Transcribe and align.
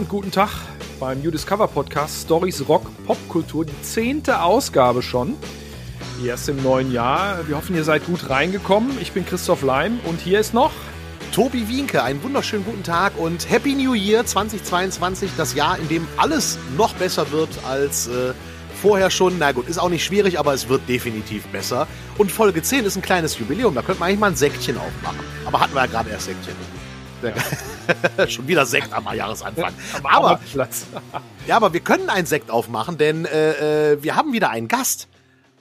und 0.00 0.08
guten 0.08 0.30
Tag 0.30 0.48
beim 0.98 1.20
New 1.20 1.30
Discover 1.30 1.68
Podcast 1.68 2.22
Stories 2.22 2.66
Rock 2.66 2.90
Popkultur, 3.04 3.66
die 3.66 3.82
zehnte 3.82 4.40
Ausgabe 4.40 5.02
schon. 5.02 5.36
Erst 6.24 6.48
im 6.48 6.62
neuen 6.62 6.90
Jahr. 6.90 7.46
Wir 7.46 7.58
hoffen, 7.58 7.76
ihr 7.76 7.84
seid 7.84 8.06
gut 8.06 8.30
reingekommen. 8.30 8.96
Ich 9.02 9.12
bin 9.12 9.26
Christoph 9.26 9.60
Leim 9.60 10.00
und 10.04 10.18
hier 10.18 10.40
ist 10.40 10.54
noch 10.54 10.70
Tobi 11.34 11.68
Wienke. 11.68 12.02
Einen 12.02 12.22
wunderschönen 12.22 12.64
guten 12.64 12.82
Tag 12.82 13.12
und 13.18 13.50
Happy 13.50 13.74
New 13.74 13.92
Year 13.92 14.24
2022, 14.24 15.32
das 15.36 15.54
Jahr, 15.54 15.78
in 15.78 15.88
dem 15.88 16.08
alles 16.16 16.58
noch 16.78 16.94
besser 16.94 17.30
wird 17.30 17.50
als 17.68 18.06
äh, 18.06 18.32
vorher 18.80 19.10
schon. 19.10 19.38
Na 19.38 19.52
gut, 19.52 19.68
ist 19.68 19.76
auch 19.76 19.90
nicht 19.90 20.04
schwierig, 20.04 20.38
aber 20.38 20.54
es 20.54 20.70
wird 20.70 20.88
definitiv 20.88 21.46
besser. 21.48 21.86
Und 22.16 22.32
Folge 22.32 22.62
10 22.62 22.86
ist 22.86 22.96
ein 22.96 23.02
kleines 23.02 23.38
Jubiläum, 23.38 23.74
da 23.74 23.82
könnte 23.82 24.00
man 24.00 24.08
eigentlich 24.08 24.20
mal 24.20 24.28
ein 24.28 24.36
Säckchen 24.36 24.78
aufmachen. 24.78 25.20
Aber 25.44 25.60
hatten 25.60 25.74
wir 25.74 25.80
ja 25.80 25.86
gerade 25.88 26.08
erst 26.08 26.24
Säckchen. 26.24 26.79
Schon 28.28 28.48
wieder 28.48 28.66
Sekt 28.66 28.92
am 28.92 29.04
Jahresanfang. 29.14 29.72
aber, 30.04 30.40
ja, 31.46 31.56
aber 31.56 31.72
wir 31.72 31.80
können 31.80 32.08
einen 32.08 32.26
Sekt 32.26 32.50
aufmachen, 32.50 32.98
denn 32.98 33.24
äh, 33.24 33.92
äh, 33.92 34.02
wir 34.02 34.16
haben 34.16 34.32
wieder 34.32 34.50
einen 34.50 34.68
Gast. 34.68 35.08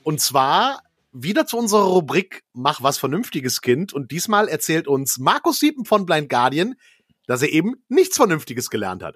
Und 0.03 0.21
zwar 0.21 0.81
wieder 1.11 1.45
zu 1.45 1.57
unserer 1.57 1.83
Rubrik 1.83 2.43
Mach 2.53 2.81
was 2.81 2.97
Vernünftiges, 2.97 3.61
Kind. 3.61 3.93
Und 3.93 4.11
diesmal 4.11 4.47
erzählt 4.47 4.87
uns 4.87 5.17
Markus 5.17 5.59
Siepen 5.59 5.85
von 5.85 6.05
Blind 6.05 6.29
Guardian, 6.29 6.75
dass 7.27 7.41
er 7.41 7.49
eben 7.49 7.75
nichts 7.87 8.17
Vernünftiges 8.17 8.69
gelernt 8.69 9.03
hat. 9.03 9.15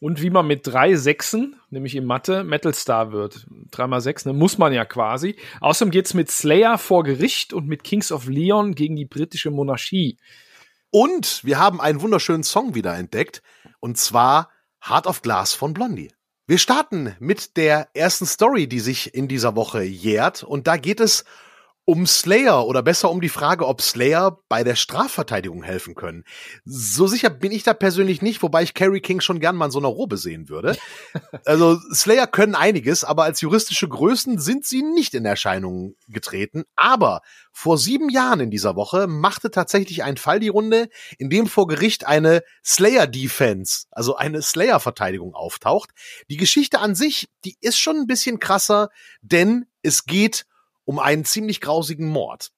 Und 0.00 0.22
wie 0.22 0.30
man 0.30 0.46
mit 0.46 0.66
drei 0.66 0.96
Sechsen, 0.96 1.56
nämlich 1.70 1.94
in 1.94 2.04
Mathe, 2.04 2.42
Metal 2.42 2.74
Star 2.74 3.12
wird. 3.12 3.46
Dreimal 3.70 4.00
sechs, 4.00 4.24
ne? 4.24 4.32
muss 4.32 4.58
man 4.58 4.72
ja 4.72 4.84
quasi. 4.84 5.36
Außerdem 5.60 5.92
geht's 5.92 6.14
mit 6.14 6.30
Slayer 6.30 6.78
vor 6.78 7.04
Gericht 7.04 7.52
und 7.52 7.68
mit 7.68 7.84
Kings 7.84 8.10
of 8.10 8.26
Leon 8.26 8.74
gegen 8.74 8.96
die 8.96 9.04
britische 9.04 9.50
Monarchie. 9.50 10.18
Und 10.90 11.44
wir 11.44 11.58
haben 11.58 11.80
einen 11.80 12.00
wunderschönen 12.00 12.44
Song 12.44 12.74
wieder 12.74 12.94
entdeckt. 12.96 13.42
Und 13.80 13.98
zwar 13.98 14.50
Heart 14.86 15.06
of 15.06 15.22
Glass 15.22 15.52
von 15.52 15.74
Blondie. 15.74 16.12
Wir 16.46 16.58
starten 16.58 17.14
mit 17.18 17.56
der 17.56 17.88
ersten 17.94 18.24
Story, 18.24 18.68
die 18.68 18.80
sich 18.80 19.14
in 19.14 19.28
dieser 19.28 19.54
Woche 19.54 19.82
jährt. 19.82 20.42
Und 20.42 20.66
da 20.66 20.76
geht 20.78 21.00
es 21.00 21.24
um 21.88 22.06
Slayer 22.06 22.66
oder 22.66 22.82
besser 22.82 23.10
um 23.10 23.22
die 23.22 23.30
Frage, 23.30 23.66
ob 23.66 23.80
Slayer 23.80 24.42
bei 24.50 24.62
der 24.62 24.74
Strafverteidigung 24.74 25.62
helfen 25.62 25.94
können. 25.94 26.24
So 26.66 27.06
sicher 27.06 27.30
bin 27.30 27.50
ich 27.50 27.62
da 27.62 27.72
persönlich 27.72 28.20
nicht, 28.20 28.42
wobei 28.42 28.62
ich 28.62 28.74
Carrie 28.74 29.00
King 29.00 29.22
schon 29.22 29.40
gern 29.40 29.56
mal 29.56 29.64
in 29.64 29.70
so 29.70 29.78
einer 29.78 29.88
Robe 29.88 30.18
sehen 30.18 30.50
würde. 30.50 30.76
Also 31.44 31.78
Slayer 31.94 32.26
können 32.26 32.54
einiges, 32.54 33.04
aber 33.04 33.24
als 33.24 33.40
juristische 33.40 33.88
Größen 33.88 34.38
sind 34.38 34.66
sie 34.66 34.82
nicht 34.82 35.14
in 35.14 35.24
Erscheinung 35.24 35.94
getreten. 36.08 36.64
Aber 36.76 37.22
vor 37.52 37.78
sieben 37.78 38.10
Jahren 38.10 38.40
in 38.40 38.50
dieser 38.50 38.76
Woche 38.76 39.06
machte 39.06 39.50
tatsächlich 39.50 40.02
ein 40.02 40.18
Fall 40.18 40.40
die 40.40 40.48
Runde, 40.48 40.88
in 41.16 41.30
dem 41.30 41.46
vor 41.46 41.66
Gericht 41.66 42.06
eine 42.06 42.42
Slayer-Defense, 42.64 43.86
also 43.90 44.16
eine 44.16 44.42
Slayer-Verteidigung 44.42 45.34
auftaucht. 45.34 45.90
Die 46.28 46.36
Geschichte 46.36 46.80
an 46.80 46.94
sich, 46.94 47.30
die 47.44 47.56
ist 47.60 47.78
schon 47.78 47.96
ein 47.96 48.06
bisschen 48.06 48.40
krasser, 48.40 48.90
denn 49.22 49.66
es 49.82 50.04
geht 50.04 50.44
um 50.88 50.98
einen 50.98 51.26
ziemlich 51.26 51.60
grausigen 51.60 52.08
Mord. 52.08 52.50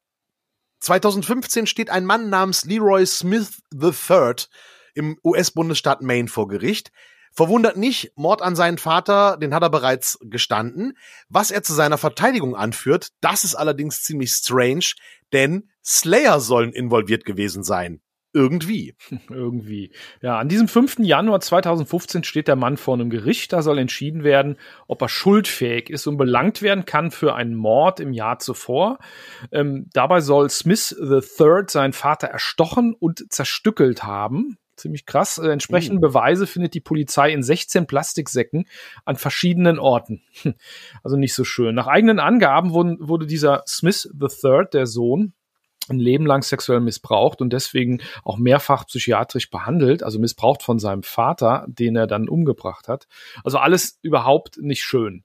2015 0.78 1.67
steht 1.67 1.91
ein 1.91 2.05
Mann 2.05 2.31
namens 2.31 2.64
Leroy 2.64 3.05
Smith 3.05 3.61
III 3.75 4.34
im 4.95 5.19
US-Bundesstaat 5.25 6.00
Maine 6.00 6.28
vor 6.28 6.47
Gericht. 6.47 6.92
Verwundert 7.33 7.77
nicht, 7.77 8.12
Mord 8.14 8.41
an 8.41 8.55
seinen 8.55 8.78
Vater, 8.78 9.37
den 9.37 9.53
hat 9.53 9.64
er 9.64 9.70
bereits 9.70 10.17
gestanden. 10.22 10.97
Was 11.28 11.50
er 11.50 11.64
zu 11.64 11.75
seiner 11.75 11.98
Verteidigung 11.98 12.55
anführt, 12.55 13.09
das 13.20 13.42
ist 13.42 13.56
allerdings 13.56 14.05
ziemlich 14.05 14.31
strange, 14.31 14.92
denn 15.33 15.69
Slayer 15.84 16.39
sollen 16.39 16.72
involviert 16.72 17.25
gewesen 17.25 17.65
sein. 17.65 18.00
Irgendwie. 18.33 18.94
Irgendwie. 19.28 19.93
Ja, 20.22 20.38
an 20.38 20.49
diesem 20.49 20.69
5. 20.69 21.00
Januar 21.00 21.41
2015 21.41 22.25
steht 22.25 22.49
der 22.49 22.56
Mann 22.56 22.77
vor 22.77 22.94
einem 22.94 23.10
Gericht. 23.10 23.53
Da 23.53 23.62
soll 23.62 23.78
entschieden 23.78 24.22
werden, 24.22 24.56
ob 24.87 25.03
er 25.03 25.09
schuldfähig 25.09 25.91
ist 25.91 26.06
und 26.06 26.16
belangt 26.16 26.62
werden 26.62 26.84
kann 26.84 27.10
für 27.10 27.34
einen 27.34 27.54
Mord 27.54 27.99
im 27.99 28.12
Jahr 28.12 28.38
zuvor. 28.38 28.99
Ähm, 29.50 29.88
dabei 29.93 30.21
soll 30.21 30.49
Smith 30.50 30.97
III 31.00 31.65
seinen 31.69 31.93
Vater 31.93 32.28
erstochen 32.28 32.94
und 32.94 33.32
zerstückelt 33.32 34.04
haben. 34.04 34.56
Ziemlich 34.77 35.06
krass. 35.06 35.38
Äh, 35.38 35.50
entsprechende 35.50 35.99
uh. 35.99 36.00
Beweise 36.00 36.47
findet 36.47 36.75
die 36.75 36.81
Polizei 36.81 37.33
in 37.33 37.43
16 37.43 37.87
Plastiksäcken 37.87 38.66
an 39.04 39.16
verschiedenen 39.16 39.78
Orten. 39.78 40.22
Also 41.03 41.16
nicht 41.16 41.34
so 41.34 41.44
schön. 41.44 41.75
Nach 41.75 41.87
eigenen 41.87 42.19
Angaben 42.19 42.72
wurden, 42.72 42.97
wurde 43.00 43.27
dieser 43.27 43.62
Smith 43.66 44.09
III, 44.21 44.66
der 44.72 44.87
Sohn, 44.87 45.33
ein 45.91 45.99
Leben 45.99 46.27
lang 46.27 46.43
sexuell 46.43 46.81
missbraucht 46.81 47.41
und 47.41 47.53
deswegen 47.53 48.01
auch 48.25 48.39
mehrfach 48.39 48.87
psychiatrisch 48.87 49.51
behandelt, 49.51 50.03
also 50.03 50.19
missbraucht 50.19 50.62
von 50.62 50.78
seinem 50.78 51.03
Vater, 51.03 51.67
den 51.69 51.97
er 51.97 52.06
dann 52.06 52.28
umgebracht 52.28 52.89
hat. 52.89 53.06
Also 53.45 53.59
alles 53.59 53.99
überhaupt 54.03 54.59
nicht 54.59 54.83
schön. 54.83 55.25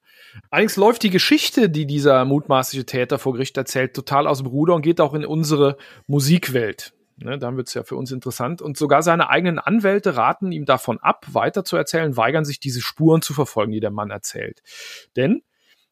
Allerdings 0.50 0.76
läuft 0.76 1.03
die 1.03 1.09
Geschichte, 1.09 1.70
die 1.70 1.86
dieser 1.86 2.26
mutmaßliche 2.26 2.86
Täter 2.86 3.20
vor 3.20 3.34
Gericht 3.34 3.58
erzählt, 3.58 3.94
total 3.94 4.28
aus 4.28 4.40
dem 4.40 4.48
Ruder 4.48 4.76
und 4.76 4.81
geht 4.81 5.00
auch 5.02 5.14
in 5.14 5.26
unsere 5.26 5.78
Musikwelt. 6.08 6.94
Ne, 7.18 7.40
dann 7.40 7.56
wird 7.56 7.70
es 7.70 7.74
ja 7.74 7.84
für 7.84 7.96
uns 7.96 8.12
interessant. 8.12 8.62
Und 8.62 8.78
sogar 8.78 9.02
seine 9.02 9.30
eigenen 9.30 9.58
Anwälte 9.58 10.18
raten 10.18 10.52
ihm 10.52 10.66
davon 10.66 11.00
ab, 11.00 11.26
weiter 11.32 11.64
zu 11.64 11.78
erzählen, 11.78 12.18
weigern 12.18 12.44
sich, 12.44 12.59
diese 12.59 12.82
Spuren 12.82 13.22
zu 13.22 13.34
verfolgen, 13.34 13.72
die 13.72 13.80
der 13.80 13.92
Mann 13.92 14.12
erzählt. 14.12 14.62
Denn 15.16 15.42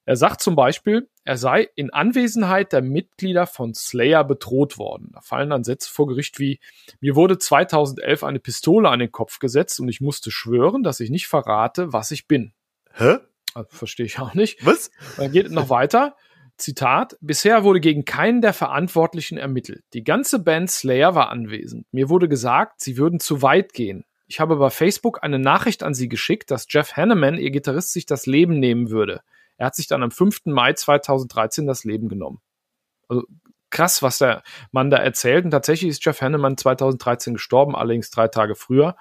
er 0.06 0.16
sagt 0.18 0.42
zum 0.42 0.56
Beispiel, 0.56 1.08
er 1.24 1.38
sei 1.38 1.70
in 1.76 1.92
Anwesenheit 1.92 2.74
der 2.74 2.82
Mitglieder 2.82 3.48
von 3.48 3.74
Slayer 3.74 4.24
bedroht 4.24 4.78
worden. 4.78 5.12
Da 5.14 5.22
fallen 5.22 5.50
dann 5.50 5.64
Sätze 5.64 5.90
vor 5.90 6.08
Gericht 6.08 6.40
wie, 6.40 6.60
mir 7.00 7.16
wurde 7.16 7.38
2011 7.38 8.24
eine 8.24 8.40
Pistole 8.40 8.90
an 8.90 9.00
den 9.00 9.12
Kopf 9.12 9.40
gesetzt 9.40 9.80
und 9.80 9.88
ich 9.88 10.02
musste 10.02 10.32
schwören, 10.32 10.84
dass 10.84 11.00
ich 11.00 11.10
nicht 11.10 11.28
verrate, 11.28 11.94
was 11.94 12.12
ich 12.12 12.28
bin. 12.28 12.54
Hä? 12.94 13.18
Also, 13.54 13.70
Verstehe 13.70 14.06
ich 14.06 14.20
auch 14.20 14.34
nicht. 14.34 14.66
Was? 14.66 14.92
Dann 15.18 15.32
geht 15.32 15.46
es 15.46 15.52
noch 15.52 15.70
weiter. 15.70 16.16
Zitat, 16.58 17.18
bisher 17.22 17.64
wurde 17.64 17.80
gegen 17.80 18.06
keinen 18.06 18.42
der 18.42 18.54
Verantwortlichen 18.54 19.38
ermittelt. 19.38 19.84
Die 19.94 20.04
ganze 20.04 20.40
Band 20.40 20.70
Slayer 20.70 21.16
war 21.16 21.30
anwesend. 21.30 21.88
Mir 21.92 22.10
wurde 22.10 22.28
gesagt, 22.28 22.82
sie 22.82 22.98
würden 22.98 23.20
zu 23.20 23.42
weit 23.42 23.74
gehen. 23.74 24.06
Ich 24.28 24.40
habe 24.40 24.56
bei 24.58 24.70
Facebook 24.70 25.24
eine 25.24 25.40
Nachricht 25.40 25.84
an 25.84 25.94
sie 25.94 26.10
geschickt, 26.10 26.52
dass 26.52 26.68
Jeff 26.70 26.94
Hanneman, 26.94 27.38
ihr 27.38 27.52
Gitarrist, 27.52 27.94
sich 27.94 28.06
das 28.06 28.26
Leben 28.26 28.60
nehmen 28.60 28.90
würde. 28.90 29.22
Er 29.58 29.68
hat 29.68 29.76
sich 29.76 29.88
dann 29.88 30.04
am 30.04 30.12
5. 30.12 30.46
Mai 30.46 30.74
2013 30.74 31.68
das 31.68 31.84
Leben 31.84 32.10
genommen. 32.10 32.42
Also 33.08 33.24
krass, 33.70 34.02
was 34.02 34.20
der 34.20 34.44
Mann 34.72 34.90
da 34.90 34.98
erzählt. 34.98 35.46
Und 35.46 35.52
tatsächlich 35.52 35.90
ist 35.90 36.06
Jeff 36.06 36.22
Hanneman 36.22 36.58
2013 36.58 37.34
gestorben, 37.34 37.76
allerdings 37.76 38.10
drei 38.12 38.28
Tage 38.28 38.56
früher 38.56 38.96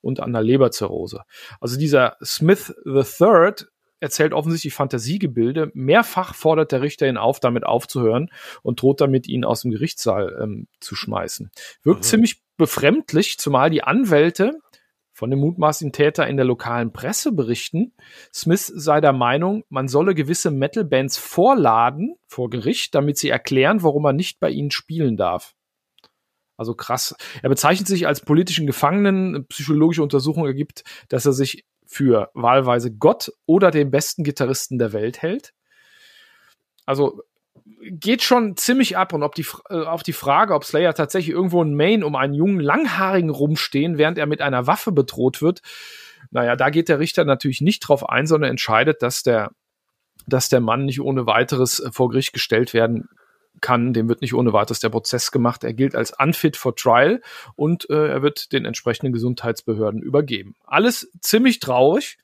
und 0.00 0.20
an 0.20 0.32
der 0.32 0.42
Leberzirrhose. 0.42 1.22
Also 1.60 1.78
dieser 1.78 2.16
Smith 2.22 2.74
III 2.84 3.54
erzählt 4.00 4.34
offensichtlich 4.34 4.74
Fantasiegebilde. 4.74 5.70
Mehrfach 5.74 6.34
fordert 6.34 6.72
der 6.72 6.82
Richter 6.82 7.08
ihn 7.08 7.16
auf, 7.16 7.40
damit 7.40 7.64
aufzuhören 7.64 8.30
und 8.62 8.82
droht 8.82 9.00
damit, 9.00 9.26
ihn 9.26 9.44
aus 9.44 9.62
dem 9.62 9.70
Gerichtssaal 9.70 10.38
ähm, 10.42 10.68
zu 10.80 10.94
schmeißen. 10.94 11.50
Wirkt 11.82 12.00
mhm. 12.00 12.04
ziemlich 12.04 12.42
befremdlich, 12.56 13.38
zumal 13.38 13.70
die 13.70 13.82
Anwälte 13.82 14.58
von 15.16 15.30
dem 15.30 15.40
mutmaßlichen 15.40 15.94
Täter 15.94 16.26
in 16.26 16.36
der 16.36 16.44
lokalen 16.44 16.92
Presse 16.92 17.32
berichten. 17.32 17.94
Smith 18.34 18.66
sei 18.66 19.00
der 19.00 19.14
Meinung, 19.14 19.64
man 19.70 19.88
solle 19.88 20.14
gewisse 20.14 20.50
Metal-Bands 20.50 21.16
vorladen 21.16 22.16
vor 22.26 22.50
Gericht, 22.50 22.94
damit 22.94 23.16
sie 23.16 23.30
erklären, 23.30 23.82
warum 23.82 24.02
man 24.02 24.14
nicht 24.14 24.40
bei 24.40 24.50
ihnen 24.50 24.70
spielen 24.70 25.16
darf. 25.16 25.54
Also 26.58 26.74
krass. 26.74 27.16
Er 27.42 27.48
bezeichnet 27.48 27.88
sich 27.88 28.06
als 28.06 28.20
politischen 28.20 28.66
Gefangenen. 28.66 29.46
Psychologische 29.46 30.02
Untersuchung 30.02 30.44
ergibt, 30.44 30.84
dass 31.08 31.24
er 31.24 31.32
sich 31.32 31.64
für 31.86 32.30
wahlweise 32.34 32.94
Gott 32.94 33.32
oder 33.46 33.70
den 33.70 33.90
besten 33.90 34.22
Gitarristen 34.22 34.76
der 34.76 34.92
Welt 34.92 35.22
hält. 35.22 35.54
Also 36.84 37.22
geht 37.80 38.22
schon 38.22 38.56
ziemlich 38.56 38.96
ab 38.96 39.12
und 39.12 39.22
ob 39.22 39.34
die, 39.34 39.46
äh, 39.70 39.84
auf 39.84 40.02
die 40.02 40.12
Frage, 40.12 40.54
ob 40.54 40.64
Slayer 40.64 40.94
tatsächlich 40.94 41.34
irgendwo 41.34 41.62
in 41.62 41.74
Maine 41.74 42.04
um 42.04 42.16
einen 42.16 42.34
jungen 42.34 42.60
Langhaarigen 42.60 43.30
rumstehen, 43.30 43.98
während 43.98 44.18
er 44.18 44.26
mit 44.26 44.40
einer 44.40 44.66
Waffe 44.66 44.92
bedroht 44.92 45.42
wird, 45.42 45.62
naja, 46.30 46.56
da 46.56 46.70
geht 46.70 46.88
der 46.88 46.98
Richter 46.98 47.24
natürlich 47.24 47.60
nicht 47.60 47.80
drauf 47.80 48.08
ein, 48.08 48.26
sondern 48.26 48.50
entscheidet, 48.50 49.02
dass 49.02 49.22
der, 49.22 49.50
dass 50.26 50.48
der 50.48 50.60
Mann 50.60 50.84
nicht 50.84 51.00
ohne 51.00 51.26
weiteres 51.26 51.80
äh, 51.80 51.90
vor 51.92 52.08
Gericht 52.08 52.32
gestellt 52.32 52.74
werden 52.74 53.08
kann. 53.60 53.92
Dem 53.92 54.08
wird 54.08 54.20
nicht 54.20 54.34
ohne 54.34 54.52
weiteres 54.52 54.80
der 54.80 54.90
Prozess 54.90 55.30
gemacht. 55.30 55.64
Er 55.64 55.72
gilt 55.72 55.94
als 55.94 56.12
unfit 56.18 56.56
for 56.56 56.74
trial 56.76 57.22
und 57.54 57.88
äh, 57.90 58.08
er 58.08 58.22
wird 58.22 58.52
den 58.52 58.64
entsprechenden 58.64 59.12
Gesundheitsbehörden 59.12 60.02
übergeben. 60.02 60.54
Alles 60.64 61.10
ziemlich 61.20 61.60
traurig. 61.60 62.18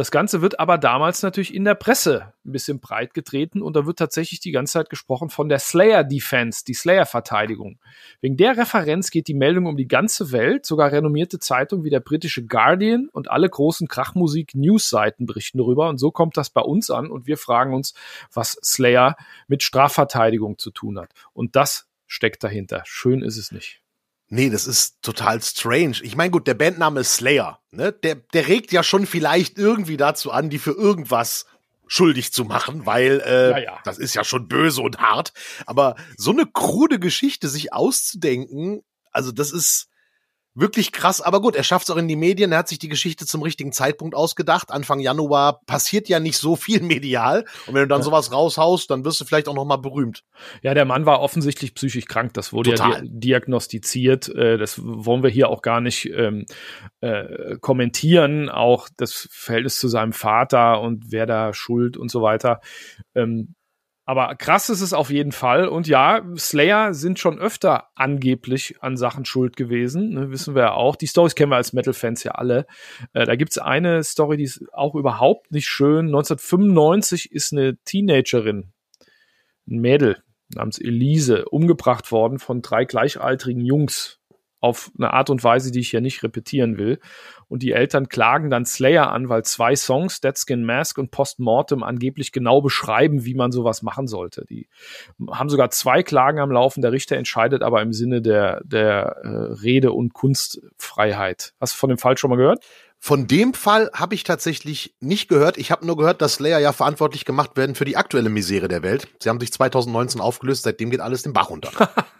Das 0.00 0.10
Ganze 0.10 0.40
wird 0.40 0.58
aber 0.58 0.78
damals 0.78 1.22
natürlich 1.22 1.54
in 1.54 1.66
der 1.66 1.74
Presse 1.74 2.32
ein 2.46 2.52
bisschen 2.52 2.80
breit 2.80 3.12
getreten 3.12 3.60
und 3.60 3.76
da 3.76 3.84
wird 3.84 3.98
tatsächlich 3.98 4.40
die 4.40 4.50
ganze 4.50 4.72
Zeit 4.72 4.88
gesprochen 4.88 5.28
von 5.28 5.50
der 5.50 5.58
Slayer 5.58 6.04
Defense, 6.04 6.64
die 6.64 6.72
Slayer 6.72 7.04
Verteidigung. 7.04 7.78
Wegen 8.22 8.38
der 8.38 8.56
Referenz 8.56 9.10
geht 9.10 9.28
die 9.28 9.34
Meldung 9.34 9.66
um 9.66 9.76
die 9.76 9.86
ganze 9.86 10.32
Welt, 10.32 10.64
sogar 10.64 10.90
renommierte 10.90 11.38
Zeitungen 11.38 11.84
wie 11.84 11.90
der 11.90 12.00
britische 12.00 12.46
Guardian 12.46 13.10
und 13.12 13.30
alle 13.30 13.50
großen 13.50 13.88
Krachmusik 13.88 14.54
News 14.54 14.88
Seiten 14.88 15.26
berichten 15.26 15.58
darüber 15.58 15.90
und 15.90 15.98
so 15.98 16.10
kommt 16.10 16.38
das 16.38 16.48
bei 16.48 16.62
uns 16.62 16.90
an 16.90 17.10
und 17.10 17.26
wir 17.26 17.36
fragen 17.36 17.74
uns, 17.74 17.92
was 18.32 18.52
Slayer 18.64 19.18
mit 19.48 19.62
Strafverteidigung 19.62 20.56
zu 20.56 20.70
tun 20.70 20.98
hat. 20.98 21.12
Und 21.34 21.56
das 21.56 21.90
steckt 22.06 22.42
dahinter. 22.42 22.84
Schön 22.86 23.20
ist 23.20 23.36
es 23.36 23.52
nicht. 23.52 23.82
Nee, 24.32 24.48
das 24.48 24.68
ist 24.68 25.02
total 25.02 25.42
strange. 25.42 25.96
Ich 26.02 26.14
meine, 26.14 26.30
gut, 26.30 26.46
der 26.46 26.54
Bandname 26.54 27.00
ist 27.00 27.14
Slayer, 27.14 27.58
ne? 27.72 27.92
Der, 27.92 28.14
der 28.14 28.46
regt 28.46 28.70
ja 28.70 28.84
schon 28.84 29.04
vielleicht 29.04 29.58
irgendwie 29.58 29.96
dazu 29.96 30.30
an, 30.30 30.50
die 30.50 30.60
für 30.60 30.70
irgendwas 30.70 31.46
schuldig 31.88 32.32
zu 32.32 32.44
machen, 32.44 32.86
weil 32.86 33.20
äh, 33.26 33.50
ja, 33.50 33.58
ja. 33.58 33.78
das 33.82 33.98
ist 33.98 34.14
ja 34.14 34.22
schon 34.22 34.46
böse 34.46 34.82
und 34.82 34.98
hart. 34.98 35.32
Aber 35.66 35.96
so 36.16 36.30
eine 36.30 36.46
krude 36.46 37.00
Geschichte 37.00 37.48
sich 37.48 37.72
auszudenken, 37.72 38.84
also 39.10 39.32
das 39.32 39.50
ist 39.50 39.88
wirklich 40.54 40.92
krass. 40.92 41.20
Aber 41.20 41.40
gut, 41.40 41.54
er 41.54 41.62
schafft 41.62 41.88
es 41.88 41.94
auch 41.94 41.96
in 41.96 42.08
die 42.08 42.16
Medien. 42.16 42.52
Er 42.52 42.58
hat 42.58 42.68
sich 42.68 42.78
die 42.78 42.88
Geschichte 42.88 43.26
zum 43.26 43.42
richtigen 43.42 43.72
Zeitpunkt 43.72 44.14
ausgedacht. 44.14 44.70
Anfang 44.70 45.00
Januar 45.00 45.60
passiert 45.66 46.08
ja 46.08 46.20
nicht 46.20 46.38
so 46.38 46.56
viel 46.56 46.82
medial. 46.82 47.44
Und 47.66 47.74
wenn 47.74 47.82
du 47.82 47.88
dann 47.88 48.00
ja. 48.00 48.04
sowas 48.04 48.32
raushaust, 48.32 48.90
dann 48.90 49.04
wirst 49.04 49.20
du 49.20 49.24
vielleicht 49.24 49.48
auch 49.48 49.54
noch 49.54 49.64
mal 49.64 49.76
berühmt. 49.76 50.24
Ja, 50.62 50.74
der 50.74 50.84
Mann 50.84 51.06
war 51.06 51.20
offensichtlich 51.20 51.74
psychisch 51.74 52.06
krank. 52.06 52.34
Das 52.34 52.52
wurde 52.52 52.70
Total. 52.70 52.92
ja 52.92 53.00
diagnostiziert. 53.04 54.28
Äh, 54.28 54.58
das 54.58 54.80
wollen 54.82 55.22
wir 55.22 55.30
hier 55.30 55.48
auch 55.48 55.62
gar 55.62 55.80
nicht 55.80 56.06
ähm, 56.06 56.46
äh, 57.00 57.56
kommentieren. 57.60 58.48
Auch 58.48 58.88
das 58.96 59.28
Verhältnis 59.30 59.78
zu 59.78 59.88
seinem 59.88 60.12
Vater 60.12 60.80
und 60.80 61.10
wer 61.10 61.26
da 61.26 61.54
schuld 61.54 61.96
und 61.96 62.10
so 62.10 62.22
weiter. 62.22 62.60
Ähm, 63.14 63.54
aber 64.10 64.34
krass 64.34 64.70
ist 64.70 64.80
es 64.80 64.92
auf 64.92 65.10
jeden 65.10 65.30
Fall. 65.30 65.68
Und 65.68 65.86
ja, 65.86 66.26
Slayer 66.36 66.94
sind 66.94 67.20
schon 67.20 67.38
öfter 67.38 67.90
angeblich 67.94 68.74
an 68.80 68.96
Sachen 68.96 69.24
schuld 69.24 69.54
gewesen. 69.54 70.14
Ne, 70.14 70.32
wissen 70.32 70.56
wir 70.56 70.62
ja 70.62 70.72
auch. 70.72 70.96
Die 70.96 71.06
Stories 71.06 71.36
kennen 71.36 71.52
wir 71.52 71.56
als 71.56 71.72
Metal-Fans 71.72 72.24
ja 72.24 72.32
alle. 72.32 72.66
Äh, 73.12 73.24
da 73.24 73.36
gibt's 73.36 73.56
eine 73.56 74.02
Story, 74.02 74.36
die 74.36 74.42
ist 74.42 74.64
auch 74.72 74.96
überhaupt 74.96 75.52
nicht 75.52 75.68
schön. 75.68 76.06
1995 76.06 77.30
ist 77.30 77.52
eine 77.52 77.76
Teenagerin, 77.84 78.72
ein 79.68 79.78
Mädel 79.78 80.24
namens 80.56 80.80
Elise, 80.80 81.44
umgebracht 81.44 82.10
worden 82.10 82.40
von 82.40 82.62
drei 82.62 82.86
gleichaltrigen 82.86 83.64
Jungs 83.64 84.19
auf 84.60 84.90
eine 84.96 85.12
Art 85.12 85.30
und 85.30 85.42
Weise, 85.42 85.70
die 85.70 85.80
ich 85.80 85.90
hier 85.90 86.00
nicht 86.00 86.22
repetieren 86.22 86.78
will. 86.78 87.00
Und 87.48 87.62
die 87.62 87.72
Eltern 87.72 88.08
klagen 88.08 88.50
dann 88.50 88.64
Slayer 88.64 89.10
an, 89.10 89.28
weil 89.28 89.42
zwei 89.42 89.74
Songs, 89.74 90.20
Dead 90.20 90.38
Skin 90.38 90.64
Mask 90.64 90.98
und 90.98 91.10
Postmortem, 91.10 91.82
angeblich 91.82 92.30
genau 92.30 92.60
beschreiben, 92.60 93.24
wie 93.24 93.34
man 93.34 93.50
sowas 93.50 93.82
machen 93.82 94.06
sollte. 94.06 94.44
Die 94.48 94.68
haben 95.30 95.48
sogar 95.48 95.70
zwei 95.70 96.02
Klagen 96.02 96.38
am 96.38 96.52
Laufen. 96.52 96.82
Der 96.82 96.92
Richter 96.92 97.16
entscheidet 97.16 97.62
aber 97.62 97.82
im 97.82 97.92
Sinne 97.92 98.22
der, 98.22 98.60
der 98.64 99.16
äh, 99.22 99.28
Rede- 99.62 99.92
und 99.92 100.12
Kunstfreiheit. 100.12 101.54
Hast 101.60 101.74
du 101.74 101.78
von 101.78 101.88
dem 101.88 101.98
Fall 101.98 102.16
schon 102.18 102.30
mal 102.30 102.36
gehört? 102.36 102.64
Von 103.02 103.26
dem 103.26 103.54
Fall 103.54 103.90
habe 103.94 104.14
ich 104.14 104.24
tatsächlich 104.24 104.94
nicht 105.00 105.28
gehört. 105.28 105.56
Ich 105.56 105.70
habe 105.70 105.86
nur 105.86 105.96
gehört, 105.96 106.20
dass 106.20 106.34
Slayer 106.34 106.58
ja 106.58 106.74
verantwortlich 106.74 107.24
gemacht 107.24 107.56
werden 107.56 107.74
für 107.74 107.86
die 107.86 107.96
aktuelle 107.96 108.28
Misere 108.28 108.68
der 108.68 108.82
Welt. 108.82 109.08
Sie 109.22 109.30
haben 109.30 109.40
sich 109.40 109.50
2019 109.54 110.20
aufgelöst, 110.20 110.64
seitdem 110.64 110.90
geht 110.90 111.00
alles 111.00 111.22
den 111.22 111.32
Bach 111.32 111.48
runter. 111.48 111.70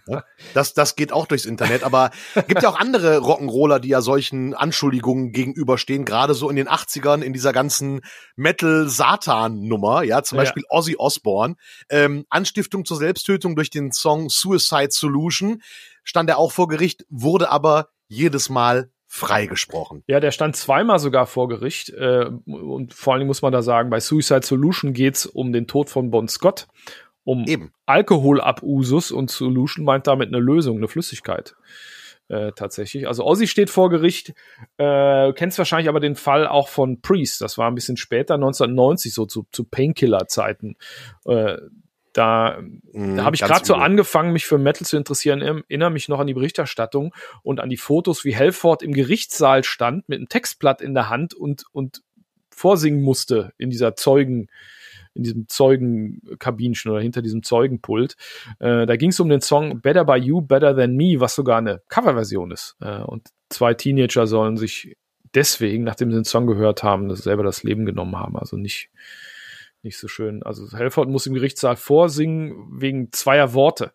das, 0.54 0.72
das 0.72 0.96
geht 0.96 1.12
auch 1.12 1.26
durchs 1.26 1.44
Internet, 1.44 1.82
aber 1.82 2.12
gibt 2.48 2.62
ja 2.62 2.70
auch 2.70 2.80
andere 2.80 3.18
Rock'n'Roller, 3.18 3.78
die 3.78 3.88
ja 3.88 4.00
solchen 4.00 4.54
Anschuldigungen 4.54 5.32
gegenüberstehen, 5.32 6.06
gerade 6.06 6.32
so 6.32 6.48
in 6.48 6.56
den 6.56 6.66
80ern 6.66 7.20
in 7.20 7.34
dieser 7.34 7.52
ganzen 7.52 8.00
Metal-Satan-Nummer, 8.36 10.02
ja, 10.02 10.22
zum 10.22 10.38
ja. 10.38 10.44
Beispiel 10.44 10.64
Ozzy 10.70 10.96
Osbourne. 10.96 11.56
Ähm, 11.90 12.24
Anstiftung 12.30 12.86
zur 12.86 12.96
Selbsttötung 12.96 13.54
durch 13.54 13.68
den 13.68 13.92
Song 13.92 14.30
Suicide 14.30 14.92
Solution 14.92 15.60
stand 16.04 16.30
er 16.30 16.38
auch 16.38 16.52
vor 16.52 16.68
Gericht, 16.68 17.04
wurde 17.10 17.50
aber 17.50 17.90
jedes 18.08 18.48
Mal 18.48 18.90
freigesprochen. 19.12 20.04
Ja, 20.06 20.20
der 20.20 20.30
stand 20.30 20.54
zweimal 20.54 21.00
sogar 21.00 21.26
vor 21.26 21.48
Gericht. 21.48 21.90
Äh, 21.90 22.26
und 22.46 22.94
vor 22.94 23.12
allen 23.12 23.20
Dingen 23.20 23.26
muss 23.26 23.42
man 23.42 23.52
da 23.52 23.60
sagen, 23.60 23.90
bei 23.90 23.98
Suicide 23.98 24.46
Solution 24.46 24.92
geht's 24.92 25.26
um 25.26 25.52
den 25.52 25.66
Tod 25.66 25.90
von 25.90 26.12
Bon 26.12 26.28
Scott, 26.28 26.68
um 27.24 27.44
Eben. 27.48 27.72
Alkoholabusus 27.86 29.10
und 29.10 29.28
Solution 29.28 29.84
meint 29.84 30.06
damit 30.06 30.28
eine 30.28 30.38
Lösung, 30.38 30.76
eine 30.76 30.86
Flüssigkeit. 30.86 31.56
Äh, 32.28 32.52
tatsächlich. 32.54 33.08
Also 33.08 33.26
Ozzy 33.26 33.48
steht 33.48 33.68
vor 33.68 33.90
Gericht. 33.90 34.32
Äh, 34.76 35.32
kennst 35.32 35.58
wahrscheinlich 35.58 35.88
aber 35.88 35.98
den 35.98 36.14
Fall 36.14 36.46
auch 36.46 36.68
von 36.68 37.00
Priest. 37.02 37.40
Das 37.40 37.58
war 37.58 37.68
ein 37.68 37.74
bisschen 37.74 37.96
später, 37.96 38.34
1990, 38.34 39.12
so 39.12 39.26
zu, 39.26 39.48
zu 39.50 39.64
Painkiller-Zeiten. 39.64 40.76
Äh, 41.26 41.56
da, 42.12 42.58
mhm, 42.92 43.16
da 43.16 43.24
habe 43.24 43.36
ich 43.36 43.42
gerade 43.42 43.64
so 43.64 43.74
angefangen, 43.74 44.32
mich 44.32 44.46
für 44.46 44.58
Metal 44.58 44.86
zu 44.86 44.96
interessieren. 44.96 45.42
Erinnere 45.42 45.90
mich 45.90 46.08
noch 46.08 46.20
an 46.20 46.26
die 46.26 46.34
Berichterstattung 46.34 47.14
und 47.42 47.60
an 47.60 47.70
die 47.70 47.76
Fotos, 47.76 48.24
wie 48.24 48.34
Helford 48.34 48.82
im 48.82 48.92
Gerichtssaal 48.92 49.64
stand 49.64 50.08
mit 50.08 50.18
einem 50.18 50.28
Textblatt 50.28 50.80
in 50.80 50.94
der 50.94 51.08
Hand 51.08 51.34
und, 51.34 51.64
und 51.72 52.02
vorsingen 52.50 53.02
musste 53.02 53.52
in 53.58 53.70
dieser 53.70 53.96
Zeugen, 53.96 54.48
in 55.14 55.22
diesem 55.22 55.48
Zeugenkabinchen 55.48 56.90
oder 56.90 57.00
hinter 57.00 57.22
diesem 57.22 57.42
Zeugenpult. 57.42 58.16
Äh, 58.58 58.86
da 58.86 58.96
ging 58.96 59.10
es 59.10 59.20
um 59.20 59.28
den 59.28 59.40
Song 59.40 59.80
Better 59.80 60.04
by 60.04 60.16
You, 60.16 60.40
Better 60.40 60.76
Than 60.76 60.96
Me, 60.96 61.20
was 61.20 61.34
sogar 61.34 61.58
eine 61.58 61.80
Coverversion 61.88 62.50
ist. 62.50 62.76
Äh, 62.80 63.00
und 63.00 63.28
zwei 63.48 63.74
Teenager 63.74 64.26
sollen 64.26 64.56
sich 64.56 64.96
deswegen, 65.34 65.84
nachdem 65.84 66.10
sie 66.10 66.18
den 66.18 66.24
Song 66.24 66.46
gehört 66.46 66.82
haben, 66.82 67.08
das 67.08 67.20
selber 67.20 67.42
das 67.42 67.62
Leben 67.62 67.86
genommen 67.86 68.16
haben. 68.18 68.36
Also 68.36 68.56
nicht, 68.56 68.90
nicht 69.82 69.98
so 69.98 70.08
schön. 70.08 70.42
Also 70.42 70.76
Helford 70.76 71.08
muss 71.08 71.26
im 71.26 71.34
Gerichtssaal 71.34 71.76
vorsingen 71.76 72.80
wegen 72.80 73.12
zweier 73.12 73.54
Worte. 73.54 73.92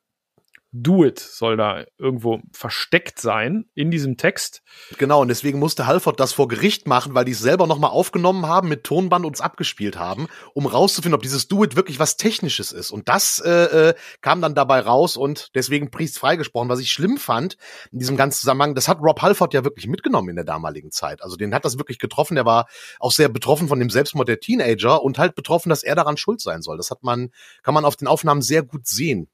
Do 0.77 1.05
it 1.05 1.19
soll 1.19 1.55
da 1.55 1.85
irgendwo 1.97 2.41
versteckt 2.51 3.21
sein 3.21 3.63
in 3.75 3.91
diesem 3.91 4.17
Text. 4.17 4.61
Genau, 4.97 5.21
und 5.21 5.29
deswegen 5.29 5.57
musste 5.57 5.87
Halford 5.87 6.19
das 6.19 6.33
vor 6.33 6.49
Gericht 6.49 6.85
machen, 6.85 7.15
weil 7.15 7.23
die 7.23 7.31
es 7.31 7.39
selber 7.39 7.65
nochmal 7.65 7.91
aufgenommen 7.91 8.45
haben, 8.45 8.67
mit 8.67 8.83
Tonband 8.83 9.25
uns 9.25 9.39
abgespielt 9.39 9.97
haben, 9.97 10.27
um 10.53 10.65
rauszufinden, 10.65 11.15
ob 11.15 11.21
dieses 11.21 11.47
Do 11.47 11.63
it 11.63 11.77
wirklich 11.77 11.97
was 11.97 12.17
Technisches 12.17 12.73
ist. 12.73 12.91
Und 12.91 13.07
das 13.07 13.39
äh, 13.39 13.51
äh, 13.89 13.93
kam 14.19 14.41
dann 14.41 14.53
dabei 14.53 14.81
raus 14.81 15.15
und 15.15 15.55
deswegen 15.55 15.91
Priest 15.91 16.19
freigesprochen. 16.19 16.67
Was 16.67 16.81
ich 16.81 16.91
schlimm 16.91 17.17
fand 17.17 17.55
in 17.93 17.99
diesem 17.99 18.17
ganzen 18.17 18.41
Zusammenhang, 18.41 18.75
das 18.75 18.89
hat 18.89 18.99
Rob 18.99 19.21
Halford 19.21 19.53
ja 19.53 19.63
wirklich 19.63 19.87
mitgenommen 19.87 20.27
in 20.27 20.35
der 20.35 20.43
damaligen 20.43 20.91
Zeit. 20.91 21.23
Also 21.23 21.37
den 21.37 21.55
hat 21.55 21.63
das 21.63 21.77
wirklich 21.77 21.99
getroffen. 21.99 22.35
Der 22.35 22.45
war 22.45 22.67
auch 22.99 23.13
sehr 23.13 23.29
betroffen 23.29 23.69
von 23.69 23.79
dem 23.79 23.89
Selbstmord 23.89 24.27
der 24.27 24.41
Teenager 24.41 25.01
und 25.01 25.19
halt 25.19 25.35
betroffen, 25.35 25.69
dass 25.69 25.83
er 25.83 25.95
daran 25.95 26.17
schuld 26.17 26.41
sein 26.41 26.61
soll. 26.61 26.75
Das 26.75 26.91
hat 26.91 27.01
man, 27.01 27.29
kann 27.63 27.73
man 27.73 27.85
auf 27.85 27.95
den 27.95 28.09
Aufnahmen 28.09 28.41
sehr 28.41 28.61
gut 28.61 28.87
sehen 28.87 29.29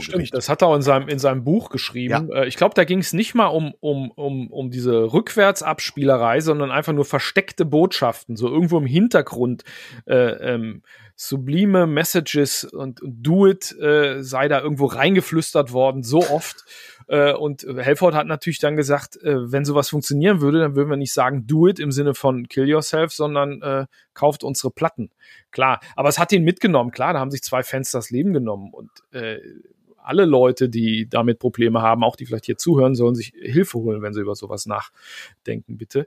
Stimmt, 0.00 0.34
das 0.34 0.48
hat 0.48 0.62
er 0.62 0.68
auch 0.68 0.76
in 0.76 0.82
seinem, 0.82 1.08
in 1.08 1.18
seinem 1.18 1.44
Buch 1.44 1.70
geschrieben. 1.70 2.28
Ja. 2.30 2.42
Äh, 2.42 2.48
ich 2.48 2.56
glaube, 2.56 2.74
da 2.74 2.84
ging 2.84 3.00
es 3.00 3.12
nicht 3.12 3.34
mal 3.34 3.46
um, 3.46 3.74
um, 3.80 4.10
um, 4.12 4.48
um 4.50 4.70
diese 4.70 5.12
Rückwärtsabspielerei, 5.12 6.40
sondern 6.40 6.70
einfach 6.70 6.92
nur 6.92 7.04
versteckte 7.04 7.64
Botschaften, 7.64 8.36
so 8.36 8.48
irgendwo 8.48 8.78
im 8.78 8.86
Hintergrund. 8.86 9.64
Äh, 10.06 10.14
ähm, 10.54 10.82
sublime 11.20 11.88
Messages 11.88 12.62
und, 12.62 13.02
und 13.02 13.26
Do 13.26 13.48
It 13.48 13.76
äh, 13.80 14.22
sei 14.22 14.46
da 14.46 14.60
irgendwo 14.60 14.86
reingeflüstert 14.86 15.72
worden, 15.72 16.04
so 16.04 16.18
oft. 16.18 16.64
Äh, 17.08 17.32
und 17.32 17.62
Helford 17.62 18.14
hat 18.14 18.28
natürlich 18.28 18.60
dann 18.60 18.76
gesagt, 18.76 19.16
äh, 19.22 19.50
wenn 19.50 19.64
sowas 19.64 19.88
funktionieren 19.88 20.40
würde, 20.40 20.60
dann 20.60 20.76
würden 20.76 20.90
wir 20.90 20.96
nicht 20.96 21.12
sagen 21.12 21.46
Do 21.48 21.66
It 21.66 21.80
im 21.80 21.90
Sinne 21.90 22.14
von 22.14 22.46
Kill 22.46 22.68
Yourself, 22.68 23.12
sondern 23.12 23.60
äh, 23.62 23.86
kauft 24.14 24.44
unsere 24.44 24.70
Platten. 24.70 25.10
Klar, 25.50 25.80
aber 25.96 26.08
es 26.08 26.20
hat 26.20 26.30
ihn 26.30 26.44
mitgenommen. 26.44 26.92
Klar, 26.92 27.14
da 27.14 27.18
haben 27.18 27.32
sich 27.32 27.42
zwei 27.42 27.64
Fans 27.64 27.90
das 27.90 28.10
Leben 28.10 28.32
genommen 28.32 28.72
und 28.72 28.90
äh, 29.10 29.38
alle 30.08 30.24
Leute, 30.24 30.70
die 30.70 31.06
damit 31.06 31.38
Probleme 31.38 31.82
haben, 31.82 32.02
auch 32.02 32.16
die 32.16 32.24
vielleicht 32.24 32.46
hier 32.46 32.56
zuhören, 32.56 32.94
sollen 32.94 33.14
sich 33.14 33.34
Hilfe 33.38 33.78
holen, 33.78 34.00
wenn 34.00 34.14
sie 34.14 34.22
über 34.22 34.34
sowas 34.34 34.64
nachdenken, 34.64 35.76
bitte. 35.76 36.06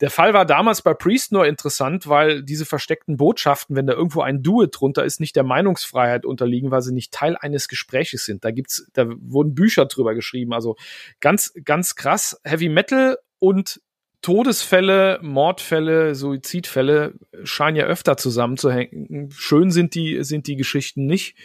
Der 0.00 0.10
Fall 0.10 0.34
war 0.34 0.44
damals 0.44 0.82
bei 0.82 0.92
Priest 0.92 1.32
nur 1.32 1.46
interessant, 1.46 2.08
weil 2.08 2.42
diese 2.42 2.66
versteckten 2.66 3.16
Botschaften, 3.16 3.74
wenn 3.74 3.86
da 3.86 3.94
irgendwo 3.94 4.20
ein 4.20 4.42
Do-It 4.42 4.78
drunter 4.78 5.02
ist, 5.02 5.18
nicht 5.18 5.34
der 5.34 5.44
Meinungsfreiheit 5.44 6.26
unterliegen, 6.26 6.70
weil 6.70 6.82
sie 6.82 6.92
nicht 6.92 7.10
Teil 7.10 7.38
eines 7.40 7.68
Gespräches 7.68 8.26
sind. 8.26 8.44
Da 8.44 8.50
gibt's, 8.50 8.90
da 8.92 9.06
wurden 9.08 9.54
Bücher 9.54 9.86
drüber 9.86 10.14
geschrieben. 10.14 10.52
Also 10.52 10.76
ganz, 11.20 11.54
ganz 11.64 11.94
krass. 11.94 12.38
Heavy 12.44 12.68
Metal 12.68 13.16
und 13.38 13.80
Todesfälle, 14.20 15.20
Mordfälle, 15.22 16.14
Suizidfälle 16.14 17.14
scheinen 17.44 17.76
ja 17.76 17.84
öfter 17.84 18.16
zusammenzuhängen. 18.16 19.30
Schön 19.30 19.70
sind 19.70 19.94
die, 19.94 20.24
sind 20.24 20.46
die 20.46 20.56
Geschichten 20.56 21.06
nicht. 21.06 21.36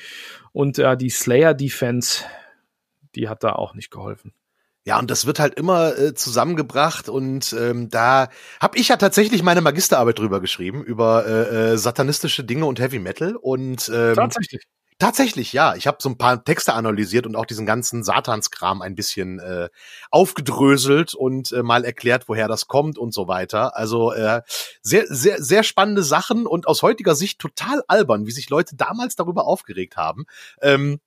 Und 0.51 0.79
äh, 0.79 0.97
die 0.97 1.09
Slayer-Defense, 1.09 2.23
die 3.15 3.29
hat 3.29 3.43
da 3.43 3.53
auch 3.53 3.75
nicht 3.75 3.91
geholfen. 3.91 4.33
Ja, 4.85 4.99
und 4.99 5.09
das 5.09 5.25
wird 5.25 5.39
halt 5.39 5.53
immer 5.53 5.97
äh, 5.97 6.13
zusammengebracht 6.13 7.07
und 7.07 7.55
ähm, 7.57 7.89
da 7.89 8.27
habe 8.59 8.77
ich 8.77 8.89
ja 8.89 8.97
tatsächlich 8.97 9.41
meine 9.41 9.61
Magisterarbeit 9.61 10.19
drüber 10.19 10.41
geschrieben, 10.41 10.83
über 10.83 11.25
äh, 11.25 11.71
äh, 11.73 11.77
satanistische 11.77 12.43
Dinge 12.43 12.65
und 12.65 12.81
Heavy 12.81 12.99
Metal. 12.99 13.37
Und 13.37 13.89
ähm, 13.93 14.15
tatsächlich. 14.15 14.63
Tatsächlich, 14.99 15.53
ja. 15.53 15.75
Ich 15.75 15.87
habe 15.87 15.97
so 15.99 16.09
ein 16.09 16.17
paar 16.17 16.43
Texte 16.43 16.73
analysiert 16.73 17.25
und 17.25 17.35
auch 17.35 17.45
diesen 17.45 17.65
ganzen 17.65 18.03
Satanskram 18.03 18.81
ein 18.81 18.95
bisschen 18.95 19.39
äh, 19.39 19.69
aufgedröselt 20.11 21.13
und 21.13 21.51
äh, 21.51 21.63
mal 21.63 21.83
erklärt, 21.83 22.27
woher 22.27 22.47
das 22.47 22.67
kommt 22.67 22.97
und 22.97 23.13
so 23.13 23.27
weiter. 23.27 23.75
Also 23.75 24.13
äh, 24.13 24.41
sehr, 24.81 25.05
sehr, 25.07 25.41
sehr 25.41 25.63
spannende 25.63 26.03
Sachen 26.03 26.45
und 26.45 26.67
aus 26.67 26.81
heutiger 26.81 27.15
Sicht 27.15 27.39
total 27.39 27.83
albern, 27.87 28.25
wie 28.25 28.31
sich 28.31 28.49
Leute 28.49 28.75
damals 28.75 29.15
darüber 29.15 29.45
aufgeregt 29.45 29.97
haben. 29.97 30.25
Ähm, 30.61 30.99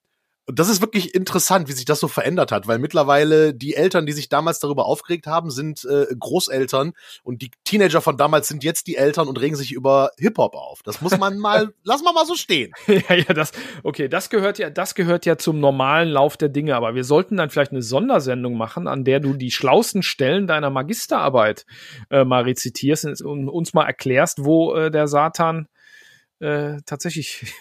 Und 0.48 0.60
das 0.60 0.68
ist 0.68 0.80
wirklich 0.80 1.12
interessant, 1.12 1.68
wie 1.68 1.72
sich 1.72 1.84
das 1.84 1.98
so 1.98 2.06
verändert 2.06 2.52
hat, 2.52 2.68
weil 2.68 2.78
mittlerweile 2.78 3.52
die 3.52 3.74
Eltern, 3.74 4.06
die 4.06 4.12
sich 4.12 4.28
damals 4.28 4.60
darüber 4.60 4.86
aufgeregt 4.86 5.26
haben, 5.26 5.50
sind 5.50 5.84
äh, 5.84 6.06
Großeltern 6.16 6.92
und 7.24 7.42
die 7.42 7.50
Teenager 7.64 8.00
von 8.00 8.16
damals 8.16 8.46
sind 8.46 8.62
jetzt 8.62 8.86
die 8.86 8.94
Eltern 8.94 9.26
und 9.26 9.40
regen 9.40 9.56
sich 9.56 9.72
über 9.72 10.12
Hip-Hop 10.18 10.54
auf. 10.54 10.84
Das 10.84 11.00
muss 11.00 11.18
man 11.18 11.38
mal, 11.38 11.74
lass 11.82 12.04
mal 12.04 12.12
mal 12.12 12.26
so 12.26 12.36
stehen. 12.36 12.72
ja, 12.86 13.16
ja, 13.16 13.34
das, 13.34 13.50
okay, 13.82 14.08
das 14.08 14.30
gehört 14.30 14.58
ja, 14.58 14.70
das 14.70 14.94
gehört 14.94 15.26
ja 15.26 15.36
zum 15.36 15.58
normalen 15.58 16.08
Lauf 16.10 16.36
der 16.36 16.48
Dinge, 16.48 16.76
aber 16.76 16.94
wir 16.94 17.02
sollten 17.02 17.36
dann 17.36 17.50
vielleicht 17.50 17.72
eine 17.72 17.82
Sondersendung 17.82 18.56
machen, 18.56 18.86
an 18.86 19.02
der 19.02 19.18
du 19.18 19.34
die 19.34 19.50
schlausten 19.50 20.04
Stellen 20.04 20.46
deiner 20.46 20.70
Magisterarbeit 20.70 21.66
äh, 22.08 22.24
mal 22.24 22.44
rezitierst 22.44 23.20
und 23.22 23.48
uns 23.48 23.74
mal 23.74 23.84
erklärst, 23.84 24.44
wo 24.44 24.74
äh, 24.74 24.92
der 24.92 25.08
Satan 25.08 25.66
äh, 26.38 26.76
tatsächlich 26.86 27.52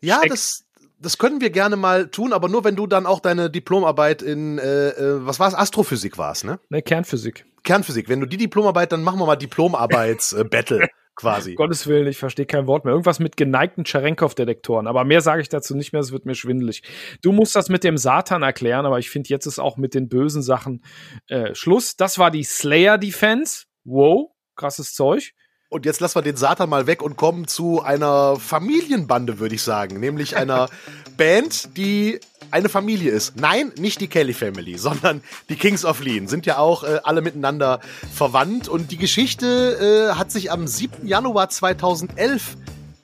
ja, 0.00 0.22
das, 0.26 0.63
das 1.04 1.18
können 1.18 1.40
wir 1.40 1.50
gerne 1.50 1.76
mal 1.76 2.08
tun, 2.08 2.32
aber 2.32 2.48
nur 2.48 2.64
wenn 2.64 2.76
du 2.76 2.86
dann 2.86 3.06
auch 3.06 3.20
deine 3.20 3.50
Diplomarbeit 3.50 4.22
in, 4.22 4.58
äh, 4.58 4.88
äh 4.88 5.26
was 5.26 5.38
war 5.38 5.48
es, 5.48 5.54
Astrophysik 5.54 6.18
warst, 6.18 6.44
ne? 6.44 6.58
Ne, 6.70 6.82
Kernphysik. 6.82 7.44
Kernphysik. 7.62 8.08
Wenn 8.08 8.20
du 8.20 8.26
die 8.26 8.36
Diplomarbeit, 8.36 8.92
dann 8.92 9.02
machen 9.02 9.18
wir 9.20 9.26
mal 9.26 9.36
Diplomarbeits-Battle. 9.36 10.82
Äh, 10.82 10.88
quasi. 11.16 11.54
Gottes 11.54 11.86
Willen, 11.86 12.06
ich 12.06 12.18
verstehe 12.18 12.46
kein 12.46 12.66
Wort 12.66 12.84
mehr. 12.84 12.92
Irgendwas 12.92 13.20
mit 13.20 13.36
geneigten 13.36 13.84
Cherenkov-Detektoren. 13.84 14.86
Aber 14.86 15.04
mehr 15.04 15.20
sage 15.20 15.42
ich 15.42 15.48
dazu 15.48 15.76
nicht 15.76 15.92
mehr, 15.92 16.00
es 16.00 16.12
wird 16.12 16.26
mir 16.26 16.34
schwindelig. 16.34 16.82
Du 17.22 17.32
musst 17.32 17.54
das 17.54 17.68
mit 17.68 17.84
dem 17.84 17.96
Satan 17.96 18.42
erklären, 18.42 18.86
aber 18.86 18.98
ich 18.98 19.10
finde, 19.10 19.28
jetzt 19.28 19.46
ist 19.46 19.58
auch 19.58 19.76
mit 19.76 19.94
den 19.94 20.08
bösen 20.08 20.42
Sachen 20.42 20.84
äh, 21.28 21.54
Schluss. 21.54 21.96
Das 21.96 22.18
war 22.18 22.30
die 22.30 22.44
Slayer 22.44 22.98
Defense. 22.98 23.64
Wow, 23.84 24.30
krasses 24.56 24.94
Zeug. 24.94 25.32
Und 25.74 25.84
jetzt 25.86 26.00
lassen 26.00 26.14
wir 26.14 26.22
den 26.22 26.36
Satan 26.36 26.70
mal 26.70 26.86
weg 26.86 27.02
und 27.02 27.16
kommen 27.16 27.48
zu 27.48 27.82
einer 27.82 28.36
Familienbande, 28.36 29.40
würde 29.40 29.56
ich 29.56 29.62
sagen. 29.62 29.98
Nämlich 29.98 30.36
einer 30.36 30.68
Band, 31.16 31.76
die 31.76 32.20
eine 32.52 32.68
Familie 32.68 33.10
ist. 33.10 33.34
Nein, 33.34 33.72
nicht 33.76 34.00
die 34.00 34.06
Kelly 34.06 34.34
Family, 34.34 34.78
sondern 34.78 35.20
die 35.48 35.56
Kings 35.56 35.84
of 35.84 36.00
Lean 36.00 36.28
sind 36.28 36.46
ja 36.46 36.58
auch 36.58 36.84
äh, 36.84 37.00
alle 37.02 37.22
miteinander 37.22 37.80
verwandt. 38.12 38.68
Und 38.68 38.92
die 38.92 38.98
Geschichte 38.98 40.12
äh, 40.12 40.14
hat 40.16 40.30
sich 40.30 40.52
am 40.52 40.68
7. 40.68 41.08
Januar 41.08 41.48
2011 41.48 42.54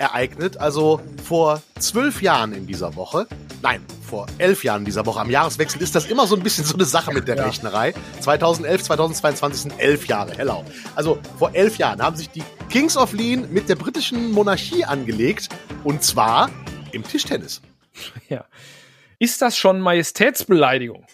ereignet, 0.00 0.56
also 0.56 1.00
vor 1.22 1.62
zwölf 1.78 2.22
Jahren 2.22 2.52
in 2.52 2.66
dieser 2.66 2.96
Woche. 2.96 3.26
Nein, 3.62 3.84
vor 4.02 4.26
elf 4.38 4.64
Jahren 4.64 4.80
in 4.80 4.84
dieser 4.86 5.04
Woche. 5.04 5.20
Am 5.20 5.30
Jahreswechsel 5.30 5.82
ist 5.82 5.94
das 5.94 6.06
immer 6.06 6.26
so 6.26 6.34
ein 6.34 6.42
bisschen 6.42 6.64
so 6.64 6.74
eine 6.74 6.86
Sache 6.86 7.12
mit 7.12 7.28
der 7.28 7.36
ja. 7.36 7.44
Rechnerei. 7.44 7.92
2011, 8.20 8.82
2022 8.84 9.62
sind 9.62 9.78
elf 9.78 10.06
Jahre, 10.06 10.32
hello. 10.36 10.64
Also 10.94 11.18
vor 11.38 11.54
elf 11.54 11.76
Jahren 11.76 12.00
haben 12.02 12.16
sich 12.16 12.30
die 12.30 12.42
Kings 12.70 12.96
of 12.96 13.12
Lean 13.12 13.52
mit 13.52 13.68
der 13.68 13.76
britischen 13.76 14.32
Monarchie 14.32 14.84
angelegt 14.84 15.50
und 15.84 16.02
zwar 16.02 16.50
im 16.92 17.04
Tischtennis. 17.04 17.60
Ja. 18.28 18.46
Ist 19.18 19.42
das 19.42 19.58
schon 19.58 19.80
Majestätsbeleidigung? 19.80 21.04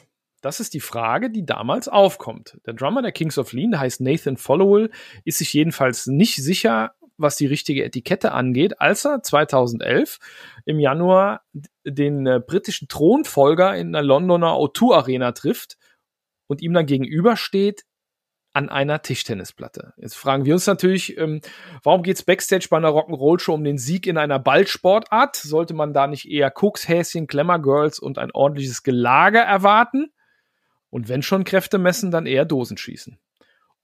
Das 0.43 0.61
ist 0.61 0.75
die 0.75 0.81
Frage, 0.81 1.31
die 1.31 1.45
damals 1.45 1.89
aufkommt. 1.89 2.59
Der 2.67 2.75
Drummer 2.75 3.03
der 3.03 3.11
Kings 3.11 3.39
of 3.39 3.53
Lean, 3.53 3.73
der 3.73 3.81
heißt 3.81 4.01
Nathan 4.01 4.37
Followell, 4.37 4.91
ist 5.25 5.39
sich 5.39 5.53
jedenfalls 5.53 6.07
nicht 6.07 6.37
sicher, 6.37 6.95
was 7.19 7.37
die 7.37 7.47
richtige 7.47 7.85
Etikette 7.85 8.33
angeht, 8.33 8.81
als 8.81 9.05
er 9.05 9.23
2011 9.23 10.19
im 10.65 10.79
Januar 10.79 11.43
den 11.85 12.27
äh, 12.27 12.41
britischen 12.45 12.89
Thronfolger 12.89 13.77
in 13.77 13.93
der 13.93 14.03
Londoner 14.03 14.55
O2 14.55 14.95
Arena 14.95 15.33
trifft 15.33 15.77
und 16.47 16.61
ihm 16.61 16.73
dann 16.73 16.87
gegenübersteht 16.87 17.85
an 18.53 18.71
einer 18.71 19.03
Tischtennisplatte. 19.03 19.93
Jetzt 19.99 20.17
fragen 20.17 20.47
wir 20.47 20.55
uns 20.55 20.67
natürlich, 20.67 21.19
ähm, 21.19 21.43
warum 21.83 22.03
geht's 22.03 22.23
Backstage 22.23 22.69
bei 22.71 22.79
einer 22.79 22.89
Rock'n'Roll 22.89 23.39
Show 23.39 23.53
um 23.53 23.65
den 23.65 23.77
Sieg 23.77 24.07
in 24.07 24.17
einer 24.17 24.39
Ballsportart? 24.39 25.37
Sollte 25.37 25.75
man 25.75 25.93
da 25.93 26.07
nicht 26.07 26.31
eher 26.31 26.53
Cooks, 26.57 26.89
Häschen, 26.89 27.27
Glamour 27.27 27.61
Girls 27.61 27.99
und 27.99 28.19
ein 28.19 28.31
ordentliches 28.33 28.83
Gelage 28.83 29.39
erwarten? 29.39 30.11
Und 30.89 31.11
wenn 31.11 31.23
schon 31.23 31.45
Kräfte 31.45 31.77
messen, 31.77 32.11
dann 32.11 32.25
eher 32.25 32.47
Dosen 32.47 32.79
schießen 32.79 33.19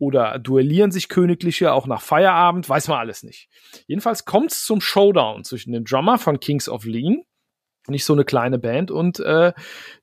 oder 0.03 0.41
duellieren 0.41 0.91
sich 0.91 1.09
Königliche 1.09 1.73
auch 1.73 1.87
nach 1.87 2.03
Feierabend, 2.03 2.69
weiß 2.69 2.89
man 2.89 2.99
alles 2.99 3.23
nicht. 3.23 3.49
Jedenfalls 3.87 4.25
kommt 4.25 4.51
es 4.51 4.65
zum 4.65 4.81
Showdown 4.81 5.45
zwischen 5.45 5.73
dem 5.73 5.85
Drummer 5.85 6.19
von 6.19 6.41
Kings 6.41 6.69
of 6.69 6.85
Lean, 6.85 7.23
nicht 7.87 8.05
so 8.05 8.13
eine 8.13 8.25
kleine 8.25 8.59
Band, 8.59 8.91
und 8.91 9.21
äh, 9.21 9.53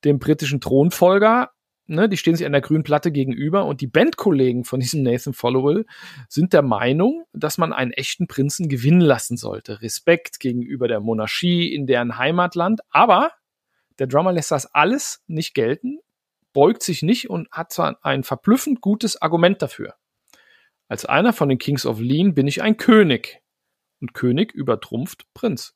dem 0.06 0.18
britischen 0.18 0.62
Thronfolger. 0.62 1.52
Ne, 1.88 2.08
die 2.08 2.16
stehen 2.16 2.36
sich 2.36 2.46
an 2.46 2.54
der 2.54 2.62
grünen 2.62 2.84
Platte 2.84 3.12
gegenüber 3.12 3.66
und 3.66 3.82
die 3.82 3.88
Bandkollegen 3.88 4.64
von 4.64 4.80
diesem 4.80 5.04
Nathan 5.04 5.34
Followell 5.34 5.86
sind 6.30 6.54
der 6.54 6.62
Meinung, 6.62 7.26
dass 7.34 7.58
man 7.58 7.74
einen 7.74 7.92
echten 7.92 8.28
Prinzen 8.28 8.70
gewinnen 8.70 9.02
lassen 9.02 9.36
sollte. 9.36 9.82
Respekt 9.82 10.40
gegenüber 10.40 10.88
der 10.88 11.02
Monarchie 11.02 11.74
in 11.74 11.88
deren 11.88 12.18
Heimatland. 12.18 12.80
Aber 12.90 13.32
der 13.98 14.08
Drummer 14.08 14.32
lässt 14.32 14.52
das 14.52 14.74
alles 14.74 15.24
nicht 15.28 15.54
gelten 15.56 16.00
beugt 16.54 16.84
sich 16.84 17.02
nicht 17.02 17.30
und 17.30 17.50
hat 17.52 17.72
zwar 17.72 18.00
ein 18.04 18.24
verblüffend 18.24 18.82
gutes 18.82 19.22
Argument 19.22 19.62
dafür. 19.62 19.96
Als 20.88 21.06
einer 21.06 21.34
von 21.34 21.50
den 21.50 21.60
Kings 21.60 21.86
of 21.86 22.00
Lean 22.00 22.34
bin 22.34 22.48
ich 22.48 22.62
ein 22.62 22.78
König. 22.78 23.42
Und 24.02 24.14
König 24.14 24.54
übertrumpft 24.54 25.26
Prinz. 25.34 25.76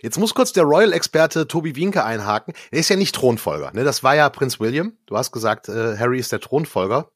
Jetzt 0.00 0.18
muss 0.18 0.34
kurz 0.34 0.52
der 0.52 0.62
Royal-Experte 0.62 1.48
Tobi 1.48 1.74
Wienke 1.74 2.04
einhaken. 2.04 2.54
Er 2.70 2.78
ist 2.78 2.88
ja 2.88 2.96
nicht 2.96 3.14
Thronfolger. 3.14 3.72
Ne? 3.72 3.82
Das 3.82 4.04
war 4.04 4.14
ja 4.14 4.28
Prinz 4.30 4.60
William. 4.60 4.96
Du 5.06 5.16
hast 5.16 5.32
gesagt, 5.32 5.68
äh, 5.68 5.96
Harry 5.98 6.18
ist 6.18 6.30
der 6.30 6.40
Thronfolger. 6.40 7.10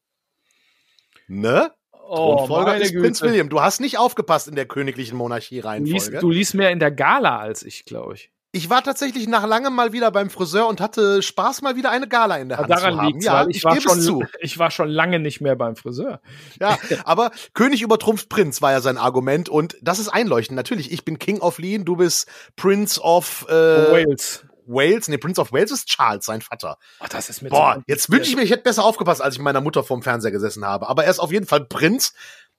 Ne? 1.27 1.71
Oh, 1.93 2.35
Thronfolger 2.35 2.77
ist 2.77 2.91
Güte. 2.91 3.03
Prinz 3.03 3.21
William. 3.21 3.47
Du 3.47 3.61
hast 3.61 3.79
nicht 3.79 3.97
aufgepasst 3.97 4.49
in 4.49 4.55
der 4.55 4.65
königlichen 4.65 5.17
Monarchie-Reihenfolge. 5.17 6.19
Du, 6.19 6.27
du 6.27 6.29
liest 6.29 6.53
mehr 6.53 6.71
in 6.71 6.79
der 6.79 6.91
Gala 6.91 7.39
als 7.39 7.63
ich, 7.63 7.85
glaube 7.85 8.15
ich. 8.15 8.31
Ich 8.53 8.69
war 8.69 8.83
tatsächlich 8.83 9.29
nach 9.29 9.47
langem 9.47 9.73
mal 9.73 9.93
wieder 9.93 10.11
beim 10.11 10.29
Friseur 10.29 10.67
und 10.67 10.81
hatte 10.81 11.21
Spaß, 11.21 11.61
mal 11.61 11.77
wieder 11.77 11.89
eine 11.89 12.09
Gala 12.09 12.35
in 12.37 12.49
der 12.49 12.57
Hand 12.57 12.69
daran 12.69 12.93
zu 12.93 12.99
haben. 12.99 13.07
Liegt's, 13.07 13.25
ja, 13.25 13.47
ich, 13.47 13.57
ich 13.57 13.63
war 13.63 13.79
schon, 13.79 14.01
zu. 14.01 14.23
Ich 14.41 14.59
war 14.59 14.71
schon 14.71 14.89
lange 14.89 15.19
nicht 15.19 15.39
mehr 15.39 15.55
beim 15.55 15.77
Friseur. 15.77 16.19
Ja, 16.59 16.77
aber 17.05 17.31
König 17.53 17.81
übertrumpft 17.81 18.27
Prinz 18.27 18.61
war 18.61 18.73
ja 18.73 18.81
sein 18.81 18.97
Argument 18.97 19.47
und 19.47 19.77
das 19.81 19.99
ist 19.99 20.09
einleuchtend. 20.09 20.57
Natürlich, 20.57 20.91
ich 20.91 21.05
bin 21.05 21.17
King 21.17 21.39
of 21.39 21.59
Lean, 21.59 21.85
du 21.85 21.95
bist 21.95 22.27
Prince 22.57 22.99
of 22.99 23.45
äh, 23.47 23.53
Wales. 23.53 24.45
Wales, 24.65 25.07
nee, 25.07 25.17
Prince 25.17 25.39
of 25.39 25.53
Wales 25.53 25.71
ist 25.71 25.87
Charles, 25.87 26.25
sein 26.25 26.41
Vater. 26.41 26.77
Ach, 26.99 27.09
das 27.09 27.29
ist 27.29 27.41
mit 27.41 27.51
Boah, 27.51 27.81
jetzt 27.87 28.11
wünsche 28.11 28.29
ich 28.29 28.35
mir, 28.35 28.43
ich 28.43 28.51
hätte 28.51 28.63
besser 28.63 28.83
aufgepasst, 28.83 29.21
als 29.21 29.35
ich 29.35 29.41
meiner 29.41 29.61
Mutter 29.61 29.83
vorm 29.83 30.01
Fernseher 30.01 30.31
gesessen 30.31 30.65
habe. 30.65 30.89
Aber 30.89 31.05
er 31.05 31.11
ist 31.11 31.19
auf 31.19 31.31
jeden 31.31 31.47
Fall 31.47 31.65
Prinz. 31.65 32.13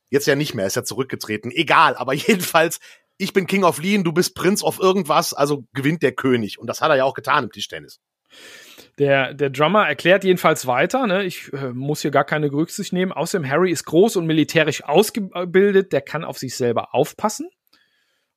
Jetzt 0.08 0.26
ja 0.26 0.36
nicht 0.36 0.54
mehr, 0.54 0.64
er 0.64 0.68
ist 0.68 0.76
ja 0.76 0.84
zurückgetreten. 0.84 1.50
Egal, 1.50 1.96
aber 1.96 2.12
jedenfalls, 2.14 2.80
ich 3.22 3.32
bin 3.32 3.46
King 3.46 3.64
of 3.64 3.80
Lean, 3.80 4.04
du 4.04 4.12
bist 4.12 4.34
Prince 4.34 4.64
of 4.64 4.80
irgendwas, 4.80 5.32
also 5.32 5.64
gewinnt 5.72 6.02
der 6.02 6.12
König. 6.12 6.58
Und 6.58 6.66
das 6.66 6.80
hat 6.80 6.90
er 6.90 6.96
ja 6.96 7.04
auch 7.04 7.14
getan 7.14 7.44
im 7.44 7.52
Tischtennis. 7.52 8.00
Der, 8.98 9.32
der 9.32 9.50
Drummer 9.50 9.86
erklärt 9.86 10.24
jedenfalls 10.24 10.66
weiter, 10.66 11.06
ne, 11.06 11.24
ich 11.24 11.52
äh, 11.52 11.72
muss 11.72 12.02
hier 12.02 12.10
gar 12.10 12.24
keine 12.24 12.52
Rücksicht 12.52 12.92
nehmen. 12.92 13.12
Außerdem, 13.12 13.48
Harry 13.48 13.70
ist 13.70 13.84
groß 13.84 14.16
und 14.16 14.26
militärisch 14.26 14.84
ausgebildet, 14.84 15.92
der 15.92 16.02
kann 16.02 16.24
auf 16.24 16.38
sich 16.38 16.56
selber 16.56 16.94
aufpassen. 16.94 17.48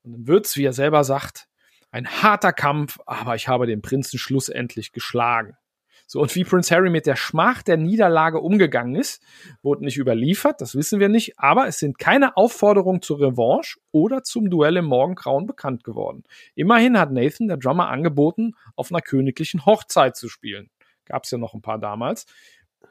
Und 0.04 0.14
dann 0.14 0.28
wird's, 0.28 0.56
wie 0.56 0.66
er 0.66 0.74
selber 0.74 1.04
sagt, 1.04 1.48
ein 1.92 2.08
harter 2.08 2.54
Kampf, 2.54 3.00
aber 3.06 3.36
ich 3.36 3.48
habe 3.48 3.68
den 3.68 3.82
Prinzen 3.82 4.20
schlussendlich 4.20 4.92
geschlagen. 4.92 5.58
So, 6.08 6.22
und 6.22 6.34
wie 6.36 6.44
Prince 6.44 6.74
Harry 6.74 6.90
mit 6.90 7.08
der 7.08 7.16
Schmach 7.16 7.64
der 7.64 7.78
Niederlage 7.78 8.40
umgegangen 8.40 8.96
ist, 8.96 9.24
wurde 9.64 9.84
nicht 9.84 9.98
überliefert, 9.98 10.62
das 10.62 10.76
wissen 10.76 11.00
wir 11.00 11.10
nicht, 11.10 11.40
aber 11.40 11.68
es 11.68 11.80
sind 11.80 11.98
keine 11.98 12.38
Aufforderungen 12.38 13.02
zur 13.02 13.20
Revanche 13.20 13.80
oder 13.92 14.24
zum 14.24 14.50
Duell 14.52 14.78
im 14.78 14.86
Morgengrauen 14.86 15.48
bekannt 15.48 15.84
geworden. 15.84 16.24
Immerhin 16.54 17.00
hat 17.00 17.12
Nathan, 17.12 17.48
der 17.48 17.58
Drummer, 17.58 17.90
angeboten, 17.90 18.54
auf 18.76 18.92
einer 18.92 19.02
königlichen 19.02 19.66
Hochzeit 19.66 20.16
zu 20.16 20.30
spielen. 20.30 20.70
Gab's 21.06 21.32
ja 21.32 21.38
noch 21.38 21.54
ein 21.54 21.62
paar 21.62 21.80
damals. 21.80 22.26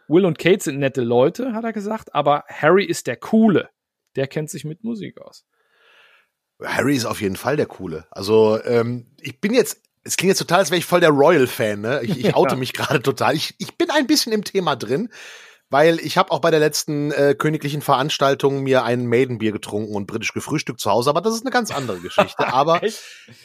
Will 0.08 0.24
und 0.24 0.38
Kate 0.38 0.62
sind 0.62 0.78
nette 0.78 1.02
Leute, 1.02 1.52
hat 1.52 1.64
er 1.64 1.72
gesagt, 1.72 2.14
aber 2.14 2.44
Harry 2.48 2.84
ist 2.84 3.06
der 3.06 3.16
Coole. 3.16 3.70
Der 4.16 4.26
kennt 4.26 4.50
sich 4.50 4.64
mit 4.64 4.84
Musik 4.84 5.20
aus. 5.20 5.44
Harry 6.62 6.94
ist 6.94 7.04
auf 7.04 7.20
jeden 7.20 7.36
Fall 7.36 7.56
der 7.56 7.66
Coole. 7.66 8.06
Also 8.10 8.62
ähm, 8.64 9.06
ich 9.20 9.40
bin 9.40 9.54
jetzt 9.54 9.82
es 10.04 10.16
klingt 10.16 10.30
jetzt 10.30 10.38
total, 10.38 10.60
als 10.60 10.70
wäre 10.70 10.78
ich 10.78 10.86
voll 10.86 11.00
der 11.00 11.10
Royal-Fan, 11.10 11.80
ne? 11.80 12.00
Ich, 12.02 12.18
ich 12.18 12.34
oute 12.36 12.54
ja. 12.54 12.58
mich 12.58 12.72
gerade 12.72 13.02
total. 13.02 13.34
Ich, 13.34 13.54
ich 13.58 13.76
bin 13.76 13.90
ein 13.90 14.06
bisschen 14.06 14.32
im 14.32 14.44
Thema 14.44 14.76
drin, 14.76 15.10
weil 15.70 15.98
ich 16.00 16.18
habe 16.18 16.30
auch 16.30 16.40
bei 16.40 16.50
der 16.50 16.60
letzten 16.60 17.10
äh, 17.10 17.34
königlichen 17.36 17.82
Veranstaltung 17.82 18.62
mir 18.62 18.84
ein 18.84 19.06
Maidenbier 19.06 19.52
getrunken 19.52 19.94
und 19.94 20.06
britisch 20.06 20.32
gefrühstückt 20.32 20.80
zu 20.80 20.90
Hause, 20.90 21.10
aber 21.10 21.22
das 21.22 21.34
ist 21.34 21.42
eine 21.42 21.50
ganz 21.50 21.70
andere 21.70 22.00
Geschichte. 22.00 22.46
aber 22.52 22.80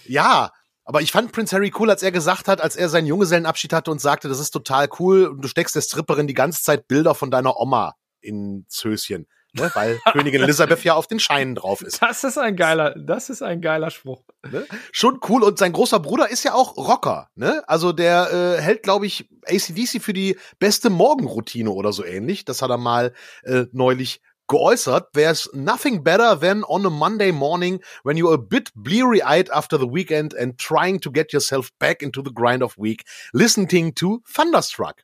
ja, 0.06 0.52
aber 0.84 1.02
ich 1.02 1.12
fand 1.12 1.32
Prince 1.32 1.56
Harry 1.56 1.72
cool, 1.80 1.90
als 1.90 2.04
er 2.04 2.12
gesagt 2.12 2.48
hat, 2.48 2.62
als 2.62 2.76
er 2.76 2.90
seinen 2.90 3.08
Junggesellenabschied 3.08 3.74
hatte 3.74 3.92
und 3.92 4.02
sagte, 4.02 4.28
das 4.28 4.40
ist 4.40 4.52
total 4.52 4.90
cool 5.00 5.28
und 5.28 5.42
du 5.42 5.48
steckst 5.48 5.76
der 5.76 5.82
Stripperin 5.82 6.28
die 6.28 6.34
ganze 6.34 6.64
Zeit 6.64 6.88
Bilder 6.88 7.16
von 7.16 7.32
deiner 7.32 7.58
Oma 7.58 7.96
ins 8.22 8.84
Höschen 8.84 9.28
ne? 9.54 9.72
weil 9.74 10.00
Königin 10.12 10.42
Elizabeth 10.42 10.84
ja 10.84 10.94
auf 10.96 11.08
den 11.08 11.20
Scheinen 11.20 11.56
drauf 11.56 11.82
ist. 11.82 12.02
Das 12.02 12.24
ist 12.24 12.38
ein 12.38 12.56
geiler, 12.56 12.96
das 12.96 13.30
ist 13.30 13.42
ein 13.42 13.62
geiler 13.62 13.90
Spruch. 13.90 14.22
Ne? 14.50 14.66
Schon 14.92 15.20
cool 15.30 15.44
und 15.44 15.58
sein 15.58 15.74
großer 15.74 16.00
Bruder 16.00 16.30
ist 16.30 16.44
ja 16.44 16.54
auch 16.54 16.78
Rocker, 16.78 17.30
ne? 17.36 17.64
Also 17.68 17.92
der 17.92 18.32
äh, 18.32 18.62
hält, 18.62 18.84
glaube 18.84 19.06
ich, 19.06 19.30
ACDC 19.46 20.02
für 20.02 20.14
die 20.14 20.38
beste 20.60 20.90
Morgenroutine 20.90 21.72
oder 21.72 21.94
so 21.94 22.04
ähnlich. 22.04 22.46
Das 22.46 22.62
hat 22.62 22.70
er 22.70 22.78
mal 22.78 23.14
äh, 23.44 23.66
neulich 23.72 24.22
geäußert, 24.50 25.14
there's 25.14 25.50
nothing 25.54 26.04
better 26.04 26.36
than 26.38 26.64
on 26.64 26.86
a 26.86 26.90
Monday 26.90 27.32
morning 27.32 27.80
when 28.04 28.18
you're 28.18 28.34
a 28.34 28.38
bit 28.38 28.72
bleary-eyed 28.76 29.50
after 29.52 29.78
the 29.78 29.88
weekend 29.88 30.34
and 30.34 30.58
trying 30.58 31.00
to 31.00 31.12
get 31.12 31.32
yourself 31.32 31.72
back 31.80 32.02
into 32.02 32.22
the 32.22 32.32
grind 32.32 32.62
of 32.62 32.76
week, 32.78 33.06
listening 33.32 33.94
to 33.94 34.22
Thunderstruck. 34.26 35.04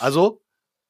Also, 0.00 0.40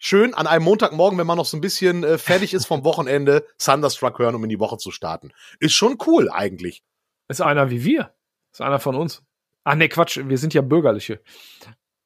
schön 0.05 0.35
an 0.35 0.47
einem 0.47 0.65
Montagmorgen, 0.65 1.19
wenn 1.19 1.27
man 1.27 1.39
noch 1.39 1.47
so 1.47 1.57
ein 1.57 1.63
bisschen 1.63 2.05
äh, 2.05 2.19
fertig 2.19 2.53
ist 2.53 2.67
vom 2.67 2.85
Wochenende, 2.85 3.47
Thunderstruck 3.59 4.19
hören, 4.19 4.35
um 4.35 4.43
in 4.45 4.51
die 4.51 4.61
Woche 4.61 4.77
zu 4.77 4.91
starten. 4.91 5.33
Ist 5.61 5.73
schon 5.73 5.97
cool 6.07 6.31
eigentlich. 6.31 6.83
Ist 7.29 7.41
einer 7.41 7.71
wie 7.71 7.85
wir. 7.85 8.13
Ist 8.53 8.61
einer 8.61 8.79
von 8.79 8.97
uns. 8.97 9.23
Ach 9.65 9.75
nee, 9.75 9.89
Quatsch, 9.89 10.21
wir 10.23 10.37
sind 10.37 10.53
ja 10.53 10.61
Bürgerliche. 10.61 11.21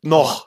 Noch. 0.00 0.46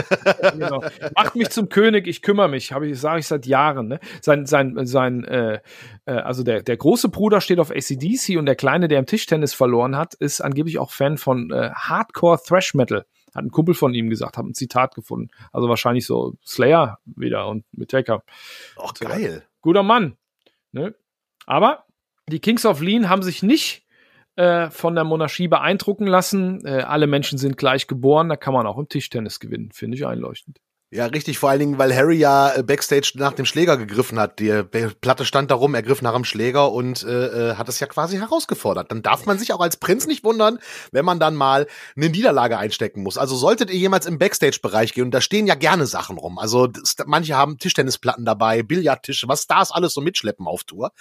genau. 0.52 0.82
Macht 1.14 1.36
mich 1.36 1.50
zum 1.50 1.68
König, 1.68 2.08
ich 2.08 2.20
kümmere 2.20 2.48
mich, 2.48 2.72
habe 2.72 2.88
ich, 2.88 2.98
sage 2.98 3.20
ich 3.20 3.28
seit 3.28 3.46
Jahren. 3.46 3.86
Ne? 3.86 4.00
Sein, 4.20 4.44
sein, 4.44 4.74
sein, 4.84 5.22
äh, 5.22 5.60
äh, 6.04 6.12
also 6.12 6.42
der, 6.42 6.64
der 6.64 6.76
große 6.76 7.10
Bruder 7.10 7.40
steht 7.40 7.60
auf 7.60 7.70
ACDC 7.70 8.36
und 8.38 8.46
der 8.46 8.56
Kleine, 8.56 8.88
der 8.88 8.98
im 8.98 9.06
Tischtennis 9.06 9.54
verloren 9.54 9.96
hat, 9.96 10.14
ist 10.14 10.40
angeblich 10.40 10.80
auch 10.80 10.90
Fan 10.90 11.16
von 11.16 11.52
äh, 11.52 11.70
Hardcore 11.74 12.40
Thrash 12.44 12.74
Metal. 12.74 13.06
Hat 13.34 13.44
ein 13.44 13.50
Kumpel 13.50 13.74
von 13.74 13.94
ihm 13.94 14.10
gesagt, 14.10 14.36
hat 14.36 14.44
ein 14.44 14.54
Zitat 14.54 14.94
gefunden. 14.94 15.30
Also 15.52 15.68
wahrscheinlich 15.68 16.06
so 16.06 16.34
Slayer 16.44 16.98
wieder 17.04 17.48
und 17.48 17.64
Metallica. 17.72 18.22
Ach, 18.76 18.94
geil. 18.94 19.44
Guter 19.60 19.82
Mann. 19.82 20.16
Ne? 20.72 20.94
Aber 21.46 21.84
die 22.28 22.40
Kings 22.40 22.66
of 22.66 22.80
Lean 22.80 23.08
haben 23.08 23.22
sich 23.22 23.42
nicht 23.42 23.86
äh, 24.36 24.70
von 24.70 24.94
der 24.94 25.04
Monarchie 25.04 25.48
beeindrucken 25.48 26.06
lassen. 26.06 26.64
Äh, 26.64 26.82
alle 26.82 27.06
Menschen 27.06 27.38
sind 27.38 27.56
gleich 27.56 27.86
geboren, 27.86 28.28
da 28.28 28.36
kann 28.36 28.54
man 28.54 28.66
auch 28.66 28.78
im 28.78 28.88
Tischtennis 28.88 29.40
gewinnen, 29.40 29.72
finde 29.72 29.96
ich 29.96 30.06
einleuchtend. 30.06 30.60
Ja, 30.90 31.04
richtig, 31.04 31.38
vor 31.38 31.50
allen 31.50 31.60
Dingen, 31.60 31.78
weil 31.78 31.94
Harry 31.94 32.16
ja 32.16 32.50
äh, 32.50 32.62
backstage 32.62 33.12
nach 33.16 33.34
dem 33.34 33.44
Schläger 33.44 33.76
gegriffen 33.76 34.18
hat. 34.18 34.38
Die 34.38 34.62
Platte 35.02 35.26
stand 35.26 35.50
darum, 35.50 35.74
er 35.74 35.82
griff 35.82 36.00
nach 36.00 36.14
dem 36.14 36.24
Schläger 36.24 36.72
und 36.72 37.02
äh, 37.02 37.50
äh, 37.50 37.54
hat 37.56 37.68
es 37.68 37.78
ja 37.78 37.86
quasi 37.86 38.16
herausgefordert. 38.16 38.90
Dann 38.90 39.02
darf 39.02 39.26
man 39.26 39.38
sich 39.38 39.52
auch 39.52 39.60
als 39.60 39.76
Prinz 39.76 40.06
nicht 40.06 40.24
wundern, 40.24 40.58
wenn 40.90 41.04
man 41.04 41.20
dann 41.20 41.34
mal 41.34 41.66
eine 41.94 42.08
Niederlage 42.08 42.56
einstecken 42.56 43.02
muss. 43.02 43.18
Also 43.18 43.36
solltet 43.36 43.68
ihr 43.68 43.76
jemals 43.76 44.06
im 44.06 44.18
Backstage-Bereich 44.18 44.94
gehen, 44.94 45.04
und 45.04 45.10
da 45.10 45.20
stehen 45.20 45.46
ja 45.46 45.56
gerne 45.56 45.84
Sachen 45.84 46.16
rum. 46.16 46.38
Also 46.38 46.68
manche 47.04 47.36
haben 47.36 47.58
Tischtennisplatten 47.58 48.24
dabei, 48.24 48.62
Billardtische, 48.62 49.28
was 49.28 49.42
Stars 49.42 49.70
alles 49.70 49.92
so 49.92 50.00
mitschleppen 50.00 50.46
auf 50.46 50.64
Tour 50.64 50.92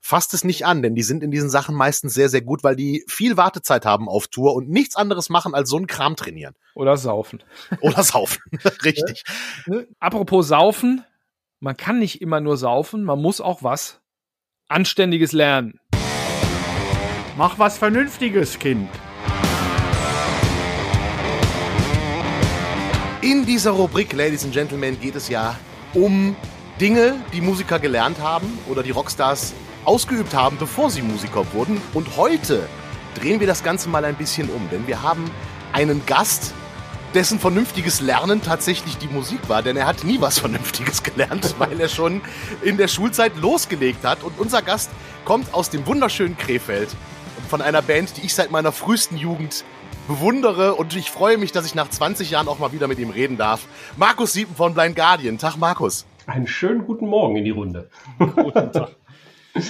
fasst 0.00 0.34
es 0.34 0.44
nicht 0.44 0.66
an, 0.66 0.82
denn 0.82 0.94
die 0.94 1.02
sind 1.02 1.22
in 1.22 1.30
diesen 1.30 1.50
Sachen 1.50 1.74
meistens 1.74 2.14
sehr, 2.14 2.28
sehr 2.28 2.40
gut, 2.40 2.64
weil 2.64 2.74
die 2.74 3.04
viel 3.06 3.36
Wartezeit 3.36 3.84
haben 3.84 4.08
auf 4.08 4.28
Tour 4.28 4.54
und 4.54 4.68
nichts 4.68 4.96
anderes 4.96 5.28
machen 5.28 5.54
als 5.54 5.68
so 5.68 5.76
einen 5.76 5.86
Kram 5.86 6.16
trainieren. 6.16 6.54
Oder 6.74 6.96
saufen. 6.96 7.42
Oder 7.80 8.02
saufen, 8.02 8.42
richtig. 8.84 9.24
Ne? 9.66 9.86
Apropos 9.98 10.48
saufen, 10.48 11.04
man 11.60 11.76
kann 11.76 11.98
nicht 11.98 12.22
immer 12.22 12.40
nur 12.40 12.56
saufen, 12.56 13.04
man 13.04 13.20
muss 13.20 13.40
auch 13.40 13.62
was 13.62 14.00
Anständiges 14.68 15.32
lernen. 15.32 15.78
Mach 17.36 17.58
was 17.58 17.78
Vernünftiges, 17.78 18.58
Kind. 18.58 18.88
In 23.22 23.44
dieser 23.44 23.72
Rubrik, 23.72 24.12
Ladies 24.14 24.44
and 24.44 24.54
Gentlemen, 24.54 24.98
geht 24.98 25.14
es 25.14 25.28
ja 25.28 25.58
um 25.92 26.34
Dinge, 26.80 27.22
die 27.34 27.42
Musiker 27.42 27.78
gelernt 27.78 28.18
haben 28.18 28.58
oder 28.68 28.82
die 28.82 28.90
Rockstars 28.90 29.52
ausgeübt 29.84 30.34
haben, 30.34 30.56
bevor 30.58 30.90
sie 30.90 31.02
Musiker 31.02 31.52
wurden. 31.52 31.80
Und 31.94 32.16
heute 32.16 32.68
drehen 33.14 33.40
wir 33.40 33.46
das 33.46 33.62
Ganze 33.62 33.88
mal 33.88 34.04
ein 34.04 34.14
bisschen 34.14 34.48
um, 34.50 34.68
denn 34.70 34.86
wir 34.86 35.02
haben 35.02 35.30
einen 35.72 36.04
Gast, 36.06 36.54
dessen 37.14 37.40
vernünftiges 37.40 38.00
Lernen 38.00 38.40
tatsächlich 38.42 38.96
die 38.98 39.08
Musik 39.08 39.48
war, 39.48 39.62
denn 39.62 39.76
er 39.76 39.86
hat 39.86 40.04
nie 40.04 40.20
was 40.20 40.38
Vernünftiges 40.40 41.02
gelernt, 41.02 41.54
weil 41.58 41.80
er 41.80 41.88
schon 41.88 42.20
in 42.62 42.76
der 42.76 42.88
Schulzeit 42.88 43.36
losgelegt 43.36 44.04
hat. 44.04 44.22
Und 44.22 44.38
unser 44.38 44.62
Gast 44.62 44.90
kommt 45.24 45.52
aus 45.54 45.70
dem 45.70 45.86
wunderschönen 45.86 46.36
Krefeld 46.36 46.88
von 47.48 47.62
einer 47.62 47.82
Band, 47.82 48.16
die 48.16 48.26
ich 48.26 48.34
seit 48.34 48.50
meiner 48.50 48.72
frühesten 48.72 49.16
Jugend 49.16 49.64
bewundere 50.06 50.74
und 50.74 50.96
ich 50.96 51.10
freue 51.10 51.38
mich, 51.38 51.52
dass 51.52 51.66
ich 51.66 51.74
nach 51.74 51.88
20 51.88 52.30
Jahren 52.30 52.48
auch 52.48 52.58
mal 52.58 52.72
wieder 52.72 52.88
mit 52.88 52.98
ihm 52.98 53.10
reden 53.10 53.36
darf. 53.36 53.66
Markus 53.96 54.32
Siepen 54.32 54.56
von 54.56 54.74
Blind 54.74 54.96
Guardian. 54.96 55.38
Tag, 55.38 55.56
Markus. 55.56 56.04
Einen 56.26 56.46
schönen 56.46 56.84
guten 56.84 57.06
Morgen 57.06 57.36
in 57.36 57.44
die 57.44 57.50
Runde. 57.50 57.88
guten 58.18 58.72
Tag. 58.72 58.90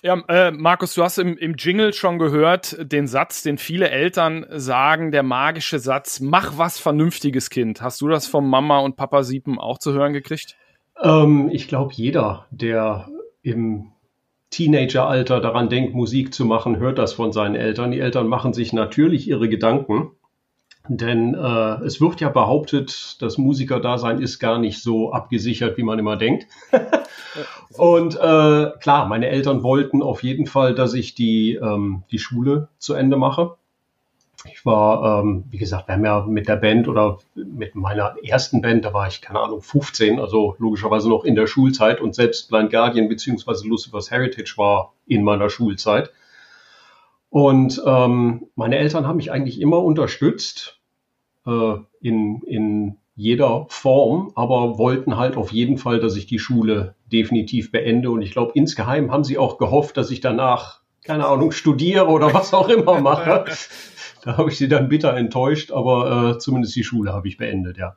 Ja, 0.00 0.16
äh, 0.28 0.52
Markus, 0.52 0.94
du 0.94 1.02
hast 1.02 1.18
im, 1.18 1.36
im 1.36 1.54
Jingle 1.58 1.92
schon 1.92 2.20
gehört, 2.20 2.76
den 2.80 3.08
Satz, 3.08 3.42
den 3.42 3.58
viele 3.58 3.90
Eltern 3.90 4.46
sagen, 4.48 5.10
der 5.10 5.24
magische 5.24 5.80
Satz, 5.80 6.20
mach 6.20 6.56
was 6.56 6.78
Vernünftiges, 6.78 7.50
Kind. 7.50 7.82
Hast 7.82 8.00
du 8.00 8.06
das 8.06 8.28
vom 8.28 8.48
Mama 8.48 8.78
und 8.78 8.94
Papa 8.94 9.24
Siepen 9.24 9.58
auch 9.58 9.78
zu 9.78 9.92
hören 9.92 10.12
gekriegt? 10.12 10.56
Ähm, 11.02 11.50
ich 11.52 11.66
glaube, 11.66 11.92
jeder, 11.94 12.46
der 12.52 13.08
im 13.42 13.90
Teenageralter 14.50 15.40
daran 15.40 15.68
denkt, 15.68 15.94
Musik 15.94 16.32
zu 16.32 16.44
machen, 16.44 16.78
hört 16.78 16.98
das 16.98 17.12
von 17.12 17.32
seinen 17.32 17.56
Eltern. 17.56 17.90
Die 17.90 18.00
Eltern 18.00 18.28
machen 18.28 18.52
sich 18.52 18.72
natürlich 18.72 19.26
ihre 19.26 19.48
Gedanken. 19.48 20.12
Denn 20.88 21.34
äh, 21.34 21.84
es 21.84 22.00
wird 22.00 22.20
ja 22.20 22.30
behauptet, 22.30 23.16
das 23.20 23.36
Musikerdasein 23.36 24.22
ist 24.22 24.38
gar 24.38 24.58
nicht 24.58 24.82
so 24.82 25.12
abgesichert, 25.12 25.76
wie 25.76 25.82
man 25.82 25.98
immer 25.98 26.16
denkt. 26.16 26.46
und 27.76 28.16
äh, 28.16 28.70
klar, 28.80 29.06
meine 29.06 29.28
Eltern 29.28 29.62
wollten 29.62 30.02
auf 30.02 30.22
jeden 30.22 30.46
Fall, 30.46 30.74
dass 30.74 30.94
ich 30.94 31.14
die, 31.14 31.54
ähm, 31.54 32.04
die 32.10 32.18
Schule 32.18 32.68
zu 32.78 32.94
Ende 32.94 33.18
mache. 33.18 33.56
Ich 34.46 34.64
war, 34.64 35.20
ähm, 35.20 35.44
wie 35.50 35.58
gesagt, 35.58 35.88
wir 35.88 35.94
haben 35.94 36.04
ja 36.04 36.24
mit 36.26 36.48
der 36.48 36.56
Band 36.56 36.88
oder 36.88 37.18
mit 37.34 37.74
meiner 37.74 38.14
ersten 38.22 38.62
Band, 38.62 38.84
da 38.84 38.94
war 38.94 39.08
ich, 39.08 39.20
keine 39.20 39.40
Ahnung, 39.40 39.60
15, 39.60 40.18
also 40.18 40.56
logischerweise 40.58 41.10
noch 41.10 41.24
in 41.24 41.34
der 41.34 41.46
Schulzeit 41.46 42.00
und 42.00 42.14
selbst 42.14 42.48
Blind 42.48 42.70
Guardian 42.70 43.08
bzw. 43.08 43.68
Lucifer's 43.68 44.10
Heritage 44.10 44.54
war 44.56 44.94
in 45.06 45.22
meiner 45.22 45.50
Schulzeit. 45.50 46.12
Und 47.30 47.82
ähm, 47.84 48.46
meine 48.54 48.78
Eltern 48.78 49.06
haben 49.06 49.16
mich 49.16 49.30
eigentlich 49.30 49.60
immer 49.60 49.82
unterstützt 49.82 50.77
äh, 51.48 51.78
in, 52.00 52.42
in 52.42 52.98
jeder 53.16 53.66
Form, 53.68 54.30
aber 54.36 54.78
wollten 54.78 55.16
halt 55.16 55.36
auf 55.36 55.50
jeden 55.50 55.78
Fall, 55.78 55.98
dass 55.98 56.14
ich 56.14 56.26
die 56.26 56.38
Schule 56.38 56.94
definitiv 57.10 57.72
beende. 57.72 58.10
Und 58.10 58.22
ich 58.22 58.30
glaube, 58.30 58.52
insgeheim 58.54 59.10
haben 59.10 59.24
sie 59.24 59.38
auch 59.38 59.58
gehofft, 59.58 59.96
dass 59.96 60.10
ich 60.10 60.20
danach, 60.20 60.82
keine 61.04 61.26
Ahnung, 61.26 61.50
studiere 61.50 62.06
oder 62.06 62.32
was 62.32 62.54
auch 62.54 62.68
immer 62.68 63.00
mache. 63.00 63.44
da 64.22 64.36
habe 64.36 64.50
ich 64.50 64.58
sie 64.58 64.68
dann 64.68 64.88
bitter 64.88 65.16
enttäuscht, 65.16 65.72
aber 65.72 66.36
äh, 66.36 66.38
zumindest 66.38 66.76
die 66.76 66.84
Schule 66.84 67.12
habe 67.12 67.26
ich 67.26 67.38
beendet, 67.38 67.76
ja. 67.76 67.96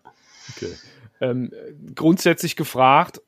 Okay. 0.56 0.74
Ähm, 1.20 1.52
grundsätzlich 1.94 2.56
gefragt, 2.56 3.22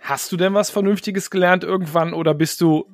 hast 0.00 0.30
du 0.30 0.36
denn 0.36 0.54
was 0.54 0.70
Vernünftiges 0.70 1.30
gelernt 1.30 1.64
irgendwann 1.64 2.14
oder 2.14 2.34
bist 2.34 2.60
du 2.60 2.86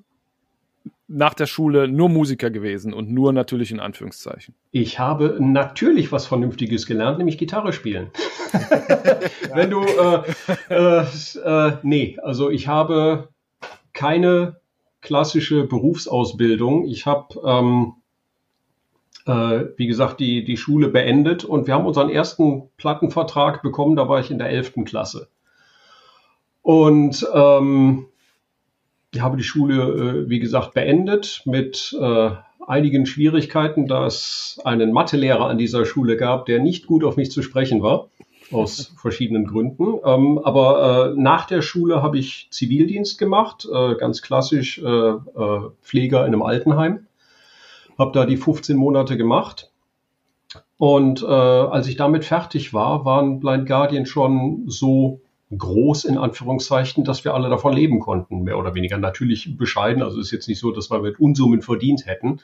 nach 1.08 1.32
der 1.32 1.46
Schule 1.46 1.88
nur 1.88 2.10
Musiker 2.10 2.50
gewesen 2.50 2.92
und 2.92 3.10
nur 3.10 3.32
natürlich 3.32 3.70
in 3.70 3.80
Anführungszeichen? 3.80 4.54
Ich 4.70 4.98
habe 4.98 5.38
natürlich 5.40 6.12
was 6.12 6.26
Vernünftiges 6.26 6.86
gelernt, 6.86 7.18
nämlich 7.18 7.38
Gitarre 7.38 7.72
spielen. 7.72 8.10
Wenn 9.54 9.70
du, 9.70 9.82
äh, 9.82 10.22
äh, 10.68 11.04
äh, 11.44 11.72
nee, 11.82 12.18
also 12.22 12.50
ich 12.50 12.68
habe 12.68 13.28
keine 13.94 14.60
klassische 15.00 15.64
Berufsausbildung. 15.64 16.84
Ich 16.86 17.06
habe, 17.06 17.40
ähm, 17.42 17.94
äh, 19.26 19.66
wie 19.76 19.86
gesagt, 19.86 20.20
die, 20.20 20.44
die 20.44 20.56
Schule 20.58 20.88
beendet 20.88 21.42
und 21.42 21.66
wir 21.66 21.74
haben 21.74 21.86
unseren 21.86 22.10
ersten 22.10 22.68
Plattenvertrag 22.76 23.62
bekommen, 23.62 23.96
da 23.96 24.08
war 24.08 24.20
ich 24.20 24.30
in 24.30 24.38
der 24.38 24.50
11. 24.50 24.84
Klasse. 24.84 25.28
Und 26.60 27.26
ähm, 27.32 28.08
ich 29.14 29.20
habe 29.20 29.36
die 29.36 29.42
Schule, 29.44 30.24
äh, 30.26 30.28
wie 30.28 30.38
gesagt, 30.38 30.74
beendet 30.74 31.42
mit 31.44 31.96
äh, 31.98 32.30
einigen 32.66 33.06
Schwierigkeiten, 33.06 33.86
da 33.86 34.06
es 34.06 34.60
einen 34.64 34.92
Mathelehrer 34.92 35.46
an 35.46 35.58
dieser 35.58 35.86
Schule 35.86 36.16
gab, 36.16 36.46
der 36.46 36.60
nicht 36.60 36.86
gut 36.86 37.04
auf 37.04 37.16
mich 37.16 37.30
zu 37.30 37.42
sprechen 37.42 37.82
war, 37.82 38.08
aus 38.52 38.92
verschiedenen 39.00 39.46
Gründen. 39.46 39.94
Ähm, 40.04 40.38
aber 40.38 41.12
äh, 41.14 41.20
nach 41.20 41.46
der 41.46 41.62
Schule 41.62 42.02
habe 42.02 42.18
ich 42.18 42.48
Zivildienst 42.50 43.18
gemacht, 43.18 43.66
ganz 43.98 44.22
klassisch 44.22 44.80
Pfleger 45.82 46.20
in 46.20 46.26
einem 46.26 46.42
Altenheim. 46.42 47.06
Habe 47.98 48.12
da 48.12 48.26
die 48.26 48.36
15 48.36 48.76
Monate 48.76 49.16
gemacht. 49.16 49.70
Und 50.76 51.24
als 51.24 51.88
ich 51.88 51.96
damit 51.96 52.24
fertig 52.24 52.72
war, 52.72 53.04
waren 53.04 53.40
Blind 53.40 53.66
Guardian 53.66 54.06
schon 54.06 54.64
so 54.66 55.20
groß 55.56 56.04
in 56.04 56.18
Anführungszeichen, 56.18 57.04
dass 57.04 57.24
wir 57.24 57.34
alle 57.34 57.48
davon 57.48 57.72
leben 57.72 58.00
konnten, 58.00 58.42
mehr 58.42 58.58
oder 58.58 58.74
weniger. 58.74 58.98
Natürlich 58.98 59.56
bescheiden, 59.56 60.02
also 60.02 60.20
ist 60.20 60.30
jetzt 60.30 60.48
nicht 60.48 60.58
so, 60.58 60.72
dass 60.72 60.90
wir 60.90 61.00
mit 61.00 61.18
Unsummen 61.18 61.62
verdient 61.62 62.06
hätten. 62.06 62.40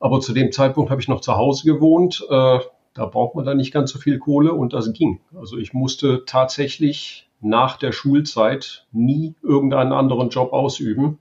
Aber 0.00 0.20
zu 0.20 0.32
dem 0.32 0.50
Zeitpunkt 0.50 0.90
habe 0.90 1.00
ich 1.00 1.08
noch 1.08 1.20
zu 1.20 1.36
Hause 1.36 1.64
gewohnt. 1.64 2.26
Äh, 2.28 2.58
da 2.94 3.06
braucht 3.06 3.34
man 3.34 3.44
dann 3.44 3.56
nicht 3.56 3.72
ganz 3.72 3.90
so 3.90 3.98
viel 3.98 4.18
Kohle 4.18 4.52
und 4.52 4.72
das 4.72 4.92
ging. 4.92 5.20
Also 5.34 5.56
ich 5.56 5.72
musste 5.72 6.24
tatsächlich 6.26 7.28
nach 7.40 7.76
der 7.76 7.92
Schulzeit 7.92 8.86
nie 8.92 9.34
irgendeinen 9.42 9.92
anderen 9.92 10.30
Job 10.30 10.52
ausüben. 10.52 11.18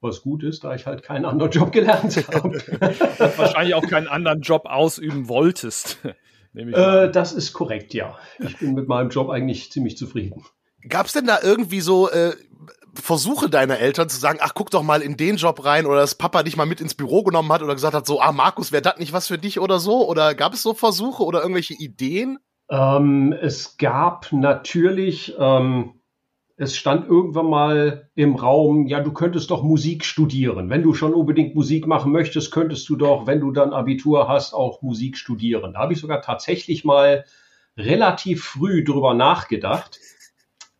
Was 0.00 0.22
gut 0.22 0.42
ist, 0.42 0.64
da 0.64 0.74
ich 0.74 0.86
halt 0.86 1.02
keinen 1.02 1.24
anderen 1.24 1.50
Job 1.50 1.72
gelernt 1.72 2.16
habe. 2.34 2.58
wahrscheinlich 3.36 3.74
auch 3.74 3.86
keinen 3.86 4.08
anderen 4.08 4.42
Job 4.42 4.66
ausüben 4.66 5.28
wolltest. 5.28 5.98
Äh, 6.54 7.10
das 7.10 7.32
ist 7.32 7.52
korrekt, 7.52 7.94
ja. 7.94 8.16
Ich 8.38 8.58
bin 8.58 8.74
mit 8.74 8.88
meinem 8.88 9.10
Job 9.10 9.30
eigentlich 9.30 9.72
ziemlich 9.72 9.96
zufrieden. 9.96 10.44
Gab's 10.88 11.12
denn 11.12 11.26
da 11.26 11.38
irgendwie 11.42 11.80
so 11.80 12.10
äh, 12.10 12.34
Versuche 12.94 13.50
deiner 13.50 13.78
Eltern 13.78 14.08
zu 14.08 14.18
sagen, 14.18 14.38
ach, 14.40 14.52
guck 14.54 14.70
doch 14.70 14.82
mal 14.82 15.02
in 15.02 15.16
den 15.16 15.36
Job 15.36 15.64
rein 15.64 15.86
oder 15.86 16.00
dass 16.00 16.14
Papa 16.14 16.42
dich 16.42 16.56
mal 16.56 16.66
mit 16.66 16.80
ins 16.80 16.94
Büro 16.94 17.22
genommen 17.24 17.52
hat 17.52 17.62
oder 17.62 17.74
gesagt 17.74 17.94
hat, 17.94 18.06
so, 18.06 18.20
ah, 18.20 18.32
Markus, 18.32 18.70
wäre 18.70 18.82
das 18.82 18.98
nicht 18.98 19.12
was 19.12 19.26
für 19.26 19.38
dich 19.38 19.58
oder 19.58 19.78
so? 19.78 20.08
Oder 20.08 20.34
gab 20.34 20.54
es 20.54 20.62
so 20.62 20.74
Versuche 20.74 21.24
oder 21.24 21.40
irgendwelche 21.40 21.74
Ideen? 21.74 22.38
Ähm, 22.70 23.32
es 23.32 23.76
gab 23.76 24.32
natürlich, 24.32 25.34
ähm, 25.38 26.00
es 26.56 26.76
stand 26.76 27.08
irgendwann 27.08 27.48
mal 27.50 28.10
im 28.14 28.36
Raum, 28.36 28.86
ja, 28.86 29.00
du 29.00 29.12
könntest 29.12 29.50
doch 29.50 29.62
Musik 29.62 30.04
studieren. 30.04 30.70
Wenn 30.70 30.82
du 30.82 30.94
schon 30.94 31.12
unbedingt 31.12 31.54
Musik 31.54 31.86
machen 31.86 32.12
möchtest, 32.12 32.52
könntest 32.52 32.88
du 32.88 32.96
doch, 32.96 33.26
wenn 33.26 33.40
du 33.40 33.50
dann 33.50 33.72
Abitur 33.72 34.28
hast, 34.28 34.54
auch 34.54 34.80
Musik 34.80 35.16
studieren. 35.16 35.72
Da 35.72 35.80
habe 35.80 35.94
ich 35.94 36.00
sogar 36.00 36.22
tatsächlich 36.22 36.84
mal 36.84 37.24
relativ 37.76 38.44
früh 38.44 38.84
drüber 38.84 39.14
nachgedacht. 39.14 39.98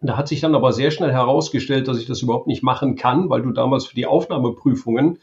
Da 0.00 0.16
hat 0.16 0.28
sich 0.28 0.40
dann 0.40 0.54
aber 0.54 0.72
sehr 0.72 0.92
schnell 0.92 1.12
herausgestellt, 1.12 1.88
dass 1.88 1.98
ich 1.98 2.06
das 2.06 2.22
überhaupt 2.22 2.46
nicht 2.46 2.62
machen 2.62 2.94
kann, 2.94 3.28
weil 3.28 3.42
du 3.42 3.50
damals 3.50 3.86
für 3.86 3.96
die 3.96 4.06
Aufnahmeprüfungen 4.06 5.18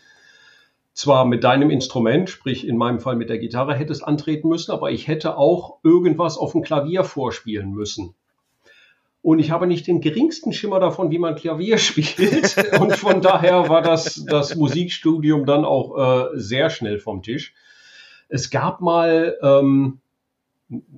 zwar 0.94 1.24
mit 1.24 1.46
deinem 1.46 1.70
Instrument, 1.70 2.30
sprich 2.30 2.68
in 2.68 2.76
meinem 2.76 3.00
Fall 3.00 3.16
mit 3.16 3.30
der 3.30 3.38
Gitarre, 3.38 3.74
hättest 3.74 4.04
antreten 4.04 4.50
müssen, 4.50 4.72
aber 4.72 4.92
ich 4.92 5.08
hätte 5.08 5.38
auch 5.38 5.80
irgendwas 5.84 6.38
auf 6.38 6.52
dem 6.52 6.62
Klavier 6.62 7.06
vorspielen 7.06 7.72
müssen. 7.72 8.16
Und 9.24 9.38
ich 9.38 9.52
habe 9.52 9.68
nicht 9.68 9.86
den 9.86 10.02
geringsten 10.02 10.52
Schimmer 10.52 10.80
davon, 10.80 11.12
wie 11.12 11.20
man 11.20 11.36
Klavier 11.36 11.78
spielt. 11.78 12.56
Und 12.80 12.96
von 12.96 13.22
daher 13.22 13.70
war 13.70 13.82
das, 13.82 14.26
das 14.26 14.56
Musikstudium 14.56 15.46
dann 15.46 15.66
auch 15.66 15.98
äh, 15.98 16.40
sehr 16.40 16.70
schnell 16.70 17.00
vom 17.00 17.22
Tisch. 17.22 17.54
Es 18.30 18.50
gab 18.50 18.82
mal 18.82 19.38
ähm, 19.44 20.00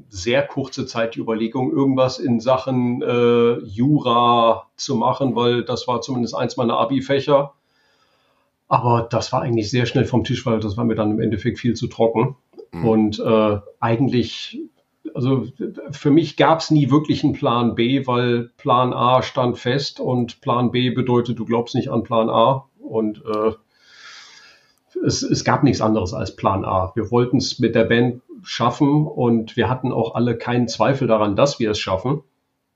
sehr 0.10 0.46
kurze 0.46 0.86
Zeit 0.86 1.16
die 1.16 1.20
Überlegung, 1.20 1.72
irgendwas 1.72 2.20
in 2.20 2.40
Sachen 2.40 3.02
äh, 3.02 3.58
Jura 3.66 4.68
zu 4.76 4.96
machen, 4.96 5.36
weil 5.36 5.64
das 5.64 5.88
war 5.88 6.02
zumindest 6.02 6.36
eins 6.36 6.58
meiner 6.58 6.78
Abi-Fächer. 6.78 7.54
Aber 8.68 9.08
das 9.10 9.32
war 9.34 9.42
eigentlich 9.42 9.70
sehr 9.70 9.86
schnell 9.86 10.06
vom 10.06 10.24
Tisch, 10.24 10.46
weil 10.46 10.60
das 10.60 10.78
war 10.78 10.86
mir 10.86 10.96
dann 10.96 11.12
im 11.12 11.20
Endeffekt 11.20 11.60
viel 11.60 11.74
zu 11.74 11.88
trocken. 11.88 12.36
Mhm. 12.72 12.86
Und 12.88 13.20
äh, 13.20 13.60
eigentlich, 13.80 14.62
also 15.14 15.48
für 15.92 16.12
mich 16.12 16.38
gab 16.38 16.60
es 16.60 16.72
nie 16.72 16.90
wirklich 16.90 17.24
einen 17.24 17.34
Plan 17.34 17.76
B, 17.76 18.08
weil 18.08 18.50
Plan 18.58 18.94
A 18.94 19.22
stand 19.22 19.58
fest 19.58 20.00
und 20.00 20.42
Plan 20.42 20.72
B 20.72 20.90
bedeutet, 20.90 21.40
du 21.40 21.46
glaubst 21.46 21.76
nicht 21.76 21.90
an 21.90 22.04
Plan 22.04 22.30
A. 22.30 22.68
Und 22.80 23.24
äh, 23.26 23.52
es, 25.06 25.24
es 25.24 25.44
gab 25.44 25.64
nichts 25.64 25.82
anderes 25.82 26.14
als 26.14 26.36
Plan 26.36 26.66
A. 26.66 26.92
Wir 26.96 27.12
wollten 27.12 27.38
es 27.38 27.60
mit 27.60 27.76
der 27.76 27.86
Band 27.86 28.22
schaffen 28.44 29.08
und 29.08 29.56
wir 29.56 29.70
hatten 29.70 29.92
auch 29.92 30.16
alle 30.16 30.38
keinen 30.38 30.68
Zweifel 30.68 31.08
daran, 31.08 31.36
dass 31.36 31.60
wir 31.60 31.72
es 31.72 31.80
schaffen. 31.80 32.24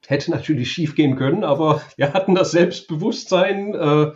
Hätte 0.05 0.31
natürlich 0.31 0.71
schief 0.71 0.95
gehen 0.95 1.15
können, 1.15 1.43
aber 1.43 1.81
wir 1.97 2.13
hatten 2.13 2.35
das 2.35 2.51
Selbstbewusstsein, 2.51 3.73
äh, 3.73 4.11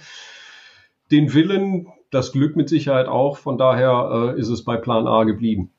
den 1.12 1.34
Willen, 1.34 1.88
das 2.10 2.32
Glück 2.32 2.56
mit 2.56 2.70
Sicherheit 2.70 3.08
auch. 3.08 3.38
Von 3.38 3.58
daher 3.58 4.34
äh, 4.36 4.40
ist 4.40 4.50
es 4.50 4.64
bei 4.64 4.78
Plan 4.78 5.08
A 5.08 5.24
geblieben. 5.24 5.72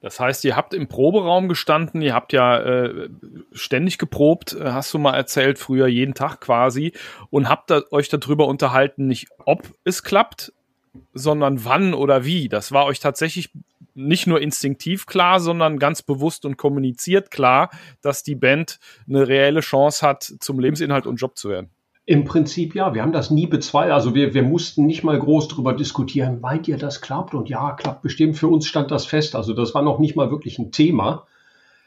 Das 0.00 0.20
heißt, 0.20 0.44
ihr 0.44 0.54
habt 0.54 0.74
im 0.74 0.86
Proberaum 0.86 1.48
gestanden, 1.48 2.02
ihr 2.02 2.14
habt 2.14 2.32
ja 2.32 2.60
äh, 2.60 3.08
ständig 3.52 3.98
geprobt, 3.98 4.54
äh, 4.54 4.70
hast 4.70 4.94
du 4.94 4.98
mal 4.98 5.14
erzählt, 5.14 5.58
früher 5.58 5.88
jeden 5.88 6.14
Tag 6.14 6.40
quasi, 6.40 6.92
und 7.30 7.48
habt 7.48 7.70
da, 7.70 7.82
euch 7.90 8.08
darüber 8.08 8.46
unterhalten, 8.46 9.08
nicht 9.08 9.28
ob 9.44 9.74
es 9.84 10.04
klappt, 10.04 10.52
sondern 11.14 11.64
wann 11.64 11.94
oder 11.94 12.24
wie. 12.24 12.48
Das 12.48 12.70
war 12.70 12.86
euch 12.86 13.00
tatsächlich 13.00 13.50
nicht 13.94 14.28
nur 14.28 14.40
instinktiv 14.40 15.06
klar, 15.06 15.40
sondern 15.40 15.80
ganz 15.80 16.02
bewusst 16.02 16.44
und 16.44 16.56
kommuniziert 16.56 17.32
klar, 17.32 17.70
dass 18.00 18.22
die 18.22 18.36
Band 18.36 18.78
eine 19.08 19.26
reelle 19.26 19.60
Chance 19.60 20.06
hat, 20.06 20.22
zum 20.38 20.60
Lebensinhalt 20.60 21.06
und 21.06 21.16
Job 21.16 21.36
zu 21.36 21.48
werden. 21.48 21.70
Im 22.08 22.24
Prinzip 22.24 22.74
ja, 22.74 22.94
wir 22.94 23.02
haben 23.02 23.12
das 23.12 23.30
nie 23.30 23.46
bezweifelt. 23.46 23.92
Also 23.92 24.14
wir, 24.14 24.32
wir 24.32 24.42
mussten 24.42 24.86
nicht 24.86 25.04
mal 25.04 25.18
groß 25.18 25.48
darüber 25.48 25.74
diskutieren, 25.74 26.40
meint 26.40 26.66
ihr, 26.66 26.78
das 26.78 27.02
klappt? 27.02 27.34
Und 27.34 27.50
ja, 27.50 27.72
klappt 27.72 28.00
bestimmt. 28.00 28.38
Für 28.38 28.48
uns 28.48 28.66
stand 28.66 28.90
das 28.90 29.04
fest. 29.04 29.36
Also 29.36 29.52
das 29.52 29.74
war 29.74 29.82
noch 29.82 29.98
nicht 29.98 30.16
mal 30.16 30.30
wirklich 30.30 30.58
ein 30.58 30.72
Thema. 30.72 31.26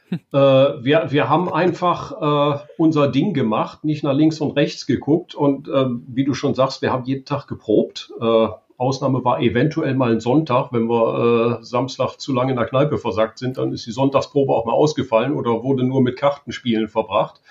Hm. 0.09 0.19
äh, 0.31 0.37
wir, 0.37 1.07
wir 1.09 1.27
haben 1.27 1.51
einfach 1.51 2.11
äh, 2.21 2.59
unser 2.77 3.07
Ding 3.07 3.33
gemacht, 3.33 3.83
nicht 3.83 4.03
nach 4.03 4.13
links 4.13 4.39
und 4.41 4.51
rechts 4.51 4.85
geguckt. 4.85 5.33
Und 5.33 5.67
äh, 5.67 5.85
wie 6.05 6.23
du 6.23 6.35
schon 6.35 6.53
sagst, 6.53 6.83
wir 6.83 6.93
haben 6.93 7.05
jeden 7.05 7.25
Tag 7.25 7.47
geprobt. 7.47 8.13
Äh, 8.21 8.47
Ausnahme 8.77 9.25
war 9.25 9.41
eventuell 9.41 9.95
mal 9.95 10.11
ein 10.11 10.19
Sonntag. 10.19 10.71
Wenn 10.71 10.87
wir 10.87 11.61
äh, 11.61 11.65
Samstag 11.65 12.17
zu 12.17 12.31
lange 12.31 12.51
in 12.51 12.57
der 12.57 12.67
Kneipe 12.67 12.99
versagt 12.99 13.39
sind, 13.39 13.57
dann 13.57 13.73
ist 13.73 13.87
die 13.87 13.91
Sonntagsprobe 13.91 14.53
auch 14.53 14.65
mal 14.67 14.73
ausgefallen 14.73 15.33
oder 15.33 15.63
wurde 15.63 15.83
nur 15.83 16.03
mit 16.03 16.15
Kartenspielen 16.15 16.89
verbracht. 16.89 17.41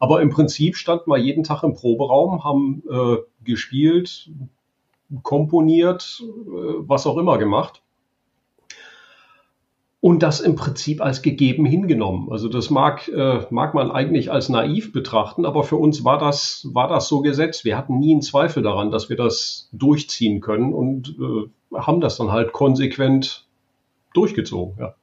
Aber 0.00 0.20
im 0.22 0.30
Prinzip 0.30 0.76
standen 0.76 1.10
wir 1.10 1.18
jeden 1.18 1.44
Tag 1.44 1.62
im 1.62 1.74
Proberaum, 1.74 2.44
haben 2.44 2.82
äh, 2.90 3.16
gespielt, 3.44 4.30
komponiert, 5.22 6.22
äh, 6.22 6.50
was 6.86 7.06
auch 7.06 7.16
immer 7.16 7.38
gemacht 7.38 7.82
und 10.04 10.22
das 10.22 10.40
im 10.40 10.54
Prinzip 10.54 11.00
als 11.00 11.22
gegeben 11.22 11.64
hingenommen. 11.64 12.30
Also 12.30 12.50
das 12.50 12.68
mag, 12.68 13.08
äh, 13.08 13.46
mag 13.48 13.72
man 13.72 13.90
eigentlich 13.90 14.30
als 14.30 14.50
naiv 14.50 14.92
betrachten, 14.92 15.46
aber 15.46 15.64
für 15.64 15.76
uns 15.76 16.04
war 16.04 16.18
das, 16.18 16.68
war 16.74 16.88
das 16.88 17.08
so 17.08 17.22
gesetzt. 17.22 17.64
Wir 17.64 17.78
hatten 17.78 17.98
nie 18.00 18.12
einen 18.12 18.20
Zweifel 18.20 18.62
daran, 18.62 18.90
dass 18.90 19.08
wir 19.08 19.16
das 19.16 19.70
durchziehen 19.72 20.42
können 20.42 20.74
und 20.74 21.16
äh, 21.18 21.78
haben 21.78 22.02
das 22.02 22.18
dann 22.18 22.32
halt 22.32 22.52
konsequent 22.52 23.46
durchgezogen. 24.12 24.76
Ja. 24.78 24.94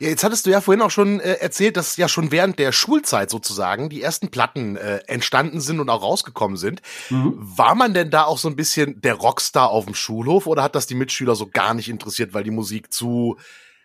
Ja, 0.00 0.08
jetzt 0.08 0.24
hattest 0.24 0.46
du 0.46 0.50
ja 0.50 0.60
vorhin 0.60 0.82
auch 0.82 0.90
schon 0.90 1.20
äh, 1.20 1.34
erzählt, 1.34 1.76
dass 1.76 1.96
ja 1.96 2.08
schon 2.08 2.30
während 2.30 2.58
der 2.58 2.72
Schulzeit 2.72 3.30
sozusagen 3.30 3.88
die 3.88 4.02
ersten 4.02 4.28
Platten 4.28 4.76
äh, 4.76 4.98
entstanden 5.06 5.60
sind 5.60 5.80
und 5.80 5.90
auch 5.90 6.02
rausgekommen 6.02 6.56
sind. 6.56 6.82
Mhm. 7.10 7.34
War 7.36 7.74
man 7.74 7.94
denn 7.94 8.10
da 8.10 8.24
auch 8.24 8.38
so 8.38 8.48
ein 8.48 8.56
bisschen 8.56 9.00
der 9.00 9.14
Rockstar 9.14 9.70
auf 9.70 9.84
dem 9.84 9.94
Schulhof 9.94 10.46
oder 10.46 10.62
hat 10.62 10.74
das 10.74 10.86
die 10.86 10.94
Mitschüler 10.94 11.34
so 11.34 11.46
gar 11.46 11.74
nicht 11.74 11.88
interessiert, 11.88 12.34
weil 12.34 12.44
die 12.44 12.50
Musik 12.50 12.92
zu 12.92 13.36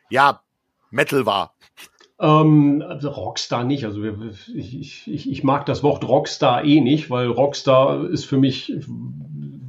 ja, 0.10 0.42
Metal 0.92 1.26
war. 1.26 1.56
Ähm, 2.20 2.84
also 2.88 3.10
Rockstar 3.10 3.64
nicht. 3.64 3.86
Also 3.86 4.04
ich, 4.54 5.08
ich, 5.08 5.32
ich 5.32 5.44
mag 5.44 5.66
das 5.66 5.82
Wort 5.82 6.08
Rockstar 6.08 6.64
eh 6.64 6.80
nicht, 6.80 7.10
weil 7.10 7.28
Rockstar 7.28 8.08
ist 8.10 8.26
für 8.26 8.38
mich 8.38 8.74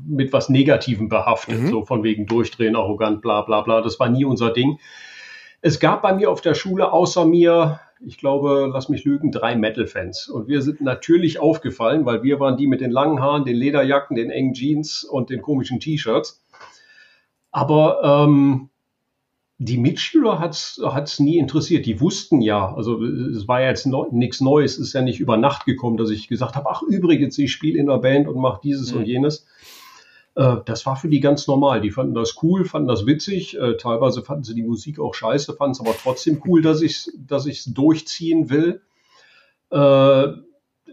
mit 0.07 0.33
was 0.33 0.51
Negativem 0.51 1.09
behaftet, 1.09 1.61
mhm. 1.61 1.71
so 1.71 1.85
von 1.85 2.03
wegen 2.03 2.27
durchdrehen, 2.27 2.77
arrogant, 2.77 3.23
bla 3.23 3.41
bla 3.41 3.63
bla. 3.63 3.81
Das 3.81 3.99
war 3.99 4.11
nie 4.11 4.27
unser 4.27 4.51
Ding. 4.51 4.79
Es 5.65 5.79
gab 5.79 6.03
bei 6.03 6.13
mir 6.13 6.31
auf 6.31 6.41
der 6.41 6.55
Schule 6.55 6.93
außer 6.93 7.25
mir, 7.25 7.79
ich 8.05 8.19
glaube, 8.19 8.69
lass 8.73 8.89
mich 8.89 9.05
lügen, 9.05 9.31
drei 9.31 9.55
Metal-Fans. 9.55 10.29
Und 10.29 10.49
wir 10.49 10.61
sind 10.61 10.81
natürlich 10.81 11.39
aufgefallen, 11.39 12.05
weil 12.05 12.25
wir 12.25 12.41
waren 12.41 12.57
die 12.57 12.67
mit 12.67 12.81
den 12.81 12.91
langen 12.91 13.21
Haaren, 13.21 13.45
den 13.45 13.55
Lederjacken, 13.55 14.17
den 14.17 14.31
engen 14.31 14.55
Jeans 14.55 15.05
und 15.05 15.31
den 15.31 15.41
komischen 15.41 15.79
T-Shirts. 15.79 16.45
Aber 17.53 18.03
ähm, 18.03 18.71
die 19.59 19.79
Mitschüler 19.79 20.41
hat 20.41 20.55
es 20.55 21.21
nie 21.21 21.39
interessiert. 21.39 21.87
Die 21.87 22.01
wussten 22.01 22.41
ja, 22.41 22.75
also 22.75 23.01
es 23.05 23.47
war 23.47 23.61
ja 23.61 23.69
jetzt 23.69 23.87
no, 23.87 24.09
nichts 24.11 24.41
Neues, 24.41 24.79
ist 24.79 24.95
ja 24.95 25.03
nicht 25.03 25.21
über 25.21 25.37
Nacht 25.37 25.65
gekommen, 25.65 25.97
dass 25.97 26.11
ich 26.11 26.27
gesagt 26.27 26.57
habe, 26.57 26.71
ach 26.71 26.83
übrigens, 26.83 27.39
ich 27.39 27.53
spiele 27.53 27.79
in 27.79 27.87
der 27.87 27.99
Band 27.99 28.27
und 28.27 28.41
mache 28.41 28.61
dieses 28.65 28.93
mhm. 28.93 28.99
und 28.99 29.07
jenes. 29.07 29.47
Äh, 30.35 30.57
das 30.65 30.87
war 30.87 30.97
für 30.97 31.09
die 31.09 31.21
ganz 31.21 31.47
normal. 31.47 31.81
Die 31.81 31.91
fanden 31.91 32.15
das 32.15 32.43
cool, 32.43 32.65
fanden 32.65 32.89
das 32.89 33.07
witzig. 33.07 33.59
Äh, 33.59 33.77
teilweise 33.77 34.23
fanden 34.23 34.45
sie 34.45 34.55
die 34.55 34.63
Musik 34.63 34.99
auch 34.99 35.15
scheiße, 35.15 35.55
fanden 35.55 35.73
es 35.73 35.81
aber 35.81 35.95
trotzdem 36.01 36.43
cool, 36.47 36.63
dass 36.63 36.83
ich 36.83 36.93
es 36.93 37.13
dass 37.27 37.47
ich's 37.47 37.65
durchziehen 37.67 38.51
will. 38.51 38.83
Äh, 39.71 40.29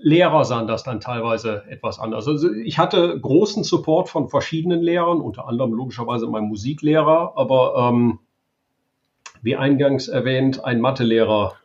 Lehrer 0.02 0.46
sahen 0.46 0.68
das 0.68 0.84
dann 0.84 1.02
teilweise 1.02 1.64
etwas 1.68 2.00
anders. 2.00 2.28
Also 2.28 2.54
ich 2.54 2.78
hatte 2.78 3.20
großen 3.20 3.66
Support 3.66 4.08
von 4.08 4.30
verschiedenen 4.30 4.82
Lehrern, 4.82 5.20
unter 5.20 5.48
anderem 5.48 5.74
logischerweise 5.74 6.28
mein 6.28 6.46
Musiklehrer, 6.46 7.34
aber 7.36 7.90
ähm, 7.92 8.20
wie 9.42 9.58
eingangs 9.58 10.08
erwähnt, 10.08 10.64
ein 10.64 10.80
Mathelehrer 10.80 11.56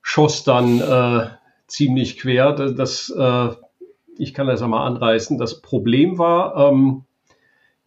schoss 0.00 0.44
dann 0.44 0.80
äh, 0.80 1.26
ziemlich 1.66 2.18
quer. 2.18 2.52
Das, 2.52 3.10
äh, 3.10 3.48
ich 4.18 4.34
kann 4.34 4.46
das 4.46 4.62
einmal 4.62 4.86
anreißen. 4.86 5.38
Das 5.38 5.60
Problem 5.60 6.18
war, 6.18 6.56
ähm, 6.56 7.04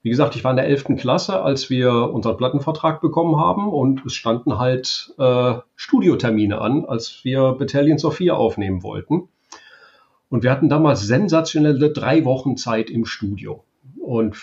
wie 0.02 0.10
gesagt, 0.10 0.36
ich 0.36 0.44
war 0.44 0.52
in 0.52 0.58
der 0.58 0.68
11. 0.68 0.96
Klasse, 0.98 1.42
als 1.42 1.70
wir 1.70 1.92
unseren 2.14 2.38
Plattenvertrag 2.38 3.02
bekommen 3.02 3.38
haben 3.38 3.68
und 3.70 4.06
es 4.06 4.14
standen 4.14 4.58
halt 4.58 5.14
äh, 5.18 5.56
Studiotermine 5.76 6.62
an, 6.62 6.86
als 6.86 7.24
wir 7.24 7.54
Battalion 7.54 7.98
Sophia 7.98 8.36
aufnehmen 8.36 8.84
wollten. 8.84 9.30
Und 10.30 10.44
wir 10.44 10.52
hatten 10.52 10.70
damals 10.70 11.02
sensationelle 11.02 11.92
drei 11.92 12.26
Wochen 12.26 12.58
Zeit 12.58 12.90
im 12.90 13.06
Studio. 13.06 13.64
Und 14.00 14.38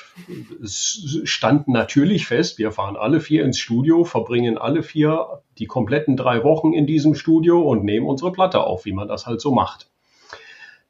es 0.62 1.22
stand 1.24 1.68
natürlich 1.68 2.26
fest, 2.26 2.58
wir 2.58 2.70
fahren 2.70 2.96
alle 2.96 3.20
vier 3.20 3.44
ins 3.44 3.58
Studio, 3.58 4.04
verbringen 4.04 4.58
alle 4.58 4.82
vier 4.82 5.42
die 5.56 5.66
kompletten 5.66 6.18
drei 6.18 6.44
Wochen 6.44 6.74
in 6.74 6.86
diesem 6.86 7.14
Studio 7.14 7.62
und 7.62 7.84
nehmen 7.84 8.06
unsere 8.06 8.32
Platte 8.32 8.64
auf, 8.64 8.84
wie 8.84 8.92
man 8.92 9.08
das 9.08 9.26
halt 9.26 9.40
so 9.40 9.52
macht. 9.52 9.88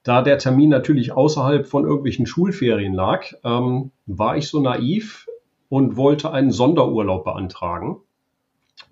Da 0.04 0.20
der 0.20 0.38
Termin 0.38 0.68
natürlich 0.68 1.12
außerhalb 1.12 1.66
von 1.66 1.84
irgendwelchen 1.84 2.26
Schulferien 2.26 2.92
lag, 2.92 3.24
ähm, 3.42 3.90
war 4.06 4.36
ich 4.36 4.48
so 4.48 4.60
naiv 4.60 5.26
und 5.70 5.96
wollte 5.96 6.30
einen 6.30 6.50
Sonderurlaub 6.50 7.24
beantragen, 7.24 7.96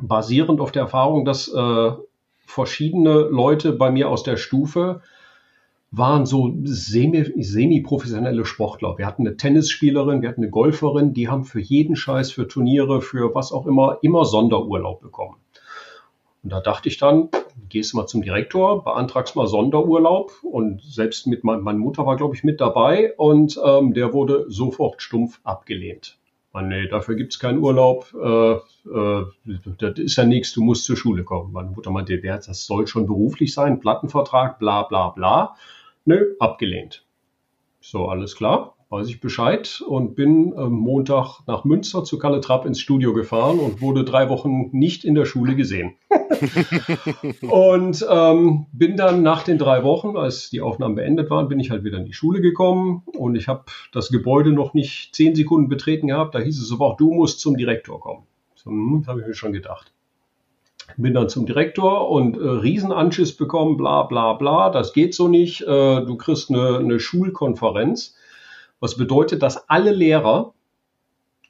basierend 0.00 0.60
auf 0.60 0.72
der 0.72 0.82
Erfahrung, 0.82 1.26
dass 1.26 1.52
äh, 1.52 1.92
verschiedene 2.46 3.20
Leute 3.30 3.72
bei 3.72 3.90
mir 3.90 4.08
aus 4.08 4.22
der 4.22 4.38
Stufe 4.38 5.02
waren 5.90 6.24
so 6.24 6.54
semi, 6.64 7.30
semi-professionelle 7.36 8.46
Sportler. 8.46 8.96
Wir 8.96 9.06
hatten 9.06 9.26
eine 9.26 9.36
Tennisspielerin, 9.36 10.22
wir 10.22 10.30
hatten 10.30 10.40
eine 10.40 10.50
Golferin, 10.50 11.12
die 11.12 11.28
haben 11.28 11.44
für 11.44 11.60
jeden 11.60 11.94
Scheiß, 11.94 12.32
für 12.32 12.48
Turniere, 12.48 13.02
für 13.02 13.34
was 13.34 13.52
auch 13.52 13.66
immer, 13.66 13.98
immer 14.00 14.24
Sonderurlaub 14.24 15.02
bekommen. 15.02 15.36
Und 16.42 16.50
da 16.50 16.60
dachte 16.60 16.88
ich 16.88 16.96
dann, 16.96 17.28
gehst 17.68 17.92
du 17.92 17.96
mal 17.96 18.06
zum 18.06 18.22
Direktor, 18.22 18.84
beantragst 18.84 19.36
mal 19.36 19.46
Sonderurlaub 19.46 20.32
und 20.42 20.82
selbst 20.82 21.26
mit 21.26 21.44
mein, 21.44 21.62
meine 21.62 21.78
Mutter 21.78 22.06
war, 22.06 22.16
glaube 22.16 22.34
ich, 22.34 22.44
mit 22.44 22.60
dabei 22.60 23.14
und 23.16 23.58
ähm, 23.64 23.94
der 23.94 24.12
wurde 24.12 24.46
sofort 24.48 25.02
stumpf 25.02 25.40
abgelehnt. 25.44 26.18
Man, 26.52 26.68
nee, 26.68 26.86
dafür 26.86 27.14
gibt's 27.14 27.38
keinen 27.38 27.58
Urlaub, 27.58 28.12
äh, 28.14 28.52
äh, 28.52 29.24
das 29.78 29.98
ist 29.98 30.16
ja 30.16 30.24
nichts, 30.24 30.52
du 30.52 30.62
musst 30.62 30.84
zur 30.84 30.96
Schule 30.96 31.24
kommen. 31.24 31.52
Meine 31.52 31.70
Mutter 31.70 31.90
meinte, 31.90 32.18
das 32.20 32.66
soll 32.66 32.86
schon 32.86 33.06
beruflich 33.06 33.54
sein, 33.54 33.80
Plattenvertrag, 33.80 34.58
bla 34.58 34.82
bla 34.82 35.08
bla. 35.08 35.56
Nö, 36.04 36.34
abgelehnt. 36.40 37.06
So, 37.80 38.06
alles 38.06 38.36
klar, 38.36 38.74
weiß 38.92 39.08
ich 39.08 39.20
Bescheid 39.20 39.82
und 39.88 40.14
bin 40.16 40.52
am 40.54 40.74
Montag 40.74 41.40
nach 41.46 41.64
Münster 41.64 42.04
zu 42.04 42.18
Kalle 42.18 42.42
Trapp 42.42 42.66
ins 42.66 42.78
Studio 42.78 43.14
gefahren 43.14 43.58
und 43.58 43.80
wurde 43.80 44.04
drei 44.04 44.28
Wochen 44.28 44.68
nicht 44.72 45.04
in 45.04 45.14
der 45.14 45.24
Schule 45.24 45.56
gesehen. 45.56 45.94
und 47.40 48.06
ähm, 48.08 48.66
bin 48.72 48.98
dann 48.98 49.22
nach 49.22 49.44
den 49.44 49.56
drei 49.56 49.82
Wochen, 49.82 50.18
als 50.18 50.50
die 50.50 50.60
Aufnahmen 50.60 50.94
beendet 50.94 51.30
waren, 51.30 51.48
bin 51.48 51.58
ich 51.58 51.70
halt 51.70 51.84
wieder 51.84 51.96
in 51.96 52.04
die 52.04 52.12
Schule 52.12 52.42
gekommen 52.42 53.02
und 53.16 53.34
ich 53.34 53.48
habe 53.48 53.64
das 53.92 54.10
Gebäude 54.10 54.52
noch 54.52 54.74
nicht 54.74 55.14
zehn 55.14 55.34
Sekunden 55.34 55.70
betreten 55.70 56.08
gehabt. 56.08 56.34
Da 56.34 56.40
hieß 56.40 56.60
es 56.60 56.70
aber 56.70 56.84
auch, 56.84 56.96
du 56.98 57.14
musst 57.14 57.40
zum 57.40 57.56
Direktor 57.56 57.98
kommen. 57.98 58.24
So, 58.56 58.70
hm, 58.70 59.06
habe 59.06 59.22
ich 59.22 59.26
mir 59.26 59.34
schon 59.34 59.54
gedacht. 59.54 59.90
Bin 60.98 61.14
dann 61.14 61.30
zum 61.30 61.46
Direktor 61.46 62.10
und 62.10 62.36
äh, 62.36 62.40
Riesenanschiss 62.40 63.38
bekommen, 63.38 63.78
bla 63.78 64.02
bla 64.02 64.34
bla, 64.34 64.68
das 64.68 64.92
geht 64.92 65.14
so 65.14 65.28
nicht. 65.28 65.62
Äh, 65.62 66.04
du 66.04 66.16
kriegst 66.16 66.50
eine, 66.50 66.76
eine 66.76 67.00
Schulkonferenz, 67.00 68.16
was 68.82 68.96
bedeutet, 68.96 69.42
dass 69.44 69.70
alle 69.70 69.92
Lehrer 69.92 70.54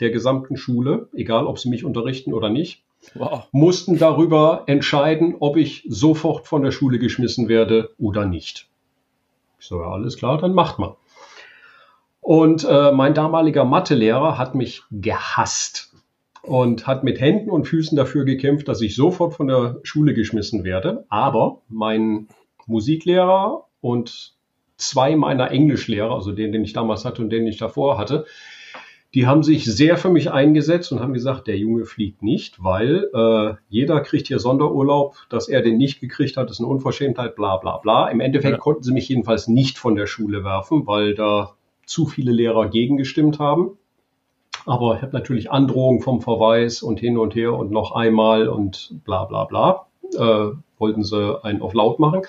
der 0.01 0.11
gesamten 0.11 0.59
Schule, 0.59 1.09
egal 1.15 1.47
ob 1.47 1.59
sie 1.59 1.71
mich 1.71 1.83
unterrichten 1.83 2.35
oder 2.35 2.51
nicht, 2.51 2.85
wow. 3.15 3.49
mussten 3.53 3.99
darüber 3.99 4.65
entscheiden, 4.67 5.37
ob 5.41 5.57
ich 5.57 5.87
sofort 5.89 6.47
von 6.47 6.63
der 6.63 6.73
Schule 6.73 6.99
geschmissen 6.99 7.49
werde 7.49 7.95
oder 7.99 8.27
nicht. 8.27 8.69
Ich 9.59 9.67
so, 9.67 9.81
ja, 9.81 9.89
alles 9.89 10.19
klar, 10.19 10.37
dann 10.37 10.53
macht 10.53 10.79
mal. 10.79 10.97
Und 12.21 12.67
äh, 12.69 12.93
mein 12.93 13.15
damaliger 13.15 13.65
Mathelehrer 13.65 14.37
hat 14.37 14.55
mich 14.55 14.83
gehasst 14.91 15.95
und 16.43 16.87
hat 16.87 17.03
mit 17.03 17.19
Händen 17.19 17.49
und 17.49 17.67
Füßen 17.67 17.97
dafür 17.97 18.27
gekämpft, 18.27 18.69
dass 18.69 18.83
ich 18.83 18.95
sofort 18.95 19.33
von 19.33 19.49
der 19.49 19.81
Schule 19.85 20.13
geschmissen 20.13 20.65
werde. 20.65 21.07
Aber 21.09 21.63
mein 21.71 22.29
Musiklehrer 22.67 23.65
und 23.81 24.35
zwei 24.89 25.17
meiner 25.17 25.51
Englischlehrer, 25.51 26.15
also 26.15 26.33
den, 26.33 26.53
den 26.53 26.65
ich 26.65 26.73
damals 26.73 27.05
hatte 27.05 27.23
und 27.23 27.31
den 27.31 27.47
ich 27.47 27.57
davor 27.57 27.99
hatte, 27.99 28.27
die 29.15 29.27
haben 29.27 29.43
sich 29.43 29.65
sehr 29.67 29.99
für 29.99 30.09
mich 30.09 30.31
eingesetzt 30.31 30.91
und 30.91 31.01
haben 31.01 31.13
gesagt, 31.13 31.47
der 31.47 31.59
Junge 31.59 31.85
fliegt 31.85 32.23
nicht, 32.23 32.63
weil 32.63 33.11
äh, 33.15 33.55
jeder 33.69 34.01
kriegt 34.01 34.29
hier 34.29 34.39
Sonderurlaub, 34.39 35.17
dass 35.29 35.49
er 35.49 35.61
den 35.61 35.77
nicht 35.77 36.01
gekriegt 36.01 36.39
hat, 36.39 36.51
ist 36.51 36.61
eine 36.61 36.69
Unverschämtheit, 36.69 37.37
bla 37.37 37.59
bla 37.59 37.77
bla. 37.77 38.09
Im 38.09 38.21
Endeffekt 38.21 38.55
ja. 38.55 38.59
konnten 38.59 38.83
sie 38.83 38.93
mich 38.93 39.09
jedenfalls 39.09 39.49
nicht 39.49 39.79
von 39.79 39.97
der 39.97 40.07
Schule 40.07 40.45
werfen, 40.45 40.87
weil 40.87 41.15
da 41.15 41.55
zu 41.85 42.07
viele 42.07 42.33
Lehrer 42.33 42.69
gegengestimmt 42.69 43.39
haben. 43.39 43.77
Aber 44.65 44.97
ich 44.97 45.03
habe 45.03 45.13
natürlich 45.13 45.51
Androhungen 45.51 46.01
vom 46.01 46.23
Verweis 46.23 46.83
und 46.83 47.01
hin 47.01 47.19
und 47.19 47.35
her 47.35 47.53
und 47.53 47.71
noch 47.71 47.93
einmal 47.93 48.49
und 48.49 48.95
bla 49.05 49.25
bla 49.25 49.45
bla. 49.45 49.87
Äh, 50.17 50.57
wollten 50.79 51.05
sie 51.05 51.45
einen 51.45 51.61
auf 51.61 51.75
laut 51.75 51.99
machen. 51.99 52.23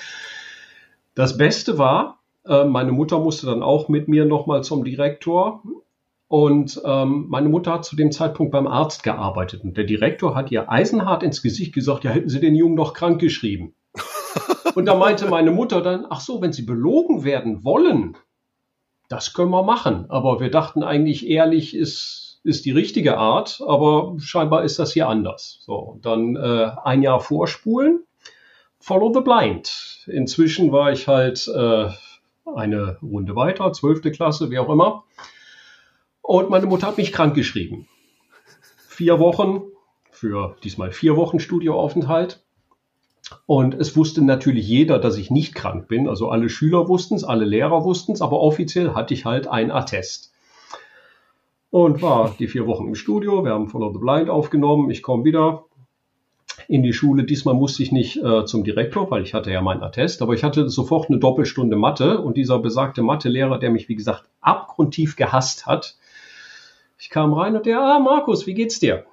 Das 1.16 1.38
Beste 1.38 1.78
war, 1.78 2.20
äh, 2.46 2.66
meine 2.66 2.92
Mutter 2.92 3.20
musste 3.20 3.46
dann 3.46 3.64
auch 3.64 3.90
mit 3.90 4.08
mir 4.08 4.26
nochmal 4.26 4.64
zum 4.64 4.84
Direktor. 4.84 5.64
Und 6.28 6.82
ähm, 6.84 7.28
meine 7.30 7.50
Mutter 7.50 7.74
hat 7.74 7.86
zu 7.86 7.96
dem 7.96 8.12
Zeitpunkt 8.12 8.52
beim 8.52 8.66
Arzt 8.66 9.04
gearbeitet. 9.04 9.64
Und 9.64 9.78
der 9.78 9.84
Direktor 9.84 10.36
hat 10.36 10.52
ihr 10.52 10.72
eisenhart 10.72 11.22
ins 11.22 11.42
Gesicht 11.44 11.74
gesagt, 11.74 12.04
ja, 12.04 12.12
hätten 12.12 12.30
Sie 12.30 12.40
den 12.40 12.56
Jungen 12.56 12.76
doch 12.76 12.94
krank 12.94 13.20
geschrieben. 13.20 13.76
und 14.76 14.86
da 14.86 14.96
meinte 14.96 15.28
meine 15.28 15.52
Mutter 15.52 15.82
dann, 15.82 16.08
ach 16.10 16.22
so, 16.22 16.42
wenn 16.42 16.54
Sie 16.54 16.64
belogen 16.64 17.24
werden 17.24 17.64
wollen, 17.64 18.18
das 19.10 19.34
können 19.34 19.52
wir 19.52 19.64
machen. 19.64 20.06
Aber 20.10 20.40
wir 20.40 20.50
dachten 20.50 20.82
eigentlich, 20.82 21.28
ehrlich 21.28 21.76
ist 21.76 22.24
ist 22.44 22.66
die 22.66 22.72
richtige 22.72 23.18
Art, 23.18 23.62
aber 23.66 24.16
scheinbar 24.20 24.64
ist 24.64 24.78
das 24.78 24.92
hier 24.94 25.08
anders. 25.08 25.60
So, 25.62 25.98
dann 26.02 26.36
äh, 26.36 26.72
ein 26.84 27.02
Jahr 27.02 27.22
vorspulen, 27.22 28.04
follow 28.80 29.14
the 29.14 29.22
blind. 29.22 30.06
Inzwischen 30.08 30.72
war 30.72 30.92
ich 30.92 31.08
halt 31.08 31.48
äh, 31.48 31.90
eine 32.46 32.98
Runde 33.02 33.36
weiter, 33.36 33.72
zwölfte 33.74 34.12
Klasse, 34.12 34.50
wie 34.50 34.60
auch 34.60 34.70
immer. 34.70 35.04
Und 36.22 36.50
meine 36.50 36.66
Mutter 36.66 36.88
hat 36.88 36.98
mich 36.98 37.12
krank 37.12 37.36
geschrieben. 37.36 37.88
Vier 38.88 39.20
Wochen, 39.20 39.64
für 40.12 40.56
diesmal 40.64 40.92
vier 40.92 41.16
Wochen 41.18 41.40
Studioaufenthalt. 41.40 42.44
Und 43.46 43.74
es 43.74 43.96
wusste 43.96 44.24
natürlich 44.24 44.68
jeder, 44.68 45.00
dass 45.00 45.18
ich 45.18 45.32
nicht 45.32 45.56
krank 45.56 45.88
bin. 45.88 46.08
Also 46.08 46.30
alle 46.30 46.50
Schüler 46.50 46.88
wussten 46.88 47.16
es, 47.16 47.24
alle 47.24 47.46
Lehrer 47.46 47.84
wussten 47.84 48.12
es, 48.12 48.22
aber 48.22 48.40
offiziell 48.40 48.94
hatte 48.94 49.14
ich 49.14 49.26
halt 49.26 49.48
ein 49.48 49.72
Attest 49.72 50.34
und 51.74 52.04
war 52.04 52.36
die 52.38 52.48
vier 52.48 52.68
Wochen 52.68 52.88
im 52.88 52.94
Studio. 52.94 53.44
Wir 53.44 53.52
haben 53.54 53.68
Follow 53.68 53.92
the 53.92 53.98
Blind 53.98 54.30
aufgenommen. 54.30 54.92
Ich 54.92 55.02
komme 55.02 55.24
wieder 55.24 55.66
in 56.68 56.84
die 56.84 56.94
Schule. 56.94 57.24
Diesmal 57.24 57.54
musste 57.54 57.84
ich 57.84 57.92
nicht 57.92 58.18
äh, 58.18 58.46
zum 58.46 58.64
Direktor, 58.64 59.10
weil 59.12 59.24
ich 59.24 59.34
hatte 59.34 59.52
ja 59.52 59.62
meinen 59.62 59.84
Attest, 59.84 60.22
aber 60.22 60.34
ich 60.34 60.44
hatte 60.44 60.70
sofort 60.70 61.10
eine 61.10 61.20
Doppelstunde 61.20 61.76
Mathe 61.76 62.20
und 62.20 62.38
dieser 62.38 62.60
besagte 62.60 63.02
Mathelehrer, 63.02 63.60
der 63.60 63.72
mich 63.72 63.90
wie 63.90 63.96
gesagt 63.96 64.26
abgrundtief 64.42 65.16
gehasst 65.16 65.66
hat, 65.66 65.98
ich 66.98 67.10
kam 67.10 67.34
rein 67.34 67.56
und 67.56 67.66
der, 67.66 67.82
ah 67.82 68.00
Markus, 68.00 68.48
wie 68.48 68.54
geht's 68.54 68.80
dir? 68.80 69.06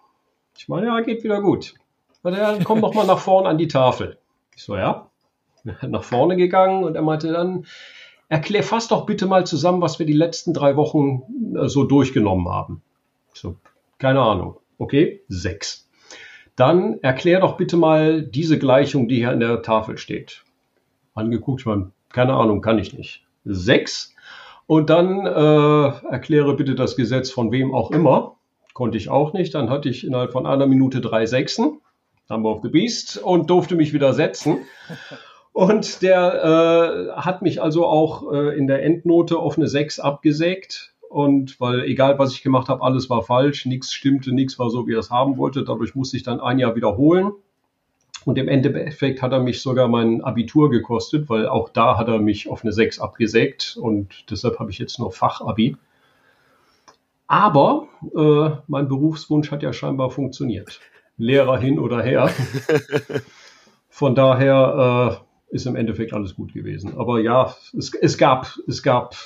Ich 0.57 0.69
meine, 0.69 0.87
ja, 0.87 1.01
geht 1.01 1.25
wieder 1.25 1.41
gut. 1.41 1.75
Und 2.23 2.35
er, 2.35 2.59
komm 2.63 2.81
doch 2.81 2.95
mal 2.95 3.07
nach 3.07 3.19
vorne 3.19 3.49
an 3.49 3.59
die 3.59 3.67
Tafel. 3.67 4.19
Ich 4.55 4.63
so, 4.63 4.77
ja. 4.77 5.09
Nach 5.83 6.05
vorne 6.05 6.37
gegangen 6.37 6.85
und 6.85 6.95
er 6.95 7.03
meinte 7.03 7.33
dann, 7.33 7.67
erklär, 8.29 8.63
fass 8.63 8.89
doch 8.89 9.07
bitte 9.07 9.27
mal 9.27 9.45
zusammen, 9.45 9.83
was 9.83 9.99
wir 9.99 10.07
die 10.07 10.13
letzten 10.13 10.55
drei 10.55 10.77
Wochen 10.77 11.57
äh, 11.57 11.69
so 11.69 11.85
durchgenommen 11.85 12.49
haben. 12.49 12.83
So, 13.35 13.57
keine 13.99 14.21
Ahnung. 14.21 14.57
Okay, 14.79 15.23
sechs. 15.29 15.90
Dann 16.61 16.99
erklär 17.01 17.41
doch 17.41 17.57
bitte 17.57 17.79
mal 17.79 18.21
diese 18.21 18.59
Gleichung, 18.59 19.09
die 19.09 19.17
hier 19.17 19.31
an 19.31 19.41
der 19.41 19.63
Tafel 19.63 19.97
steht. 19.97 20.45
Angeguckt, 21.15 21.65
man, 21.65 21.93
keine 22.13 22.35
Ahnung, 22.35 22.61
kann 22.61 22.79
ich 22.79 22.93
nicht. 22.93 23.25
Sechs. 23.47 24.15
Und 24.67 24.91
dann 24.91 25.25
äh, 25.25 26.11
erkläre 26.11 26.55
bitte 26.57 26.75
das 26.75 26.97
Gesetz 26.97 27.31
von 27.31 27.51
wem 27.51 27.75
auch 27.75 27.91
immer. 27.91 28.37
Konnte 28.75 28.99
ich 28.99 29.09
auch 29.09 29.33
nicht. 29.33 29.55
Dann 29.55 29.71
hatte 29.71 29.89
ich 29.89 30.07
innerhalb 30.07 30.33
von 30.33 30.45
einer 30.45 30.67
Minute 30.67 31.01
drei 31.01 31.25
Sechsen. 31.25 31.81
Number 32.29 32.51
of 32.51 32.61
the 32.63 32.69
Beast 32.69 33.17
und 33.17 33.49
durfte 33.49 33.75
mich 33.75 33.95
wieder 33.95 34.13
setzen. 34.13 34.59
Und 35.53 36.03
der 36.03 37.15
äh, 37.17 37.21
hat 37.23 37.41
mich 37.41 37.63
also 37.63 37.87
auch 37.87 38.35
äh, 38.35 38.59
in 38.59 38.67
der 38.67 38.83
Endnote 38.83 39.39
auf 39.39 39.57
eine 39.57 39.67
6 39.67 39.99
abgesägt. 39.99 40.93
Und 41.11 41.61
weil 41.61 41.81
egal 41.87 42.21
was 42.21 42.33
ich 42.33 42.41
gemacht 42.41 42.69
habe, 42.69 42.85
alles 42.85 43.11
war 43.11 43.23
falsch, 43.23 43.67
nichts 43.67 43.93
stimmte, 43.93 44.33
nichts 44.33 44.61
war 44.61 44.71
so, 44.71 44.87
wie 44.87 44.93
er 44.93 45.01
es 45.01 45.11
haben 45.11 45.39
wollte. 45.39 45.65
Dadurch 45.65 45.97
musste 45.97 46.17
ich 46.17 46.23
dann 46.23 46.39
ein 46.39 46.61
Jahr 46.61 46.77
wiederholen. 46.77 47.33
Und 48.25 48.39
im 48.39 48.47
Endeffekt 48.47 49.21
hat 49.21 49.33
er 49.33 49.41
mich 49.41 49.61
sogar 49.61 49.89
mein 49.89 50.23
Abitur 50.23 50.71
gekostet, 50.71 51.29
weil 51.29 51.49
auch 51.49 51.69
da 51.69 51.99
hat 51.99 52.07
er 52.07 52.21
mich 52.21 52.49
auf 52.49 52.63
eine 52.63 52.73
6 52.73 53.01
abgesägt 53.01 53.77
und 53.77 54.31
deshalb 54.31 54.61
habe 54.61 54.71
ich 54.71 54.79
jetzt 54.79 55.01
nur 55.01 55.11
Fachabi. 55.11 55.77
Aber 57.27 57.89
äh, 58.15 58.61
mein 58.69 58.87
Berufswunsch 58.87 59.51
hat 59.51 59.65
ja 59.65 59.73
scheinbar 59.73 60.11
funktioniert. 60.11 60.79
Lehrer 61.17 61.59
hin 61.59 61.81
oder 61.81 62.05
her. 62.05 62.31
Von 63.89 64.15
daher 64.15 65.25
äh, 65.51 65.55
ist 65.57 65.67
im 65.67 65.75
Endeffekt 65.75 66.13
alles 66.13 66.37
gut 66.37 66.55
gewesen. 66.55 66.97
Aber 66.97 67.19
ja, 67.19 67.57
es, 67.77 67.95
es 67.95 68.17
gab, 68.17 68.57
es 68.69 68.85
gab 68.85 69.17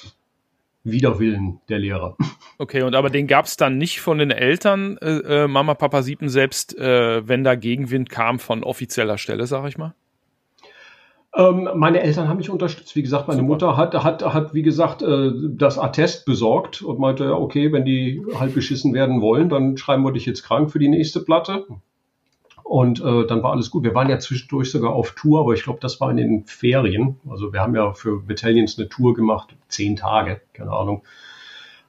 Widerwillen 0.85 1.61
der 1.68 1.79
Lehrer. 1.79 2.16
Okay, 2.57 2.83
und 2.83 2.94
aber 2.94 3.11
den 3.11 3.27
gab 3.27 3.47
es 3.47 3.57
dann 3.57 3.79
nicht 3.79 4.01
von 4.01 4.18
den 4.18 4.31
Eltern, 4.31 4.97
äh, 4.99 5.44
äh, 5.44 5.49
Mama, 5.49 5.75
Papa 5.75 6.03
Siepen 6.03 6.29
selbst, 6.29 6.79
äh, 6.79 7.27
wenn 7.27 7.42
da 7.42 7.57
Gegenwind 7.57 8.11
kam 8.11 8.38
von 8.38 8.62
offizieller 8.62 9.18
Stelle, 9.18 9.47
sag 9.47 9.66
ich 9.66 9.77
mal? 9.77 9.94
Ähm, 11.37 11.68
meine 11.75 12.01
Eltern 12.01 12.29
haben 12.29 12.37
mich 12.37 12.51
unterstützt. 12.51 12.94
Wie 12.94 13.03
gesagt, 13.03 13.27
meine 13.27 13.40
Super. 13.40 13.49
Mutter 13.49 13.77
hat, 13.77 13.94
hat, 13.94 14.23
hat, 14.23 14.55
wie 14.55 14.62
gesagt, 14.62 15.03
äh, 15.03 15.33
das 15.57 15.79
Attest 15.79 16.27
besorgt 16.27 16.81
und 16.81 17.01
meinte, 17.01 17.35
okay, 17.37 17.73
wenn 17.73 17.85
die 17.85 18.25
halt 18.38 18.55
beschissen 18.55 18.94
werden 18.94 19.20
wollen, 19.20 19.49
dann 19.49 19.77
schreiben 19.77 20.05
wir 20.05 20.12
dich 20.12 20.27
jetzt 20.27 20.44
krank 20.44 20.70
für 20.70 20.79
die 20.79 20.88
nächste 20.88 21.20
Platte. 21.20 21.66
Und 22.64 22.98
äh, 23.05 23.27
dann 23.27 23.42
war 23.42 23.53
alles 23.53 23.70
gut. 23.70 23.85
Wir 23.85 23.94
waren 23.94 24.09
ja 24.09 24.18
zwischendurch 24.18 24.70
sogar 24.70 24.94
auf 24.94 25.12
Tour, 25.12 25.40
aber 25.40 25.53
ich 25.53 25.62
glaube, 25.62 25.81
das 25.81 26.00
war 26.00 26.11
in 26.11 26.16
den 26.16 26.46
Ferien. 26.46 27.20
Also 27.29 27.53
wir 27.53 27.61
haben 27.61 27.77
ja 27.77 27.92
für 27.92 28.22
Battalions 28.22 28.79
eine 28.79 28.88
Tour 28.88 29.14
gemacht, 29.14 29.55
zehn 29.68 29.96
Tage, 29.96 30.40
keine 30.55 30.72
Ahnung. 30.72 31.03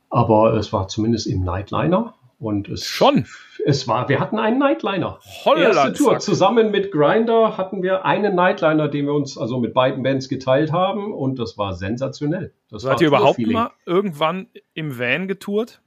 Aber 0.10 0.54
es 0.56 0.74
war 0.74 0.90
zumindest 0.90 1.28
im 1.28 1.44
Nightliner. 1.44 2.14
Und 2.38 2.68
es 2.68 2.86
schon. 2.86 3.26
Es 3.66 3.88
war, 3.88 4.10
wir 4.10 4.20
hatten 4.20 4.38
einen 4.38 4.60
Nightliner. 4.60 5.20
Holland, 5.46 5.76
Erste 5.76 5.94
Tour. 5.94 6.20
Zusammen 6.20 6.70
mit 6.70 6.92
Grinder 6.92 7.58
hatten 7.58 7.82
wir 7.82 8.04
einen 8.04 8.36
Nightliner, 8.36 8.90
den 8.90 9.06
wir 9.06 9.14
uns 9.14 9.38
also 9.38 9.60
mit 9.60 9.74
beiden 9.74 10.04
Bands 10.04 10.28
geteilt 10.28 10.74
haben 10.74 11.14
und 11.14 11.40
das 11.40 11.58
war 11.58 11.74
sensationell. 11.74 12.54
Das 12.70 12.84
war 12.84 12.92
Seid 12.92 13.02
ihr 13.02 13.08
überhaupt 13.08 13.40
mal 13.40 13.72
irgendwann 13.86 14.48
im 14.74 15.00
Van 15.00 15.30
getourt? 15.30 15.82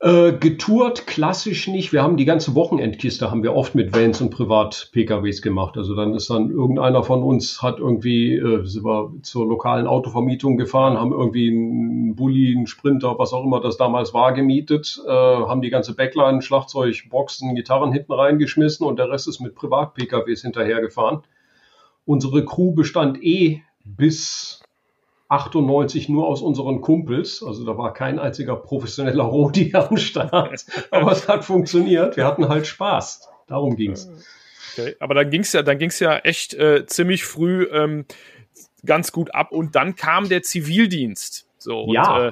Äh, 0.00 0.34
getourt 0.34 1.08
klassisch 1.08 1.66
nicht. 1.66 1.92
Wir 1.92 2.04
haben 2.04 2.16
die 2.16 2.24
ganze 2.24 2.54
Wochenendkiste 2.54 3.32
haben 3.32 3.42
wir 3.42 3.56
oft 3.56 3.74
mit 3.74 3.92
Vans 3.92 4.20
und 4.20 4.30
Privat-PKWs 4.30 5.42
gemacht. 5.42 5.76
Also 5.76 5.96
dann 5.96 6.14
ist 6.14 6.30
dann 6.30 6.50
irgendeiner 6.50 7.02
von 7.02 7.24
uns 7.24 7.62
hat 7.62 7.80
irgendwie, 7.80 8.36
äh, 8.36 8.64
sind 8.64 8.84
wir 8.84 9.12
zur 9.22 9.48
lokalen 9.48 9.88
Autovermietung 9.88 10.56
gefahren, 10.56 10.96
haben 10.96 11.10
irgendwie 11.10 11.48
einen 11.48 12.14
Bulli, 12.14 12.54
einen 12.56 12.68
Sprinter, 12.68 13.18
was 13.18 13.32
auch 13.32 13.42
immer 13.44 13.60
das 13.60 13.76
damals 13.76 14.14
war, 14.14 14.32
gemietet, 14.34 15.02
äh, 15.04 15.10
haben 15.10 15.62
die 15.62 15.70
ganze 15.70 15.96
Backline, 15.96 16.42
Schlagzeug, 16.42 17.08
Boxen, 17.10 17.56
Gitarren 17.56 17.92
hinten 17.92 18.12
reingeschmissen 18.12 18.86
und 18.86 19.00
der 19.00 19.10
Rest 19.10 19.26
ist 19.26 19.40
mit 19.40 19.56
Privat-PKWs 19.56 20.42
hinterhergefahren. 20.42 21.22
Unsere 22.04 22.44
Crew 22.44 22.70
bestand 22.70 23.20
eh 23.20 23.62
bis 23.84 24.62
98 25.28 26.08
nur 26.08 26.26
aus 26.26 26.42
unseren 26.42 26.80
Kumpels. 26.80 27.42
Also 27.42 27.64
da 27.64 27.76
war 27.76 27.92
kein 27.92 28.18
einziger 28.18 28.56
professioneller 28.56 29.24
Rodi 29.24 29.72
am 29.74 29.96
Start. 29.96 30.64
Aber 30.90 31.12
es 31.12 31.28
hat 31.28 31.44
funktioniert. 31.44 32.16
Wir 32.16 32.26
hatten 32.26 32.48
halt 32.48 32.66
Spaß. 32.66 33.28
Darum 33.46 33.76
ging's. 33.76 34.08
Okay. 34.76 34.94
Aber 35.00 35.14
dann 35.14 35.30
ging's 35.30 35.52
ja, 35.52 35.62
dann 35.62 35.78
ging's 35.78 35.98
ja 36.00 36.16
echt 36.18 36.54
äh, 36.54 36.86
ziemlich 36.86 37.24
früh 37.24 37.64
ähm, 37.72 38.04
ganz 38.84 39.12
gut 39.12 39.34
ab 39.34 39.52
und 39.52 39.74
dann 39.74 39.96
kam 39.96 40.28
der 40.28 40.42
Zivildienst. 40.42 41.46
So, 41.60 41.80
und, 41.80 41.94
Ja. 41.94 42.28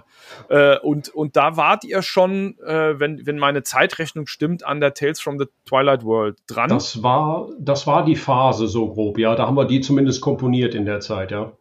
äh, 0.48 0.74
äh, 0.74 0.78
und, 0.80 1.08
und 1.08 1.36
da 1.36 1.56
wart 1.56 1.84
ihr 1.84 2.02
schon, 2.02 2.56
äh, 2.60 2.98
wenn, 3.00 3.26
wenn 3.26 3.38
meine 3.38 3.64
Zeitrechnung 3.64 4.26
stimmt, 4.28 4.64
an 4.64 4.80
der 4.80 4.94
Tales 4.94 5.20
from 5.20 5.38
the 5.38 5.46
Twilight 5.68 6.04
World 6.04 6.38
dran. 6.46 6.68
Das 6.68 7.02
war, 7.02 7.48
das 7.58 7.86
war 7.88 8.04
die 8.04 8.14
Phase 8.14 8.68
so 8.68 8.88
grob. 8.88 9.18
Ja, 9.18 9.34
da 9.34 9.46
haben 9.46 9.56
wir 9.56 9.64
die 9.64 9.80
zumindest 9.80 10.20
komponiert 10.20 10.74
in 10.76 10.84
der 10.84 11.00
Zeit. 11.00 11.32
Ja. 11.32 11.52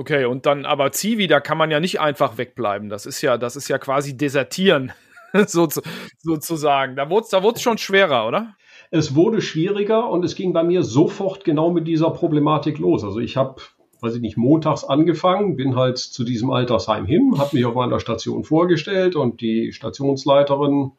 Okay, 0.00 0.24
und 0.24 0.46
dann 0.46 0.64
aber 0.64 0.92
Zivi, 0.92 1.26
da 1.26 1.40
kann 1.40 1.58
man 1.58 1.70
ja 1.70 1.78
nicht 1.78 2.00
einfach 2.00 2.38
wegbleiben. 2.38 2.88
Das 2.88 3.04
ist 3.04 3.20
ja, 3.20 3.36
das 3.36 3.54
ist 3.54 3.68
ja 3.68 3.76
quasi 3.76 4.16
desertieren, 4.16 4.92
so, 5.46 5.68
sozusagen. 6.16 6.96
Da 6.96 7.10
wurde 7.10 7.24
es 7.24 7.28
da 7.28 7.42
wurd's 7.42 7.60
schon 7.60 7.76
schwerer, 7.76 8.26
oder? 8.26 8.54
Es 8.90 9.14
wurde 9.14 9.42
schwieriger 9.42 10.08
und 10.08 10.24
es 10.24 10.36
ging 10.36 10.54
bei 10.54 10.62
mir 10.64 10.84
sofort 10.84 11.44
genau 11.44 11.70
mit 11.70 11.86
dieser 11.86 12.08
Problematik 12.12 12.78
los. 12.78 13.04
Also 13.04 13.20
ich 13.20 13.36
habe, 13.36 13.56
weiß 14.00 14.14
ich 14.14 14.22
nicht, 14.22 14.38
montags 14.38 14.84
angefangen, 14.84 15.56
bin 15.56 15.76
halt 15.76 15.98
zu 15.98 16.24
diesem 16.24 16.50
Altersheim 16.50 17.04
hin, 17.04 17.34
habe 17.36 17.54
mich 17.54 17.66
auf 17.66 17.74
meiner 17.74 18.00
Station 18.00 18.42
vorgestellt 18.42 19.16
und 19.16 19.42
die 19.42 19.70
Stationsleiterin 19.70 20.92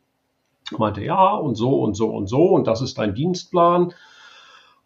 meinte, 0.77 1.03
ja, 1.03 1.33
und 1.33 1.55
so 1.55 1.79
und 1.81 1.95
so 1.95 2.11
und 2.11 2.27
so 2.27 2.49
und 2.49 2.67
das 2.67 2.83
ist 2.83 2.99
dein 2.99 3.15
Dienstplan. 3.15 3.95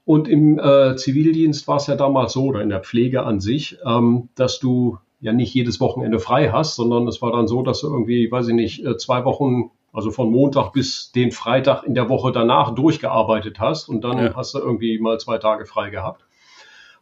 Und 0.05 0.27
im 0.27 0.59
äh, 0.59 0.95
Zivildienst 0.95 1.67
war 1.67 1.77
es 1.77 1.87
ja 1.87 1.95
damals 1.95 2.33
so, 2.33 2.45
oder 2.45 2.61
in 2.61 2.69
der 2.69 2.81
Pflege 2.81 3.23
an 3.23 3.39
sich, 3.39 3.77
ähm, 3.85 4.29
dass 4.35 4.59
du 4.59 4.99
ja 5.19 5.33
nicht 5.33 5.53
jedes 5.53 5.79
Wochenende 5.79 6.19
frei 6.19 6.49
hast, 6.51 6.75
sondern 6.75 7.07
es 7.07 7.21
war 7.21 7.31
dann 7.31 7.47
so, 7.47 7.63
dass 7.63 7.81
du 7.81 7.87
irgendwie, 7.87 8.31
weiß 8.31 8.47
ich 8.49 8.53
nicht, 8.53 8.85
äh, 8.85 8.97
zwei 8.97 9.25
Wochen, 9.25 9.71
also 9.91 10.11
von 10.11 10.29
Montag 10.29 10.73
bis 10.73 11.11
den 11.13 11.31
Freitag 11.31 11.83
in 11.83 11.95
der 11.95 12.09
Woche 12.09 12.31
danach 12.31 12.75
durchgearbeitet 12.75 13.59
hast 13.59 13.89
und 13.89 14.03
dann 14.03 14.17
Ja. 14.19 14.35
hast 14.35 14.53
du 14.53 14.59
irgendwie 14.59 14.99
mal 14.99 15.19
zwei 15.19 15.39
Tage 15.39 15.65
frei 15.65 15.89
gehabt. 15.89 16.24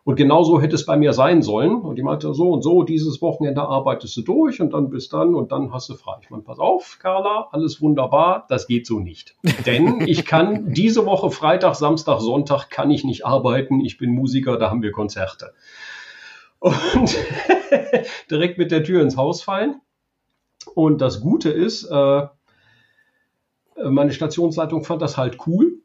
Und 0.06 0.18
genau 0.18 0.44
so 0.44 0.60
hätte 0.62 0.76
es 0.76 0.86
bei 0.86 0.98
mir 0.98 1.14
sein 1.14 1.42
sollen. 1.42 1.82
Und 1.82 1.96
die 1.96 2.04
meinte, 2.04 2.34
so 2.34 2.52
und 2.52 2.62
so, 2.62 2.84
dieses 2.84 3.22
Wochenende 3.22 3.62
arbeitest 3.62 4.18
du 4.18 4.22
durch 4.22 4.60
und 4.60 4.74
dann 4.74 4.90
bis 4.90 5.08
dann 5.08 5.34
und 5.34 5.54
dann 5.54 5.72
hast 5.72 5.88
du 5.88 5.96
frei. 5.96 6.18
Ich 6.22 6.30
meine, 6.30 6.44
pass 6.44 6.60
auf, 6.60 6.98
Carla, 7.00 7.48
alles 7.52 7.82
wunderbar, 7.82 8.46
das 8.50 8.68
geht 8.68 8.86
so 8.86 9.00
nicht. 9.00 9.36
Denn 9.66 10.02
ich 10.06 10.26
kann 10.26 10.74
diese 10.74 11.06
Woche 11.06 11.32
Freitag, 11.32 11.76
Samstag, 11.76 12.20
Sonntag 12.20 12.70
kann 12.70 12.92
ich 12.92 13.06
nicht 13.06 13.26
arbeiten. 13.26 13.80
Ich 13.80 13.98
bin 13.98 14.12
Musiker, 14.12 14.58
da 14.58 14.70
haben 14.70 14.82
wir 14.82 14.92
Konzerte. 14.92 15.54
Und 16.60 17.18
direkt 18.30 18.58
mit 18.58 18.72
der 18.72 18.84
Tür 18.84 19.02
ins 19.02 19.16
Haus 19.16 19.42
fallen. 19.42 19.80
Und 20.76 21.00
das 21.00 21.22
Gute 21.22 21.50
ist, 21.50 21.86
äh, 21.86 22.28
meine 23.82 24.12
Stationsleitung 24.12 24.84
fand 24.84 25.02
das 25.02 25.18
halt 25.18 25.38
cool 25.48 25.83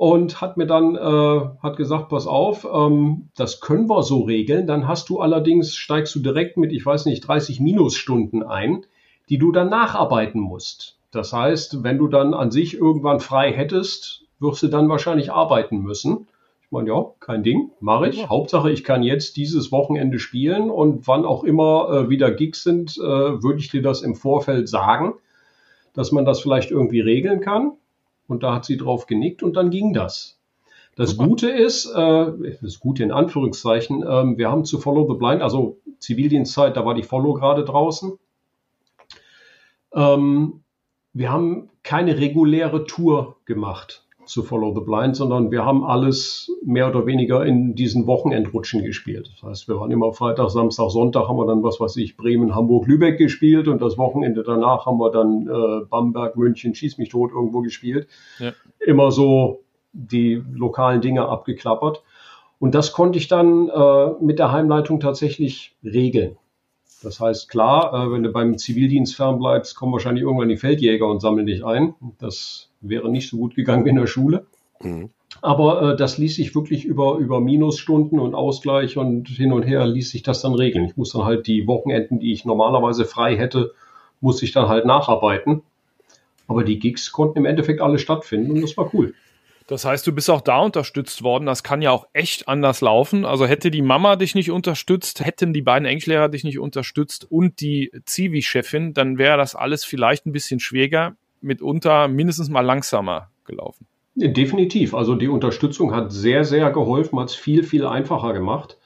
und 0.00 0.40
hat 0.40 0.56
mir 0.56 0.66
dann 0.66 0.96
äh, 0.96 1.40
hat 1.62 1.76
gesagt, 1.76 2.08
pass 2.08 2.26
auf, 2.26 2.66
ähm, 2.72 3.28
das 3.36 3.60
können 3.60 3.86
wir 3.86 4.02
so 4.02 4.22
regeln. 4.22 4.66
Dann 4.66 4.88
hast 4.88 5.10
du 5.10 5.20
allerdings 5.20 5.76
steigst 5.76 6.14
du 6.14 6.20
direkt 6.20 6.56
mit, 6.56 6.72
ich 6.72 6.86
weiß 6.86 7.04
nicht, 7.04 7.20
30 7.20 7.60
Minusstunden 7.60 8.42
ein, 8.42 8.86
die 9.28 9.36
du 9.36 9.52
dann 9.52 9.68
nacharbeiten 9.68 10.40
musst. 10.40 10.96
Das 11.10 11.34
heißt, 11.34 11.82
wenn 11.84 11.98
du 11.98 12.08
dann 12.08 12.32
an 12.32 12.50
sich 12.50 12.78
irgendwann 12.78 13.20
frei 13.20 13.52
hättest, 13.52 14.24
wirst 14.38 14.62
du 14.62 14.68
dann 14.68 14.88
wahrscheinlich 14.88 15.32
arbeiten 15.32 15.82
müssen. 15.82 16.28
Ich 16.64 16.70
meine, 16.70 16.88
ja, 16.88 17.04
kein 17.20 17.42
Ding, 17.42 17.70
mache 17.80 18.08
ich. 18.08 18.26
Hauptsache, 18.26 18.70
ich 18.70 18.84
kann 18.84 19.02
jetzt 19.02 19.36
dieses 19.36 19.70
Wochenende 19.70 20.18
spielen 20.18 20.70
und 20.70 21.08
wann 21.08 21.26
auch 21.26 21.44
immer 21.44 21.90
äh, 21.90 22.08
wieder 22.08 22.30
Gigs 22.30 22.62
sind, 22.62 22.96
äh, 22.96 23.02
würde 23.02 23.58
ich 23.58 23.70
dir 23.70 23.82
das 23.82 24.00
im 24.00 24.14
Vorfeld 24.14 24.66
sagen, 24.66 25.12
dass 25.92 26.10
man 26.10 26.24
das 26.24 26.40
vielleicht 26.40 26.70
irgendwie 26.70 27.00
regeln 27.00 27.40
kann. 27.40 27.72
Und 28.30 28.42
da 28.42 28.54
hat 28.54 28.64
sie 28.64 28.76
drauf 28.76 29.06
genickt 29.06 29.42
und 29.42 29.54
dann 29.56 29.70
ging 29.70 29.92
das. 29.92 30.38
Das 30.96 31.10
Super. 31.10 31.26
Gute 31.26 31.50
ist, 31.50 31.86
äh, 31.86 32.32
das 32.60 32.80
Gute 32.80 33.02
in 33.02 33.12
Anführungszeichen, 33.12 34.04
ähm, 34.06 34.38
wir 34.38 34.50
haben 34.50 34.64
zu 34.64 34.78
Follow 34.78 35.10
the 35.10 35.18
Blind, 35.18 35.42
also 35.42 35.78
Zivildienstzeit, 35.98 36.76
da 36.76 36.84
war 36.84 36.94
die 36.94 37.02
Follow 37.02 37.34
gerade 37.34 37.64
draußen. 37.64 38.18
Ähm, 39.94 40.62
wir 41.12 41.32
haben 41.32 41.70
keine 41.82 42.18
reguläre 42.18 42.84
Tour 42.84 43.36
gemacht 43.44 44.06
zu 44.24 44.42
Follow 44.42 44.74
the 44.74 44.80
Blind, 44.80 45.16
sondern 45.16 45.50
wir 45.50 45.64
haben 45.64 45.84
alles 45.84 46.50
mehr 46.62 46.88
oder 46.88 47.06
weniger 47.06 47.44
in 47.44 47.74
diesen 47.74 48.06
Wochenendrutschen 48.06 48.84
gespielt. 48.84 49.30
Das 49.32 49.42
heißt, 49.42 49.68
wir 49.68 49.80
waren 49.80 49.90
immer 49.90 50.12
Freitag, 50.12 50.50
Samstag, 50.50 50.90
Sonntag 50.90 51.28
haben 51.28 51.36
wir 51.36 51.46
dann, 51.46 51.62
was 51.62 51.80
weiß 51.80 51.96
ich, 51.96 52.16
Bremen, 52.16 52.54
Hamburg, 52.54 52.86
Lübeck 52.86 53.18
gespielt 53.18 53.68
und 53.68 53.82
das 53.82 53.98
Wochenende 53.98 54.42
danach 54.42 54.86
haben 54.86 54.98
wir 54.98 55.10
dann 55.10 55.46
äh, 55.46 55.84
Bamberg, 55.86 56.36
München, 56.36 56.74
Schieß 56.74 56.98
mich 56.98 57.08
tot 57.08 57.30
irgendwo 57.32 57.60
gespielt. 57.60 58.08
Ja. 58.38 58.52
Immer 58.78 59.10
so 59.10 59.60
die 59.92 60.42
lokalen 60.52 61.00
Dinge 61.00 61.28
abgeklappert. 61.28 62.02
Und 62.58 62.74
das 62.74 62.92
konnte 62.92 63.18
ich 63.18 63.26
dann 63.26 63.68
äh, 63.68 64.10
mit 64.20 64.38
der 64.38 64.52
Heimleitung 64.52 65.00
tatsächlich 65.00 65.76
regeln. 65.82 66.36
Das 67.02 67.18
heißt, 67.18 67.48
klar, 67.48 67.92
äh, 67.94 68.12
wenn 68.12 68.22
du 68.22 68.30
beim 68.30 68.58
Zivildienst 68.58 69.16
fernbleibst, 69.16 69.74
kommen 69.74 69.92
wahrscheinlich 69.92 70.22
irgendwann 70.22 70.48
die 70.48 70.58
Feldjäger 70.58 71.06
und 71.06 71.20
sammeln 71.20 71.46
dich 71.46 71.64
ein. 71.64 71.94
Das 72.18 72.69
wäre 72.80 73.10
nicht 73.10 73.28
so 73.28 73.36
gut 73.36 73.54
gegangen 73.54 73.84
wie 73.84 73.90
in 73.90 73.96
der 73.96 74.06
Schule. 74.06 74.46
Mhm. 74.82 75.10
Aber 75.42 75.92
äh, 75.92 75.96
das 75.96 76.18
ließ 76.18 76.34
sich 76.34 76.54
wirklich 76.54 76.84
über, 76.84 77.16
über 77.16 77.40
Minusstunden 77.40 78.18
und 78.18 78.34
Ausgleich 78.34 78.96
und 78.96 79.28
hin 79.28 79.52
und 79.52 79.62
her 79.62 79.86
ließ 79.86 80.10
sich 80.10 80.22
das 80.22 80.42
dann 80.42 80.54
regeln. 80.54 80.86
Ich 80.86 80.96
muss 80.96 81.12
dann 81.12 81.24
halt 81.24 81.46
die 81.46 81.66
Wochenenden, 81.66 82.20
die 82.20 82.32
ich 82.32 82.44
normalerweise 82.44 83.04
frei 83.04 83.36
hätte, 83.36 83.72
muss 84.20 84.42
ich 84.42 84.52
dann 84.52 84.68
halt 84.68 84.84
nacharbeiten. 84.84 85.62
Aber 86.46 86.64
die 86.64 86.78
Gigs 86.78 87.12
konnten 87.12 87.38
im 87.38 87.44
Endeffekt 87.46 87.80
alle 87.80 87.98
stattfinden 87.98 88.50
und 88.50 88.62
das 88.62 88.76
war 88.76 88.92
cool. 88.92 89.14
Das 89.70 89.84
heißt, 89.84 90.04
du 90.04 90.12
bist 90.12 90.28
auch 90.28 90.40
da 90.40 90.58
unterstützt 90.58 91.22
worden. 91.22 91.46
Das 91.46 91.62
kann 91.62 91.80
ja 91.80 91.92
auch 91.92 92.08
echt 92.12 92.48
anders 92.48 92.80
laufen. 92.80 93.24
Also 93.24 93.46
hätte 93.46 93.70
die 93.70 93.82
Mama 93.82 94.16
dich 94.16 94.34
nicht 94.34 94.50
unterstützt, 94.50 95.24
hätten 95.24 95.52
die 95.52 95.62
beiden 95.62 95.86
Englischlehrer 95.86 96.28
dich 96.28 96.42
nicht 96.42 96.58
unterstützt 96.58 97.30
und 97.30 97.60
die 97.60 97.92
Zivi-Chefin, 98.04 98.94
dann 98.94 99.16
wäre 99.16 99.36
das 99.36 99.54
alles 99.54 99.84
vielleicht 99.84 100.26
ein 100.26 100.32
bisschen 100.32 100.58
schwieriger, 100.58 101.14
mitunter 101.40 102.08
mindestens 102.08 102.48
mal 102.48 102.60
langsamer 102.60 103.30
gelaufen. 103.44 103.86
Definitiv. 104.14 104.94
Also 104.94 105.14
die 105.14 105.28
Unterstützung 105.28 105.94
hat 105.94 106.12
sehr, 106.12 106.44
sehr 106.44 106.70
geholfen, 106.70 107.18
hat 107.18 107.30
es 107.30 107.34
viel, 107.34 107.62
viel 107.62 107.86
einfacher 107.86 108.32
gemacht. 108.32 108.78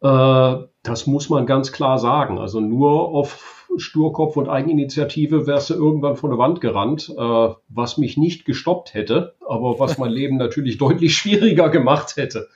Äh, 0.00 0.56
das 0.82 1.06
muss 1.06 1.28
man 1.28 1.46
ganz 1.46 1.72
klar 1.72 1.98
sagen. 1.98 2.38
Also 2.38 2.60
nur 2.60 3.08
auf 3.08 3.66
Sturkopf 3.76 4.36
und 4.36 4.48
Eigeninitiative 4.48 5.46
wärst 5.46 5.70
du 5.70 5.74
irgendwann 5.74 6.16
von 6.16 6.30
der 6.30 6.38
Wand 6.38 6.60
gerannt, 6.60 7.12
äh, 7.16 7.54
was 7.68 7.98
mich 7.98 8.16
nicht 8.16 8.44
gestoppt 8.44 8.94
hätte, 8.94 9.34
aber 9.46 9.78
was 9.78 9.98
mein 9.98 10.10
Leben 10.10 10.36
natürlich 10.38 10.78
deutlich 10.78 11.16
schwieriger 11.16 11.68
gemacht 11.68 12.16
hätte. 12.16 12.48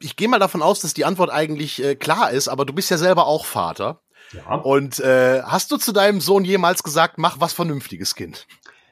Ich 0.00 0.16
gehe 0.16 0.28
mal 0.28 0.38
davon 0.38 0.60
aus, 0.60 0.80
dass 0.80 0.92
die 0.92 1.06
Antwort 1.06 1.30
eigentlich 1.30 1.82
äh, 1.82 1.94
klar 1.94 2.30
ist, 2.30 2.48
aber 2.48 2.66
du 2.66 2.74
bist 2.74 2.90
ja 2.90 2.98
selber 2.98 3.26
auch 3.26 3.46
Vater. 3.46 4.01
Ja. 4.32 4.56
Und 4.56 5.00
äh, 5.00 5.42
hast 5.42 5.70
du 5.70 5.76
zu 5.76 5.92
deinem 5.92 6.20
Sohn 6.20 6.44
jemals 6.44 6.82
gesagt, 6.82 7.18
mach 7.18 7.40
was 7.40 7.52
Vernünftiges, 7.52 8.14
Kind? 8.14 8.46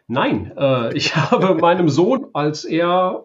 Nein, 0.07 0.53
äh, 0.57 0.95
ich 0.97 1.17
habe 1.31 1.55
meinem 1.55 1.89
Sohn, 1.89 2.27
als 2.33 2.65
er 2.65 3.25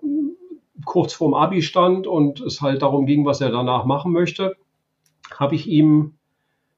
kurz 0.86 1.13
vorm 1.13 1.34
Abi 1.34 1.62
stand 1.62 2.08
und 2.08 2.41
es 2.41 2.62
halt 2.62 2.82
darum 2.82 3.06
ging, 3.06 3.26
was 3.26 3.41
er 3.41 3.50
danach 3.50 3.86
machen 3.86 4.12
möchte, 4.12 4.56
habe 5.34 5.56
ich 5.56 5.68
ihm 5.68 6.14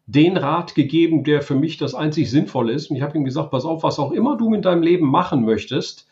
den 0.05 0.37
Rat 0.37 0.73
gegeben, 0.73 1.23
der 1.23 1.41
für 1.41 1.55
mich 1.55 1.77
das 1.77 1.93
einzig 1.93 2.31
Sinnvolle 2.31 2.71
ist. 2.71 2.89
Und 2.89 2.95
ich 2.95 3.01
habe 3.01 3.17
ihm 3.17 3.25
gesagt, 3.25 3.51
pass 3.51 3.65
auf, 3.65 3.83
was 3.83 3.99
auch 3.99 4.11
immer 4.11 4.37
du 4.37 4.49
mit 4.49 4.63
deinem 4.63 4.81
Leben 4.81 5.07
machen 5.07 5.43
möchtest, 5.43 6.07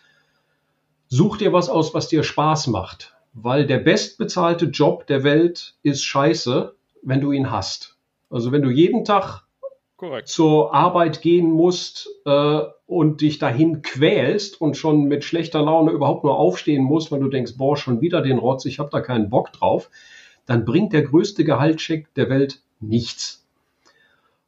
such 1.07 1.37
dir 1.37 1.53
was 1.53 1.69
aus, 1.69 1.93
was 1.93 2.09
dir 2.09 2.23
Spaß 2.23 2.67
macht. 2.67 3.15
Weil 3.33 3.65
der 3.65 3.79
bestbezahlte 3.79 4.65
Job 4.65 5.07
der 5.07 5.23
Welt 5.23 5.75
ist 5.81 6.03
scheiße, 6.03 6.75
wenn 7.03 7.21
du 7.21 7.31
ihn 7.31 7.51
hast. 7.51 7.94
Also 8.35 8.51
wenn 8.51 8.61
du 8.61 8.69
jeden 8.69 9.05
Tag 9.05 9.43
Korrekt. 9.97 10.27
zur 10.27 10.73
Arbeit 10.73 11.21
gehen 11.21 11.49
musst, 11.49 12.09
äh, 12.25 12.61
und 12.87 13.21
dich 13.21 13.39
dahin 13.39 13.81
quälst 13.81 14.61
und 14.61 14.77
schon 14.77 15.05
mit 15.05 15.23
schlechter 15.23 15.61
Laune 15.61 15.91
überhaupt 15.91 16.23
nur 16.23 16.37
aufstehen 16.37 16.83
musst, 16.83 17.11
weil 17.11 17.19
du 17.19 17.29
denkst, 17.29 17.53
boah, 17.57 17.75
schon 17.77 18.01
wieder 18.01 18.21
den 18.21 18.37
Rotz, 18.37 18.65
ich 18.65 18.79
habe 18.79 18.89
da 18.91 19.01
keinen 19.01 19.29
Bock 19.29 19.51
drauf, 19.53 19.89
dann 20.45 20.65
bringt 20.65 20.93
der 20.93 21.01
größte 21.01 21.43
Gehaltscheck 21.43 22.13
der 22.13 22.29
Welt 22.29 22.61
nichts. 22.79 23.43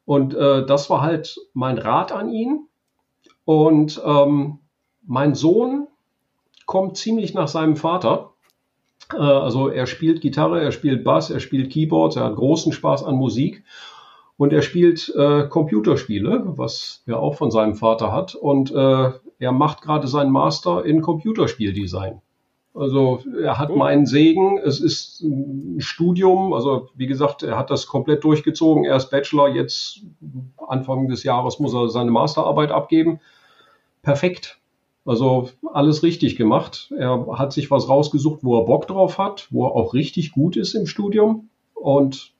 Und 0.05 0.35
äh, 0.35 0.65
das 0.65 0.89
war 0.89 1.01
halt 1.01 1.39
mein 1.53 1.77
Rat 1.77 2.11
an 2.11 2.29
ihn. 2.29 2.67
Und 3.43 4.01
ähm, 4.05 4.59
mein 5.05 5.33
Sohn 5.33 5.87
kommt 6.65 6.97
ziemlich 6.97 7.33
nach 7.33 7.47
seinem 7.47 7.75
Vater. 7.75 8.33
Äh, 9.13 9.17
also 9.17 9.69
er 9.69 9.87
spielt 9.87 10.21
Gitarre, 10.21 10.61
er 10.61 10.71
spielt 10.71 11.03
Bass, 11.03 11.29
er 11.29 11.39
spielt 11.39 11.71
Keyboards, 11.71 12.15
er 12.15 12.25
hat 12.25 12.35
großen 12.35 12.71
Spaß 12.73 13.03
an 13.03 13.15
Musik. 13.15 13.63
Und 14.37 14.53
er 14.53 14.61
spielt 14.61 15.11
äh, 15.15 15.47
Computerspiele, 15.47 16.43
was 16.45 17.01
er 17.07 17.19
auch 17.19 17.35
von 17.35 17.49
seinem 17.49 17.73
Vater 17.73 18.11
hat. 18.11 18.35
Und 18.35 18.71
äh, 18.71 19.11
er 19.39 19.51
macht 19.51 19.81
gerade 19.81 20.07
seinen 20.07 20.31
Master 20.31 20.85
in 20.85 21.01
Computerspieldesign. 21.01 22.21
Also 22.77 23.21
er 23.41 23.57
hat 23.57 23.71
oh. 23.71 23.75
meinen 23.75 24.05
Segen. 24.05 24.59
Es 24.59 24.79
ist 24.79 25.21
ein 25.21 25.81
Studium. 25.81 26.53
Also 26.53 26.89
wie 26.95 27.07
gesagt, 27.07 27.41
er 27.41 27.57
hat 27.57 27.71
das 27.71 27.87
komplett 27.87 28.23
durchgezogen. 28.23 28.85
Er 28.85 28.97
ist 28.97 29.09
Bachelor. 29.09 29.49
Jetzt 29.49 30.01
Anfang 30.67 31.07
des 31.07 31.23
Jahres 31.23 31.59
muss 31.59 31.73
er 31.73 31.89
seine 31.89 32.11
Masterarbeit 32.11 32.71
abgeben. 32.71 33.19
Perfekt. 34.03 34.59
Also 35.07 35.49
alles 35.73 36.03
richtig 36.03 36.35
gemacht. 36.35 36.93
Er 36.97 37.27
hat 37.37 37.53
sich 37.53 37.71
was 37.71 37.87
rausgesucht, 37.87 38.43
wo 38.43 38.59
er 38.59 38.65
Bock 38.65 38.87
drauf 38.87 39.17
hat, 39.17 39.47
wo 39.51 39.65
er 39.65 39.73
auch 39.73 39.93
richtig 39.93 40.33
gut 40.33 40.57
ist 40.57 40.73
im 40.73 40.85
Studium. 40.85 41.49
Und 41.73 42.33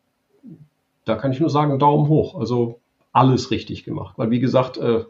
da 1.05 1.15
kann 1.15 1.32
ich 1.32 1.39
nur 1.39 1.49
sagen, 1.49 1.80
Daumen 1.80 2.09
hoch. 2.09 2.38
Also 2.38 2.80
alles 3.13 3.51
richtig 3.51 3.86
gemacht. 3.86 4.15
Weil 4.18 4.32
wie 4.32 4.41
gesagt, 4.41 4.78
äh, 4.78 5.05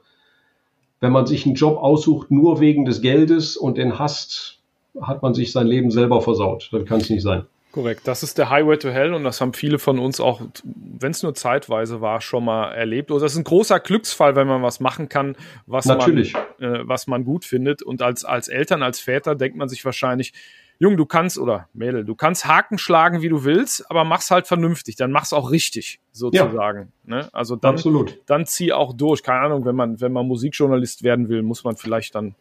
wenn 0.99 1.12
man 1.12 1.26
sich 1.26 1.47
einen 1.47 1.55
Job 1.55 1.78
aussucht 1.78 2.30
nur 2.30 2.60
wegen 2.60 2.86
des 2.86 3.01
Geldes 3.01 3.58
und 3.58 3.78
den 3.78 3.97
hasst, 3.97 4.60
hat 5.01 5.24
man 5.24 5.34
sich 5.34 5.51
sein 5.51 5.66
Leben 5.66 5.89
selber 5.89 6.22
versaut. 6.22 6.70
Das 6.72 6.86
kann 6.86 7.01
es 7.01 7.10
nicht 7.10 7.24
sein. 7.24 7.47
Korrekt, 7.78 8.07
das 8.07 8.23
ist 8.23 8.39
der 8.39 8.49
Highway 8.49 8.78
to 8.78 8.89
Hell 8.89 9.13
und 9.13 9.23
das 9.23 9.39
haben 9.39 9.53
viele 9.53 9.78
von 9.78 9.99
uns 9.99 10.19
auch, 10.19 10.41
wenn 10.63 11.11
es 11.11 11.21
nur 11.21 11.36
zeitweise 11.36 12.01
war, 12.01 12.21
schon 12.21 12.43
mal 12.43 12.71
erlebt. 12.71 13.11
Also 13.11 13.23
das 13.23 13.34
ist 13.34 13.38
ein 13.38 13.43
großer 13.43 13.80
Glücksfall, 13.80 14.36
wenn 14.36 14.47
man 14.47 14.63
was 14.63 14.80
machen 14.80 15.09
kann, 15.09 15.36
was, 15.67 15.86
Natürlich. 15.86 16.34
Man, 16.34 16.73
äh, 16.73 16.88
was 16.88 17.05
man 17.05 17.23
gut 17.23 17.45
findet. 17.45 17.84
Und 17.84 18.01
als, 18.01 18.25
als 18.25 18.47
Eltern, 18.47 18.82
als 18.82 18.99
Väter 18.99 19.36
denkt 19.36 19.57
man 19.57 19.69
sich 19.69 19.86
wahrscheinlich, 19.86 20.34
Jung, 20.80 20.95
du 20.95 21.05
kannst, 21.05 21.39
oder 21.39 21.67
Mädel, 21.73 22.05
du 22.05 22.15
kannst 22.15 22.45
Haken 22.45 22.78
schlagen, 22.78 23.21
wie 23.21 23.30
du 23.30 23.43
willst, 23.43 23.89
aber 23.89 24.03
mach's 24.03 24.30
halt 24.30 24.45
vernünftig, 24.45 24.95
dann 24.95 25.11
mach's 25.11 25.34
auch 25.34 25.49
richtig, 25.49 25.99
sozusagen. 26.11 26.91
Ja, 27.07 27.15
ne? 27.15 27.30
Also 27.34 27.55
dann, 27.55 27.75
Absolut. 27.75 28.21
dann 28.28 28.45
zieh 28.45 28.73
auch 28.73 28.93
durch. 28.93 29.23
Keine 29.23 29.39
Ahnung, 29.39 29.65
wenn 29.65 29.75
man, 29.75 29.99
wenn 29.99 30.11
man 30.11 30.28
Musikjournalist 30.28 31.03
werden 31.03 31.30
will, 31.30 31.41
muss 31.41 31.63
man 31.63 31.78
vielleicht 31.78 32.13
dann 32.15 32.36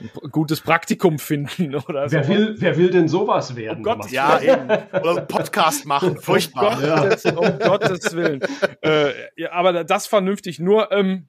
ein 0.00 0.30
gutes 0.30 0.60
Praktikum 0.60 1.18
finden 1.20 1.76
oder 1.76 2.10
wer 2.10 2.24
so. 2.24 2.30
Will, 2.30 2.56
wer 2.58 2.76
will 2.76 2.90
denn 2.90 3.08
sowas 3.08 3.54
werden? 3.54 3.80
Oh 3.80 3.94
Gott, 3.94 4.10
ja, 4.10 4.40
eben. 4.40 4.68
Oder 4.68 5.16
einen 5.18 5.28
Podcast 5.28 5.86
machen, 5.86 6.16
furchtbar. 6.16 6.76
Um 6.76 6.82
Gottes, 6.82 7.22
ja. 7.22 7.36
um 7.36 7.58
Gottes 7.58 8.16
Willen. 8.16 8.40
Äh, 8.82 9.12
ja, 9.36 9.52
aber 9.52 9.84
das 9.84 10.06
vernünftig. 10.06 10.58
Nur, 10.58 10.90
ähm, 10.90 11.28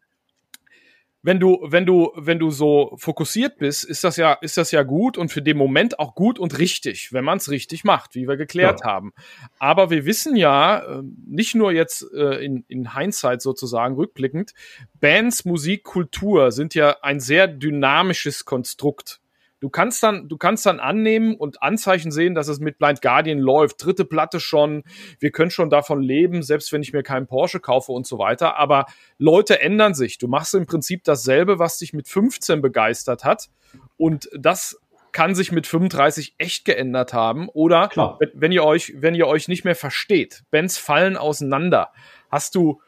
wenn 1.24 1.40
du, 1.40 1.60
wenn 1.64 1.86
du, 1.86 2.12
wenn 2.16 2.40
du 2.40 2.52
so 2.52 2.96
fokussiert 2.98 3.58
bist, 3.58 3.84
ist 3.84 4.04
das 4.04 4.18
ja, 4.18 4.34
ist 4.34 4.58
das 4.58 4.72
ja 4.72 4.84
gut 4.84 5.18
und 5.18 5.32
für 5.32 5.42
den 5.42 5.58
Moment 5.58 6.00
auch 6.00 6.16
gut 6.16 6.40
und 6.40 6.58
richtig, 6.60 7.12
wenn 7.12 7.26
man 7.26 7.38
es 7.38 7.50
richtig 7.50 7.84
macht, 7.84 8.16
wie 8.16 8.28
wir 8.28 8.38
geklärt 8.38 8.82
ja. 8.82 8.88
haben. 8.88 9.14
Aber 9.60 9.90
wir 9.90 10.06
wissen 10.06 10.36
ja, 10.36 10.84
ähm, 10.88 11.18
nicht 11.28 11.56
nur 11.56 11.72
jetzt 11.72 12.06
äh, 12.14 12.44
in, 12.44 12.64
in 12.68 12.94
Hindsight 12.96 13.42
sozusagen 13.42 13.96
rückblickend, 13.96 14.54
Bands, 15.00 15.44
Musik, 15.44 15.84
Kultur 15.84 16.52
sind 16.52 16.76
ja 16.76 16.98
ein 17.02 17.20
sehr 17.20 17.48
dynamisches 17.48 18.46
Konstrukt. 18.46 19.20
Du 19.60 19.70
kannst 19.70 20.04
dann, 20.04 20.28
du 20.28 20.38
kannst 20.38 20.66
dann 20.66 20.80
annehmen 20.80 21.36
und 21.36 21.64
Anzeichen 21.64 22.12
sehen, 22.12 22.36
dass 22.36 22.48
es 22.48 22.60
mit 22.60 22.78
Blind 22.78 23.02
Guardian 23.02 23.40
läuft. 23.40 23.84
Dritte 23.84 24.06
Platte 24.06 24.40
schon. 24.40 24.84
Wir 25.20 25.32
können 25.32 25.50
schon 25.50 25.70
davon 25.70 26.02
leben, 26.02 26.44
selbst 26.44 26.72
wenn 26.72 26.84
ich 26.84 26.94
mir 26.94 27.02
keinen 27.02 27.26
Porsche 27.26 27.60
kaufe 27.60 27.92
und 27.92 28.06
so 28.06 28.20
weiter. 28.20 28.58
Aber 28.58 28.86
Leute 29.18 29.60
ändern 29.60 29.96
sich. 29.96 30.20
Du 30.20 30.28
machst 30.28 30.54
im 30.54 30.68
Prinzip 30.68 31.04
dasselbe, 31.04 31.58
was 31.58 31.80
dich 31.80 31.94
mit 31.94 32.08
15 32.08 32.62
begeistert 32.62 33.24
hat. 33.24 33.50
Und 33.98 34.30
das 34.38 34.80
kann 35.12 35.34
sich 35.34 35.52
mit 35.52 35.66
35 35.66 36.36
echt 36.38 36.64
geändert 36.64 37.14
haben. 37.14 37.50
Oder 37.50 37.90
wenn, 38.20 38.30
wenn, 38.36 38.52
ihr 38.52 38.64
euch, 38.64 38.94
wenn 38.98 39.16
ihr 39.16 39.26
euch 39.26 39.48
nicht 39.48 39.66
mehr 39.66 39.76
versteht. 39.76 40.44
Bands 40.52 40.78
fallen 40.78 41.18
auseinander. 41.18 41.92
Hast 42.30 42.54
du, 42.54 42.82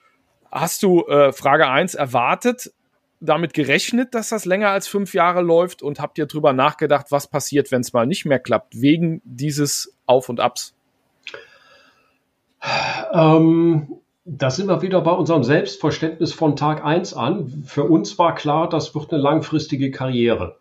hast 0.52 0.84
du, 0.84 1.08
äh, 1.08 1.34
Frage 1.34 1.68
eins 1.68 1.96
erwartet, 1.96 2.72
damit 3.20 3.54
gerechnet, 3.54 4.16
dass 4.16 4.30
das 4.30 4.46
länger 4.46 4.70
als 4.70 4.88
fünf 4.88 5.14
Jahre 5.14 5.42
läuft 5.42 5.82
und 5.82 6.00
habt 6.00 6.18
ihr 6.18 6.26
drüber 6.26 6.54
nachgedacht, 6.54 7.08
was 7.10 7.28
passiert, 7.28 7.72
wenn 7.72 7.82
es 7.82 7.94
mal 7.94 8.06
nicht 8.06 8.26
mehr 8.26 8.40
klappt, 8.40 8.82
wegen 8.82 9.22
dieses 9.24 9.98
Auf 10.06 10.30
und 10.30 10.40
Abs? 10.40 10.74
Ähm, 13.14 14.00
da 14.26 14.52
sind 14.52 14.68
wir 14.68 14.82
wieder 14.82 15.02
bei 15.02 15.12
unserem 15.12 15.44
Selbstverständnis 15.44 16.34
von 16.34 16.56
Tag 16.56 16.84
1 16.84 17.14
an. 17.14 17.64
Für 17.66 17.86
uns 17.86 18.18
war 18.20 18.36
klar, 18.36 18.70
das 18.70 18.94
wird 18.96 19.12
eine 19.12 19.22
langfristige 19.22 19.92
Karriere. 19.92 20.58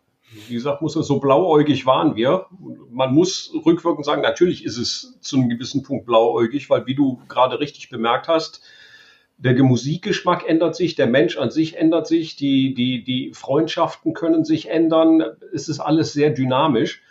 Wie 0.46 0.54
gesagt, 0.54 0.82
muss 0.82 0.92
so 0.94 1.20
blauäugig 1.20 1.86
waren 1.86 2.14
wir. 2.14 2.46
Man 2.90 3.14
muss 3.14 3.52
rückwirkend 3.66 4.04
sagen, 4.04 4.22
natürlich 4.22 4.64
ist 4.64 4.76
es 4.76 5.18
zu 5.20 5.36
einem 5.36 5.48
gewissen 5.48 5.82
Punkt 5.82 6.06
blauäugig, 6.06 6.70
weil 6.70 6.86
wie 6.86 6.94
du 6.94 7.20
gerade 7.28 7.60
richtig 7.60 7.88
bemerkt 7.88 8.28
hast, 8.28 8.62
der 9.38 9.62
Musikgeschmack 9.62 10.48
ändert 10.48 10.74
sich, 10.74 10.96
der 10.96 11.06
Mensch 11.06 11.38
an 11.38 11.50
sich 11.50 11.76
ändert 11.76 12.08
sich, 12.08 12.34
die, 12.34 12.74
die, 12.74 13.04
die 13.04 13.32
Freundschaften 13.32 14.12
können 14.12 14.44
sich 14.44 14.68
ändern. 14.68 15.22
Es 15.54 15.68
ist 15.68 15.78
alles 15.78 16.12
sehr 16.12 16.30
dynamisch. 16.30 17.02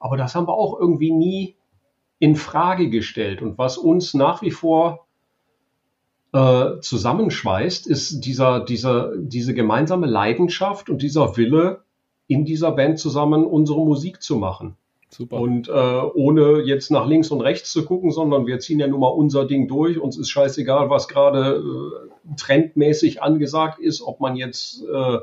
Aber 0.00 0.16
das 0.16 0.34
haben 0.34 0.48
wir 0.48 0.54
auch 0.54 0.78
irgendwie 0.78 1.12
nie 1.12 1.56
in 2.18 2.34
Frage 2.34 2.90
gestellt. 2.90 3.40
Und 3.40 3.56
was 3.56 3.78
uns 3.78 4.14
nach 4.14 4.42
wie 4.42 4.50
vor 4.50 5.06
äh, 6.32 6.80
zusammenschweißt, 6.80 7.86
ist 7.86 8.20
dieser, 8.20 8.64
dieser, 8.64 9.16
diese 9.16 9.54
gemeinsame 9.54 10.06
Leidenschaft 10.06 10.90
und 10.90 11.02
dieser 11.02 11.36
Wille, 11.36 11.84
in 12.26 12.44
dieser 12.44 12.72
Band 12.72 12.98
zusammen 12.98 13.44
unsere 13.44 13.84
Musik 13.84 14.20
zu 14.20 14.36
machen. 14.36 14.76
Super. 15.08 15.40
Und 15.40 15.68
äh, 15.68 15.72
ohne 15.72 16.62
jetzt 16.62 16.90
nach 16.90 17.06
links 17.06 17.30
und 17.30 17.40
rechts 17.40 17.72
zu 17.72 17.84
gucken, 17.84 18.10
sondern 18.10 18.46
wir 18.46 18.58
ziehen 18.58 18.80
ja 18.80 18.86
nun 18.86 19.00
mal 19.00 19.08
unser 19.08 19.46
Ding 19.46 19.68
durch. 19.68 19.98
Uns 19.98 20.18
ist 20.18 20.30
scheißegal, 20.30 20.90
was 20.90 21.08
gerade 21.08 21.62
äh, 21.62 22.36
trendmäßig 22.36 23.22
angesagt 23.22 23.78
ist, 23.78 24.02
ob 24.02 24.20
man 24.20 24.36
jetzt, 24.36 24.82
äh, 24.82 25.18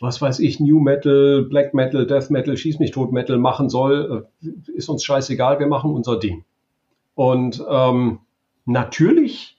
was 0.00 0.20
weiß 0.20 0.40
ich, 0.40 0.60
New 0.60 0.80
Metal, 0.80 1.46
Black 1.48 1.72
Metal, 1.72 2.06
Death 2.06 2.30
Metal, 2.30 2.56
Schieß 2.56 2.78
mich 2.80 2.90
tot 2.90 3.12
Metal 3.12 3.38
machen 3.38 3.68
soll, 3.68 4.26
äh, 4.42 4.72
ist 4.72 4.88
uns 4.88 5.04
scheißegal, 5.04 5.60
wir 5.60 5.68
machen 5.68 5.92
unser 5.92 6.18
Ding. 6.18 6.44
Und 7.14 7.64
ähm, 7.68 8.20
natürlich 8.64 9.56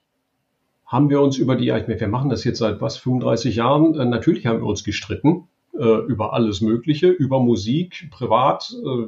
haben 0.86 1.10
wir 1.10 1.22
uns 1.22 1.38
über 1.38 1.56
die, 1.56 1.68
wir 1.68 2.08
machen 2.08 2.30
das 2.30 2.44
jetzt 2.44 2.60
seit 2.60 2.82
was, 2.82 2.98
35 2.98 3.56
Jahren, 3.56 3.96
äh, 3.96 4.06
natürlich 4.06 4.46
haben 4.46 4.60
wir 4.60 4.68
uns 4.68 4.84
gestritten 4.84 5.48
über 5.84 6.34
alles 6.34 6.62
Mögliche, 6.62 7.08
über 7.08 7.40
Musik, 7.40 8.10
privat, 8.12 8.74
äh, 8.74 9.08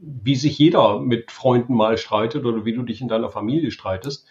wie 0.00 0.34
sich 0.34 0.58
jeder 0.58 1.00
mit 1.00 1.30
Freunden 1.30 1.74
mal 1.74 1.96
streitet 1.98 2.44
oder 2.44 2.64
wie 2.64 2.74
du 2.74 2.82
dich 2.82 3.00
in 3.00 3.08
deiner 3.08 3.28
Familie 3.28 3.70
streitest. 3.70 4.26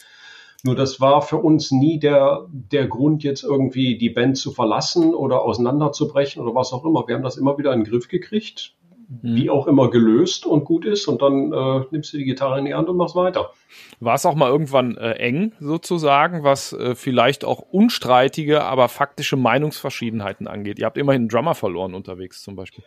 Nur 0.63 0.75
das 0.75 0.99
war 0.99 1.21
für 1.21 1.37
uns 1.37 1.71
nie 1.71 1.99
der, 1.99 2.47
der 2.51 2.87
Grund, 2.87 3.23
jetzt 3.23 3.43
irgendwie 3.43 3.97
die 3.97 4.09
Band 4.09 4.37
zu 4.37 4.51
verlassen 4.51 5.13
oder 5.13 5.43
auseinanderzubrechen 5.43 6.41
oder 6.41 6.55
was 6.55 6.73
auch 6.73 6.83
immer. 6.83 7.07
Wir 7.07 7.15
haben 7.15 7.23
das 7.23 7.37
immer 7.37 7.57
wieder 7.57 7.73
in 7.73 7.83
den 7.83 7.91
Griff 7.91 8.07
gekriegt 8.07 8.75
wie 9.09 9.45
mhm. 9.45 9.49
auch 9.49 9.67
immer 9.67 9.89
gelöst 9.89 10.45
und 10.45 10.65
gut 10.65 10.85
ist 10.85 11.07
und 11.07 11.21
dann 11.21 11.53
äh, 11.53 11.85
nimmst 11.91 12.13
du 12.13 12.17
die 12.17 12.25
Gitarre 12.25 12.59
in 12.59 12.65
die 12.65 12.73
Hand 12.73 12.89
und 12.89 12.97
machst 12.97 13.15
weiter. 13.15 13.51
War 13.99 14.15
es 14.15 14.25
auch 14.25 14.35
mal 14.35 14.49
irgendwann 14.49 14.97
äh, 14.97 15.11
eng 15.13 15.53
sozusagen, 15.59 16.43
was 16.43 16.73
äh, 16.73 16.95
vielleicht 16.95 17.45
auch 17.45 17.59
unstreitige, 17.59 18.63
aber 18.63 18.89
faktische 18.89 19.37
Meinungsverschiedenheiten 19.37 20.47
angeht? 20.47 20.79
Ihr 20.79 20.85
habt 20.85 20.97
immerhin 20.97 21.23
einen 21.23 21.29
Drummer 21.29 21.55
verloren 21.55 21.93
unterwegs 21.93 22.43
zum 22.43 22.55
Beispiel. 22.55 22.83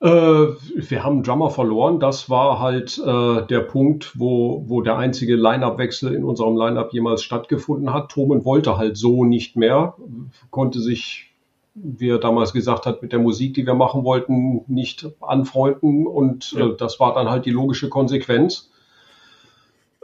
Äh, 0.00 0.08
wir 0.08 1.04
haben 1.04 1.16
einen 1.16 1.22
Drummer 1.22 1.50
verloren. 1.50 2.00
Das 2.00 2.30
war 2.30 2.58
halt 2.58 2.98
äh, 2.98 3.46
der 3.46 3.60
Punkt, 3.60 4.18
wo, 4.18 4.64
wo 4.66 4.80
der 4.80 4.96
einzige 4.96 5.36
Line-Up-Wechsel 5.36 6.14
in 6.14 6.24
unserem 6.24 6.56
Line-Up 6.56 6.92
jemals 6.94 7.22
stattgefunden 7.22 7.92
hat. 7.92 8.10
Tomen 8.10 8.46
wollte 8.46 8.78
halt 8.78 8.96
so 8.96 9.24
nicht 9.24 9.56
mehr, 9.56 9.94
konnte 10.50 10.80
sich 10.80 11.29
wie 11.74 12.10
er 12.10 12.18
damals 12.18 12.52
gesagt 12.52 12.86
hat, 12.86 13.02
mit 13.02 13.12
der 13.12 13.18
Musik, 13.18 13.54
die 13.54 13.66
wir 13.66 13.74
machen 13.74 14.04
wollten, 14.04 14.64
nicht 14.66 15.08
anfreunden. 15.20 16.06
Und 16.06 16.52
ja. 16.52 16.68
äh, 16.68 16.76
das 16.76 17.00
war 17.00 17.14
dann 17.14 17.30
halt 17.30 17.46
die 17.46 17.50
logische 17.50 17.88
Konsequenz. 17.88 18.70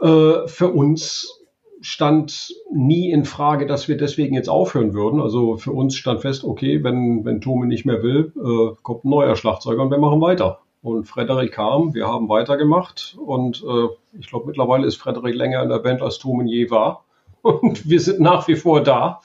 Äh, 0.01 0.47
für 0.47 0.69
uns 0.69 1.37
stand 1.81 2.53
nie 2.71 3.11
in 3.11 3.25
Frage, 3.25 3.67
dass 3.67 3.87
wir 3.87 3.97
deswegen 3.97 4.33
jetzt 4.33 4.49
aufhören 4.49 4.93
würden. 4.93 5.21
Also 5.21 5.57
für 5.57 5.71
uns 5.71 5.95
stand 5.95 6.21
fest, 6.21 6.43
okay, 6.43 6.83
wenn, 6.83 7.23
wenn 7.25 7.41
Tome 7.41 7.67
nicht 7.67 7.85
mehr 7.85 8.01
will, 8.01 8.33
äh, 8.35 8.75
kommt 8.81 9.05
ein 9.05 9.09
neuer 9.09 9.35
Schlagzeuger 9.35 9.81
und 9.81 9.91
wir 9.91 9.99
machen 9.99 10.21
weiter. 10.21 10.59
Und 10.81 11.05
Frederik 11.05 11.53
kam, 11.53 11.93
wir 11.93 12.07
haben 12.07 12.29
weitergemacht 12.29 13.17
und 13.19 13.63
äh, 13.67 13.87
ich 14.17 14.27
glaube 14.27 14.47
mittlerweile 14.47 14.87
ist 14.87 14.95
Frederik 14.95 15.35
länger 15.35 15.63
in 15.63 15.69
der 15.69 15.79
Band 15.79 16.01
als 16.01 16.17
Tome 16.19 16.45
je 16.45 16.69
war. 16.69 17.03
Und 17.41 17.87
wir 17.87 18.01
sind 18.01 18.19
nach 18.19 18.47
wie 18.47 18.55
vor 18.55 18.81
da 18.81 19.21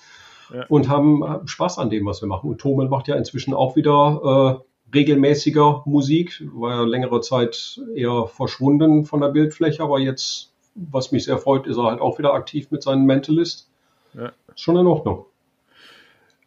ja. 0.53 0.67
und 0.69 0.89
haben, 0.89 1.47
Spaß 1.47 1.79
an 1.79 1.91
dem, 1.91 2.07
was 2.07 2.23
wir 2.23 2.29
machen. 2.29 2.51
Und 2.51 2.61
Thomen 2.61 2.89
macht 2.89 3.09
ja 3.09 3.17
inzwischen 3.17 3.55
auch 3.55 3.77
wieder 3.77 4.63
äh, 4.63 4.95
regelmäßiger 4.95 5.83
Musik, 5.87 6.43
war 6.55 6.71
ja 6.77 6.83
längere 6.85 7.21
Zeit 7.21 7.81
eher 7.95 8.27
verschwunden 8.27 9.05
von 9.05 9.21
der 9.21 9.29
Bildfläche, 9.29 9.83
aber 9.83 9.99
jetzt, 9.99 10.53
was 10.75 11.13
mich 11.13 11.25
sehr 11.25 11.39
freut, 11.39 11.67
ist 11.67 11.77
er 11.77 11.85
halt 11.85 12.01
auch 12.01 12.19
wieder 12.19 12.35
aktiv 12.35 12.71
mit 12.71 12.83
seinem 12.83 13.05
Mentalist. 13.05 13.71
Ja. 14.15 14.33
Schon 14.55 14.77
in 14.77 14.87
Ordnung. 14.87 15.25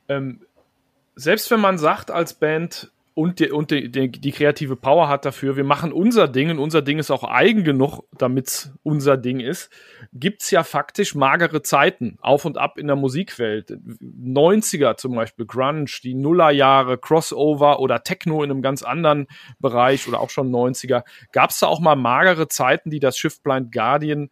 Ähm, 0.08 0.42
selbst 1.16 1.50
wenn 1.50 1.60
man 1.60 1.78
sagt 1.78 2.12
als 2.12 2.34
Band, 2.34 2.92
und, 3.16 3.40
die, 3.40 3.50
und 3.50 3.72
die, 3.72 3.90
die, 3.90 4.12
die, 4.12 4.32
kreative 4.34 4.76
Power 4.76 5.08
hat 5.08 5.24
dafür, 5.24 5.56
wir 5.56 5.64
machen 5.64 5.94
unser 5.94 6.28
Ding 6.28 6.50
und 6.50 6.60
unser 6.60 6.82
Ding 6.82 7.00
ist 7.00 7.12
auch 7.12 7.24
eigen 7.24 7.64
genug, 7.64 8.02
damit 8.18 8.48
es 8.48 8.74
unser 8.84 9.16
Ding 9.16 9.40
ist, 9.40 9.72
gibt's 10.12 10.52
ja 10.52 10.64
faktisch 10.64 11.16
magere 11.16 11.62
Zeiten 11.62 12.18
auf 12.20 12.44
und 12.44 12.58
ab 12.58 12.78
in 12.78 12.88
der 12.88 12.98
Musikwelt. 12.98 13.72
90er 13.72 14.98
zum 14.98 15.16
Beispiel, 15.16 15.46
Grunge, 15.46 15.86
die 16.04 16.14
Nullerjahre, 16.14 16.98
Crossover 16.98 17.80
oder 17.80 18.04
Techno 18.04 18.44
in 18.44 18.52
einem 18.52 18.62
ganz 18.62 18.84
anderen 18.84 19.28
Bereich 19.60 20.10
oder 20.10 20.20
auch 20.20 20.30
schon 20.30 20.52
90er. 20.52 21.04
Gab's 21.32 21.60
da 21.62 21.68
auch 21.68 21.80
mal 21.80 21.96
magere 21.96 22.50
Zeiten, 22.50 22.90
die 22.90 23.00
das 23.00 23.18
Schiff 23.18 23.42
Blind 23.42 23.72
Guardian 23.72 24.30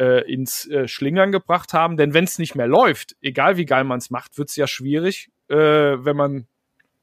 äh, 0.00 0.28
ins 0.28 0.68
äh, 0.68 0.88
Schlingern 0.88 1.30
gebracht 1.30 1.72
haben? 1.72 1.96
Denn 1.96 2.14
wenn 2.14 2.24
es 2.24 2.40
nicht 2.40 2.56
mehr 2.56 2.66
läuft, 2.66 3.14
egal 3.22 3.56
wie 3.58 3.64
geil 3.64 3.84
man 3.84 3.98
es 3.98 4.10
macht, 4.10 4.38
wird's 4.38 4.56
ja 4.56 4.66
schwierig, 4.66 5.30
äh, 5.48 5.54
wenn 5.56 6.16
man 6.16 6.48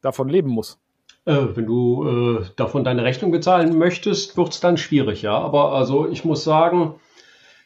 davon 0.01 0.27
leben 0.27 0.49
muss. 0.49 0.77
Äh, 1.25 1.55
wenn 1.55 1.65
du 1.67 2.39
äh, 2.39 2.45
davon 2.55 2.83
deine 2.83 3.03
Rechnung 3.03 3.31
bezahlen 3.31 3.77
möchtest, 3.77 4.37
wird 4.37 4.49
es 4.49 4.59
dann 4.59 4.77
schwierig, 4.77 5.21
ja. 5.21 5.37
Aber 5.37 5.73
also 5.73 6.07
ich 6.09 6.25
muss 6.25 6.43
sagen, 6.43 6.95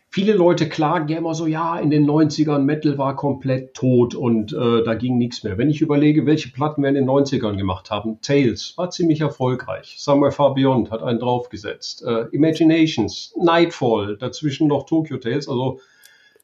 viele 0.10 0.34
Leute 0.34 0.68
klagen 0.68 1.08
ja 1.08 1.18
immer 1.18 1.34
so, 1.34 1.47
ja, 1.47 1.78
in 1.80 1.89
den 1.89 2.06
90ern 2.06 2.60
Metal 2.60 2.97
war 2.97 3.16
komplett 3.16 3.74
tot 3.74 4.14
und 4.14 4.51
äh, 4.51 4.84
da 4.84 4.93
ging 4.93 5.18
nichts 5.18 5.43
mehr. 5.43 5.58
Wenn 5.58 5.70
ich 5.70 5.82
überlege, 5.82 6.26
welche 6.26 6.49
Platten 6.49 6.82
wir 6.82 6.89
in 6.89 6.95
den 6.95 7.08
90ern 7.08 7.56
gemacht 7.56 7.91
haben, 7.91 8.20
Tales 8.22 8.74
war 8.78 8.89
ziemlich 8.89 9.22
erfolgreich. 9.22 9.95
Somewhere 9.99 10.34
Far 10.34 10.53
Beyond 10.53 10.91
hat 10.91 11.01
einen 11.01 11.20
draufgesetzt. 11.20 12.03
Äh, 12.03 12.26
Imaginations, 12.32 13.34
Nightfall, 13.41 14.18
dazwischen 14.18 14.68
noch 14.68 14.86
Tokyo 14.86 15.18
Tales. 15.18 15.47
Also 15.47 15.80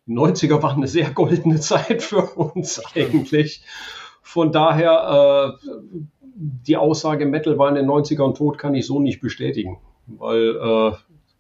die 0.06 0.14
90er 0.14 0.62
waren 0.64 0.78
eine 0.78 0.88
sehr 0.88 1.12
goldene 1.12 1.60
Zeit 1.62 2.04
für 2.04 2.22
uns 2.22 2.82
eigentlich. 2.96 3.64
Von 4.22 4.52
daher 4.52 5.60
äh, 5.62 5.78
die 6.42 6.78
Aussage, 6.78 7.26
Metal 7.26 7.58
war 7.58 7.70
in 7.70 7.76
den 7.76 7.88
90ern 7.88 8.34
tot, 8.36 8.58
kann 8.58 8.74
ich 8.74 8.86
so 8.86 9.00
nicht 9.00 9.22
bestätigen. 9.22 9.78
Weil, 10.08 10.56
äh, 10.56 10.92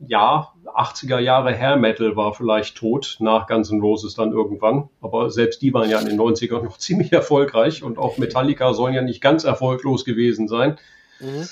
ja, 0.08 0.54
80er 0.66 1.20
Jahre 1.20 1.56
Hair 1.56 1.78
Metal 1.78 2.16
war 2.16 2.34
vielleicht 2.34 2.78
tot, 2.78 3.18
nach 3.20 3.48
Guns 3.48 3.72
N' 3.72 3.82
Roses 3.82 4.14
dann 4.14 4.32
irgendwann. 4.32 4.90
Aber 5.02 5.32
selbst 5.32 5.62
die 5.62 5.74
waren 5.74 5.90
ja 5.90 6.00
in 6.00 6.06
den 6.06 6.20
90ern 6.20 6.64
noch 6.64 6.78
ziemlich 6.80 7.12
erfolgreich 7.12 7.84
und 7.84 7.98
auch 7.98 8.18
Metallica 8.18 8.74
sollen 8.74 8.94
ja 8.94 9.02
nicht 9.02 9.22
ganz 9.22 9.44
erfolglos 9.44 10.06
gewesen 10.06 10.48
sein. 10.48 10.78
Mhm. 11.20 11.48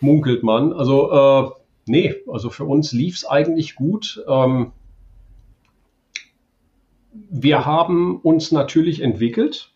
Munkelt 0.00 0.42
man. 0.42 0.72
Also, 0.72 1.12
äh, 1.12 1.50
nee, 1.86 2.14
also 2.30 2.50
für 2.50 2.64
uns 2.64 2.92
lief 2.92 3.16
es 3.16 3.26
eigentlich 3.26 3.74
gut. 3.74 4.24
Ähm, 4.26 4.72
wir 7.12 7.64
haben 7.66 8.18
uns 8.20 8.50
natürlich 8.50 9.00
entwickelt. 9.00 9.73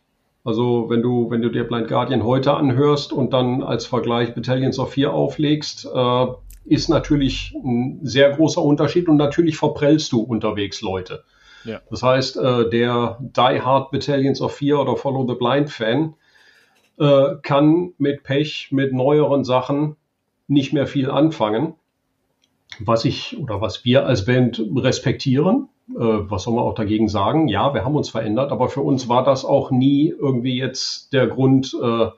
Also 0.48 0.88
wenn 0.88 1.02
du, 1.02 1.30
wenn 1.30 1.42
du 1.42 1.50
dir 1.50 1.64
Blind 1.64 1.88
Guardian 1.88 2.24
heute 2.24 2.54
anhörst 2.54 3.12
und 3.12 3.34
dann 3.34 3.62
als 3.62 3.84
Vergleich 3.84 4.34
Battalions 4.34 4.78
of 4.78 4.92
4 4.92 5.12
auflegst, 5.12 5.86
äh, 5.94 6.26
ist 6.64 6.88
natürlich 6.88 7.54
ein 7.62 7.98
sehr 8.02 8.30
großer 8.30 8.62
Unterschied 8.62 9.10
und 9.10 9.18
natürlich 9.18 9.58
verprellst 9.58 10.10
du 10.10 10.22
unterwegs 10.22 10.80
Leute. 10.80 11.22
Ja. 11.64 11.82
Das 11.90 12.02
heißt, 12.02 12.38
äh, 12.38 12.70
der 12.70 13.18
Die 13.20 13.60
Hard 13.60 13.90
Battalions 13.90 14.40
of 14.40 14.54
4 14.54 14.80
oder 14.80 14.96
Follow 14.96 15.26
the 15.28 15.34
Blind 15.34 15.68
Fan 15.68 16.14
äh, 16.98 17.34
kann 17.42 17.92
mit 17.98 18.22
Pech, 18.22 18.68
mit 18.70 18.94
neueren 18.94 19.44
Sachen 19.44 19.96
nicht 20.46 20.72
mehr 20.72 20.86
viel 20.86 21.10
anfangen. 21.10 21.74
Was 22.80 23.04
ich 23.04 23.36
oder 23.38 23.60
was 23.60 23.84
wir 23.84 24.06
als 24.06 24.24
Band 24.24 24.62
respektieren, 24.74 25.68
was 25.96 26.42
soll 26.42 26.54
man 26.54 26.64
auch 26.64 26.74
dagegen 26.74 27.08
sagen? 27.08 27.48
Ja, 27.48 27.72
wir 27.74 27.84
haben 27.84 27.96
uns 27.96 28.10
verändert, 28.10 28.52
aber 28.52 28.68
für 28.68 28.82
uns 28.82 29.08
war 29.08 29.24
das 29.24 29.44
auch 29.44 29.70
nie 29.70 30.08
irgendwie 30.08 30.58
jetzt 30.58 31.12
der 31.12 31.26
Grund, 31.26 31.74
äh, 31.82 32.08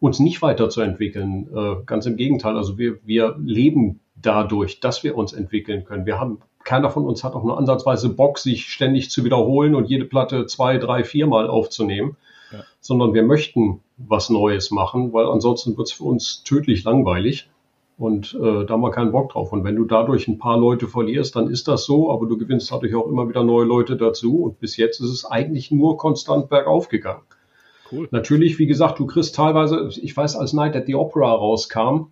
uns 0.00 0.18
nicht 0.18 0.42
weiterzuentwickeln. 0.42 1.48
Äh, 1.54 1.84
ganz 1.86 2.06
im 2.06 2.16
Gegenteil, 2.16 2.56
also 2.56 2.78
wir, 2.78 2.98
wir 3.04 3.36
leben 3.38 4.00
dadurch, 4.16 4.80
dass 4.80 5.04
wir 5.04 5.16
uns 5.16 5.32
entwickeln 5.32 5.84
können. 5.84 6.06
Wir 6.06 6.18
haben, 6.18 6.38
keiner 6.64 6.90
von 6.90 7.04
uns 7.04 7.22
hat 7.22 7.34
auch 7.34 7.44
nur 7.44 7.58
ansatzweise 7.58 8.08
Bock, 8.08 8.38
sich 8.38 8.66
ständig 8.66 9.10
zu 9.10 9.24
wiederholen 9.24 9.74
und 9.74 9.88
jede 9.88 10.04
Platte 10.04 10.46
zwei, 10.46 10.78
drei, 10.78 11.04
viermal 11.04 11.48
aufzunehmen, 11.48 12.16
ja. 12.52 12.64
sondern 12.80 13.14
wir 13.14 13.22
möchten 13.22 13.80
was 13.98 14.30
Neues 14.30 14.70
machen, 14.70 15.12
weil 15.12 15.26
ansonsten 15.26 15.76
wird 15.76 15.88
es 15.88 15.92
für 15.92 16.04
uns 16.04 16.42
tödlich 16.42 16.84
langweilig. 16.84 17.48
Und 18.00 18.34
äh, 18.34 18.64
da 18.64 18.72
haben 18.72 18.80
wir 18.80 18.92
keinen 18.92 19.12
Bock 19.12 19.30
drauf. 19.30 19.52
Und 19.52 19.62
wenn 19.62 19.76
du 19.76 19.84
dadurch 19.84 20.26
ein 20.26 20.38
paar 20.38 20.56
Leute 20.56 20.88
verlierst, 20.88 21.36
dann 21.36 21.50
ist 21.50 21.68
das 21.68 21.84
so, 21.84 22.10
aber 22.10 22.26
du 22.26 22.38
gewinnst 22.38 22.72
dadurch 22.72 22.94
auch 22.94 23.06
immer 23.06 23.28
wieder 23.28 23.44
neue 23.44 23.66
Leute 23.66 23.94
dazu. 23.94 24.42
Und 24.42 24.58
bis 24.58 24.78
jetzt 24.78 25.00
ist 25.00 25.10
es 25.10 25.26
eigentlich 25.26 25.70
nur 25.70 25.98
konstant 25.98 26.48
bergauf 26.48 26.88
gegangen. 26.88 27.20
Cool. 27.92 28.08
Natürlich, 28.10 28.58
wie 28.58 28.66
gesagt, 28.66 28.98
du 29.00 29.06
kriegst 29.06 29.34
teilweise, 29.34 29.90
ich 30.00 30.16
weiß, 30.16 30.34
als 30.36 30.54
Night 30.54 30.76
at 30.76 30.86
the 30.86 30.94
Opera 30.94 31.30
rauskam, 31.30 32.06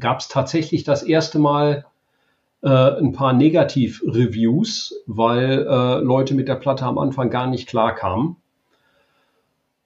gab 0.00 0.18
es 0.18 0.26
tatsächlich 0.26 0.82
das 0.82 1.04
erste 1.04 1.38
Mal 1.38 1.84
äh, 2.62 2.68
ein 2.68 3.12
paar 3.12 3.34
Negativ-Reviews, 3.34 5.00
weil 5.06 5.64
äh, 5.64 6.00
Leute 6.00 6.34
mit 6.34 6.48
der 6.48 6.56
Platte 6.56 6.84
am 6.86 6.98
Anfang 6.98 7.30
gar 7.30 7.46
nicht 7.46 7.68
klar 7.68 7.94
kamen. 7.94 8.34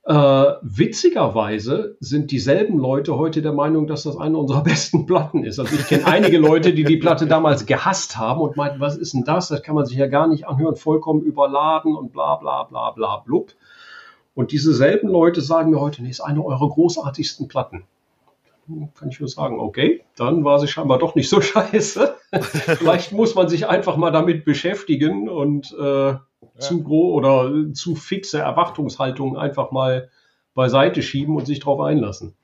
Äh, 0.05 0.15
witzigerweise 0.63 1.97
sind 2.01 2.33
dieselben 2.33 2.77
Leute 2.77 3.17
heute 3.17 3.41
der 3.41 3.53
Meinung, 3.53 3.87
dass 3.87 4.03
das 4.03 4.17
eine 4.17 4.37
unserer 4.37 4.63
besten 4.65 5.07
Platten 5.07 5.45
ist. 5.45 5.61
Also 5.61 5.77
ich 5.77 5.87
kenne 5.87 6.07
einige 6.07 6.39
Leute, 6.39 6.75
die 6.75 6.83
die 6.83 6.97
Platte 6.97 7.27
damals 7.27 7.67
gehasst 7.67 8.17
haben 8.17 8.41
und 8.41 8.57
meinten, 8.57 8.81
was 8.81 8.97
ist 8.97 9.15
denn 9.15 9.25
das? 9.25 9.49
Das 9.49 9.63
kann 9.63 9.77
man 9.77 9.87
sich 9.87 9.97
ja 9.97 10.09
gar 10.09 10.27
nicht 10.27 10.49
anhören, 10.49 10.75
vollkommen 10.75 11.23
überladen 11.23 11.95
und 11.95 12.13
bla 12.13 12.35
bla 12.37 12.65
bla 12.65 12.91
bla 12.91 13.19
blub. 13.19 13.53
Und 14.35 14.51
diese 14.51 14.75
selben 14.75 15.09
Leute 15.09 15.41
sagen 15.41 15.71
mir 15.71 15.81
heute, 15.81 16.03
nee, 16.03 16.11
ist 16.11 16.21
eine 16.21 16.45
eurer 16.45 16.69
großartigsten 16.69 17.47
Platten. 17.47 17.85
Kann 18.99 19.09
ich 19.09 19.21
nur 19.21 19.29
sagen, 19.29 19.61
okay, 19.61 20.03
dann 20.17 20.45
war 20.45 20.59
sie 20.59 20.69
scheinbar 20.69 20.99
doch 20.99 21.15
nicht 21.15 21.29
so 21.29 21.41
scheiße. 21.41 22.17
Vielleicht 22.41 23.13
muss 23.13 23.37
man 23.37 23.49
sich 23.49 23.69
einfach 23.69 23.97
mal 23.97 24.11
damit 24.11 24.45
beschäftigen 24.45 25.29
und 25.29 25.77
äh, 25.79 26.15
zu 26.59 26.83
groß 26.83 27.15
oder 27.15 27.73
zu 27.73 27.95
fixe 27.95 28.39
Erwartungshaltungen 28.39 29.37
einfach 29.37 29.71
mal 29.71 30.11
beiseite 30.55 31.03
schieben 31.03 31.37
und 31.37 31.47
sich 31.47 31.61
darauf 31.61 31.81
einlassen. 31.81 32.35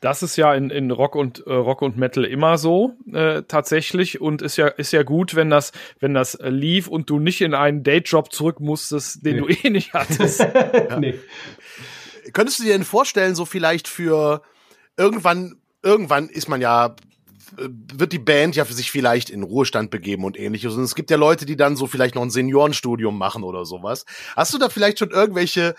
Das 0.00 0.22
ist 0.22 0.36
ja 0.36 0.54
in, 0.54 0.70
in 0.70 0.90
Rock 0.90 1.14
und 1.14 1.46
äh, 1.46 1.52
Rock 1.52 1.82
und 1.82 1.98
Metal 1.98 2.24
immer 2.24 2.56
so 2.56 2.94
äh, 3.12 3.42
tatsächlich 3.42 4.20
und 4.20 4.40
ist 4.40 4.56
ja 4.56 4.68
ist 4.68 4.92
ja 4.92 5.02
gut, 5.02 5.34
wenn 5.34 5.50
das 5.50 5.72
wenn 5.98 6.14
das 6.14 6.38
lief 6.42 6.88
und 6.88 7.10
du 7.10 7.18
nicht 7.18 7.42
in 7.42 7.52
einen 7.52 7.82
Dayjob 7.82 8.32
zurück 8.32 8.60
musstest, 8.60 9.26
den 9.26 9.36
nee. 9.36 9.40
du 9.40 9.48
eh 9.48 9.70
nicht 9.70 9.92
hattest. 9.92 10.40
ja. 10.88 10.98
nee. 10.98 11.14
Könntest 12.32 12.60
du 12.60 12.62
dir 12.62 12.72
denn 12.72 12.84
vorstellen, 12.84 13.34
so 13.34 13.44
vielleicht 13.44 13.88
für 13.88 14.40
irgendwann 14.96 15.56
irgendwann 15.82 16.30
ist 16.30 16.48
man 16.48 16.62
ja 16.62 16.96
wird 17.56 18.12
die 18.12 18.18
Band 18.18 18.56
ja 18.56 18.64
für 18.64 18.72
sich 18.72 18.90
vielleicht 18.90 19.30
in 19.30 19.42
Ruhestand 19.42 19.90
begeben 19.90 20.24
und 20.24 20.38
ähnliches. 20.38 20.74
Und 20.74 20.82
es 20.82 20.94
gibt 20.94 21.10
ja 21.10 21.16
Leute, 21.16 21.46
die 21.46 21.56
dann 21.56 21.76
so 21.76 21.86
vielleicht 21.86 22.14
noch 22.14 22.22
ein 22.22 22.30
Seniorenstudium 22.30 23.16
machen 23.16 23.42
oder 23.42 23.64
sowas. 23.64 24.04
Hast 24.36 24.54
du 24.54 24.58
da 24.58 24.68
vielleicht 24.68 24.98
schon 24.98 25.10
irgendwelche 25.10 25.74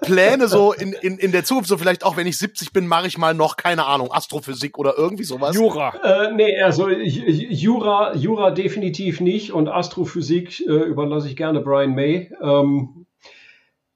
Pläne 0.00 0.48
so 0.48 0.72
in, 0.72 0.92
in, 0.92 1.18
in 1.18 1.32
der 1.32 1.44
Zukunft? 1.44 1.68
So 1.68 1.78
vielleicht 1.78 2.04
auch, 2.04 2.16
wenn 2.16 2.26
ich 2.26 2.38
70 2.38 2.72
bin, 2.72 2.86
mache 2.86 3.06
ich 3.06 3.18
mal 3.18 3.34
noch, 3.34 3.56
keine 3.56 3.86
Ahnung, 3.86 4.12
Astrophysik 4.12 4.78
oder 4.78 4.94
irgendwie 4.96 5.24
sowas? 5.24 5.54
Jura. 5.54 5.94
Äh, 6.02 6.32
nee, 6.32 6.60
also 6.60 6.88
Jura, 6.88 8.14
Jura 8.14 8.50
definitiv 8.50 9.20
nicht 9.20 9.52
und 9.52 9.68
Astrophysik 9.68 10.60
äh, 10.60 10.70
überlasse 10.70 11.28
ich 11.28 11.36
gerne 11.36 11.60
Brian 11.60 11.94
May. 11.94 12.30
Ähm, 12.42 13.06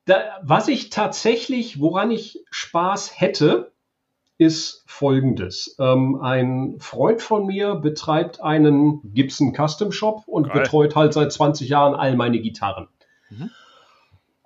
da, 0.05 0.39
was 0.43 0.69
ich 0.69 0.91
tatsächlich, 0.91 1.81
woran 1.81 2.11
ich 2.11 2.43
Spaß 2.51 3.21
hätte, 3.21 3.73
ist 4.39 4.85
folgendes. 4.87 5.77
Ähm, 5.81 6.21
ein 6.23 6.77
Freund 6.79 7.21
von 7.21 7.47
mir 7.47 7.75
betreibt 7.75 8.41
einen 8.41 9.01
Gibson 9.13 9.53
Custom 9.53 9.93
Shop 9.93 10.23
und 10.27 10.49
Geil. 10.49 10.63
betreut 10.63 10.97
halt 10.97 11.13
seit 11.13 11.33
20 11.33 11.69
Jahren 11.69 11.95
all 11.95 12.17
meine 12.17 12.41
Gitarren. 12.41 12.89
Mhm. 13.31 13.51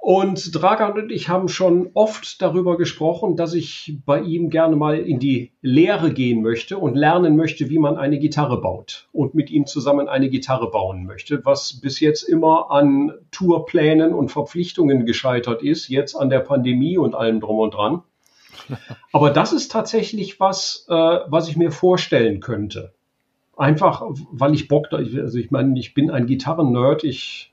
Und 0.05 0.61
Dragan 0.61 0.99
und 0.99 1.13
ich 1.13 1.29
haben 1.29 1.47
schon 1.47 1.91
oft 1.95 2.43
darüber 2.43 2.77
gesprochen, 2.77 3.37
dass 3.37 3.55
ich 3.55 4.01
bei 4.05 4.21
ihm 4.21 4.51
gerne 4.51 4.75
mal 4.75 4.99
in 4.99 5.21
die 5.21 5.53
Lehre 5.61 6.13
gehen 6.13 6.43
möchte 6.43 6.77
und 6.77 6.97
lernen 6.97 7.37
möchte, 7.37 7.71
wie 7.71 7.79
man 7.79 7.97
eine 7.97 8.19
Gitarre 8.19 8.61
baut 8.61 9.09
und 9.13 9.35
mit 9.35 9.49
ihm 9.49 9.65
zusammen 9.65 10.09
eine 10.09 10.29
Gitarre 10.29 10.73
bauen 10.73 11.07
möchte, 11.07 11.45
was 11.45 11.81
bis 11.81 12.01
jetzt 12.01 12.25
immer 12.25 12.73
an 12.73 13.13
Tourplänen 13.31 14.13
und 14.13 14.33
Verpflichtungen 14.33 15.07
gescheitert 15.07 15.63
ist, 15.63 15.87
jetzt 15.87 16.17
an 16.17 16.31
der 16.31 16.41
Pandemie 16.41 16.99
und 16.99 17.15
allem 17.15 17.39
drum 17.39 17.61
und 17.61 17.73
dran. 17.73 18.03
Aber 19.13 19.31
das 19.31 19.53
ist 19.53 19.71
tatsächlich 19.71 20.41
was, 20.41 20.87
äh, 20.89 20.95
was 20.95 21.49
ich 21.49 21.57
mir 21.57 21.71
vorstellen 21.71 22.41
könnte. 22.41 22.93
Einfach, 23.57 24.03
weil 24.31 24.55
ich 24.55 24.69
Bock 24.69 24.89
da, 24.91 24.97
also 24.97 25.39
ich 25.39 25.51
meine, 25.51 25.79
ich 25.79 25.95
bin 25.95 26.11
ein 26.11 26.27
Gitarren-Nerd, 26.27 27.05
ich 27.05 27.53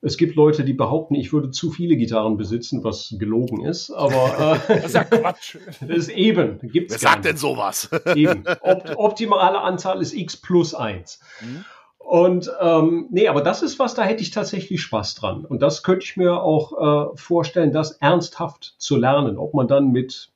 Es 0.00 0.16
gibt 0.16 0.36
Leute, 0.36 0.64
die 0.64 0.74
behaupten, 0.74 1.14
ich 1.14 1.32
würde 1.32 1.50
zu 1.50 1.70
viele 1.70 1.96
Gitarren 1.96 2.36
besitzen, 2.36 2.84
was 2.84 3.14
gelogen 3.18 3.64
ist, 3.64 3.90
aber 3.90 4.60
äh, 4.68 4.74
das 4.80 4.86
ist 4.86 4.94
ja 4.94 5.04
Quatsch. 5.04 5.56
das 5.80 5.90
ist 5.90 6.08
eben. 6.08 6.58
Gibt's 6.62 6.92
Wer 6.92 6.98
sagt 6.98 7.24
denn 7.24 7.36
sowas? 7.36 7.90
Eben. 8.14 8.44
Opt 8.60 8.96
optimale 8.96 9.60
Anzahl 9.60 10.00
ist 10.02 10.14
x 10.14 10.36
plus 10.36 10.74
1. 10.74 11.20
Mhm. 11.40 11.64
Und 12.08 12.50
ähm, 12.58 13.06
nee, 13.10 13.28
aber 13.28 13.42
das 13.42 13.60
ist 13.60 13.78
was, 13.78 13.92
da 13.92 14.02
hätte 14.02 14.22
ich 14.22 14.30
tatsächlich 14.30 14.80
Spaß 14.80 15.14
dran. 15.16 15.44
Und 15.44 15.60
das 15.60 15.82
könnte 15.82 16.06
ich 16.06 16.16
mir 16.16 16.40
auch 16.40 17.12
äh, 17.12 17.16
vorstellen, 17.16 17.70
das 17.70 17.92
ernsthaft 17.92 18.76
zu 18.78 18.96
lernen. 18.96 19.36
Ob 19.36 19.52
man 19.52 19.68
dann 19.68 19.92
mit, 19.92 20.30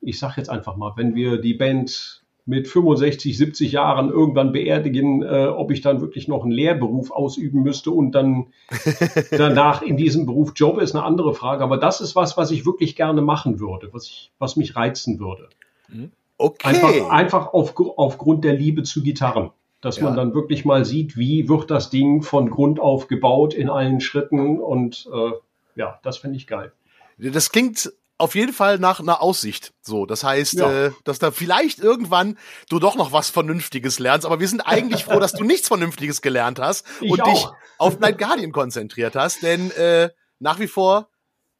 ich 0.00 0.18
sag 0.18 0.36
jetzt 0.36 0.50
einfach 0.50 0.74
mal, 0.74 0.94
wenn 0.96 1.14
wir 1.14 1.40
die 1.40 1.54
Band 1.54 2.24
mit 2.46 2.66
65, 2.66 3.38
70 3.38 3.70
Jahren 3.70 4.10
irgendwann 4.10 4.50
beerdigen, 4.50 5.22
äh, 5.22 5.46
ob 5.46 5.70
ich 5.70 5.82
dann 5.82 6.00
wirklich 6.00 6.26
noch 6.26 6.42
einen 6.42 6.50
Lehrberuf 6.50 7.12
ausüben 7.12 7.62
müsste 7.62 7.92
und 7.92 8.10
dann 8.10 8.48
danach 9.30 9.82
in 9.82 9.96
diesem 9.96 10.26
Beruf 10.26 10.50
Job 10.56 10.80
ist 10.80 10.96
eine 10.96 11.04
andere 11.04 11.32
Frage. 11.32 11.62
Aber 11.62 11.76
das 11.76 12.00
ist 12.00 12.16
was, 12.16 12.36
was 12.36 12.50
ich 12.50 12.66
wirklich 12.66 12.96
gerne 12.96 13.22
machen 13.22 13.60
würde, 13.60 13.90
was, 13.92 14.06
ich, 14.06 14.32
was 14.40 14.56
mich 14.56 14.74
reizen 14.74 15.20
würde. 15.20 15.48
Mhm. 15.86 16.10
Okay. 16.38 16.66
Einfach, 16.66 17.10
einfach 17.10 17.52
auf, 17.52 17.74
aufgrund 17.96 18.42
der 18.42 18.54
Liebe 18.54 18.82
zu 18.82 19.04
Gitarren. 19.04 19.52
Dass 19.80 19.98
ja. 19.98 20.04
man 20.04 20.16
dann 20.16 20.34
wirklich 20.34 20.64
mal 20.64 20.84
sieht, 20.84 21.16
wie 21.16 21.48
wird 21.48 21.70
das 21.70 21.90
Ding 21.90 22.22
von 22.22 22.50
Grund 22.50 22.80
auf 22.80 23.06
gebaut 23.06 23.54
in 23.54 23.70
allen 23.70 24.00
Schritten 24.00 24.58
und 24.58 25.08
äh, 25.12 25.32
ja, 25.76 26.00
das 26.02 26.18
finde 26.18 26.36
ich 26.36 26.46
geil. 26.46 26.72
Das 27.18 27.50
klingt 27.50 27.92
auf 28.18 28.34
jeden 28.34 28.52
Fall 28.52 28.78
nach 28.78 28.98
einer 28.98 29.22
Aussicht. 29.22 29.72
So, 29.80 30.04
das 30.04 30.24
heißt, 30.24 30.54
ja. 30.54 30.86
äh, 30.86 30.92
dass 31.04 31.20
da 31.20 31.30
vielleicht 31.30 31.78
irgendwann 31.78 32.36
du 32.68 32.80
doch 32.80 32.96
noch 32.96 33.12
was 33.12 33.30
Vernünftiges 33.30 34.00
lernst. 34.00 34.26
Aber 34.26 34.40
wir 34.40 34.48
sind 34.48 34.60
eigentlich 34.60 35.04
froh, 35.04 35.20
dass 35.20 35.32
du 35.32 35.44
nichts 35.44 35.68
Vernünftiges 35.68 36.20
gelernt 36.20 36.58
hast 36.58 36.84
ich 37.00 37.12
und 37.12 37.22
auch. 37.22 37.32
dich 37.32 37.46
auf 37.78 38.00
Night 38.00 38.18
Guardian 38.18 38.50
konzentriert 38.50 39.14
hast. 39.14 39.42
Denn 39.42 39.70
äh, 39.70 40.10
nach 40.40 40.58
wie 40.58 40.66
vor 40.66 41.08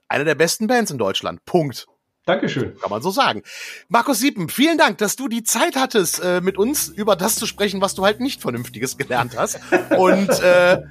eine 0.09 0.25
der 0.25 0.35
besten 0.35 0.67
Bands 0.67 0.91
in 0.91 0.99
Deutschland. 0.99 1.45
Punkt. 1.45 1.87
Dankeschön. 2.29 2.77
Kann 2.79 2.91
man 2.91 3.01
so 3.01 3.11
sagen. 3.11 3.43
Markus 3.89 4.19
Siepen, 4.19 4.51
vielen 4.51 4.77
Dank, 4.77 4.99
dass 4.99 5.17
du 5.17 5.29
die 5.29 5.45
Zeit 5.45 5.77
hattest, 5.77 6.23
äh, 6.23 6.43
mit 6.43 6.59
uns 6.59 6.89
über 6.89 7.17
das 7.17 7.37
zu 7.37 7.47
sprechen, 7.47 7.81
was 7.81 7.95
du 7.95 8.05
halt 8.05 8.21
nicht 8.21 8.43
Vernünftiges 8.43 8.99
gelernt 8.99 9.35
hast. 9.37 9.59
Und 9.97 10.29
äh, 10.41 10.83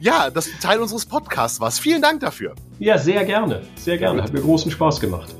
ja, 0.00 0.30
dass 0.30 0.46
du 0.46 0.58
Teil 0.62 0.80
unseres 0.80 1.04
Podcasts 1.04 1.60
warst. 1.60 1.80
Vielen 1.80 2.00
Dank 2.00 2.20
dafür. 2.20 2.54
Ja, 2.78 2.96
sehr 2.96 3.24
gerne. 3.26 3.62
Sehr 3.76 3.98
gerne. 3.98 4.22
Hat 4.22 4.32
mir 4.32 4.40
großen 4.40 4.70
Spaß 4.70 4.98
gemacht. 5.00 5.34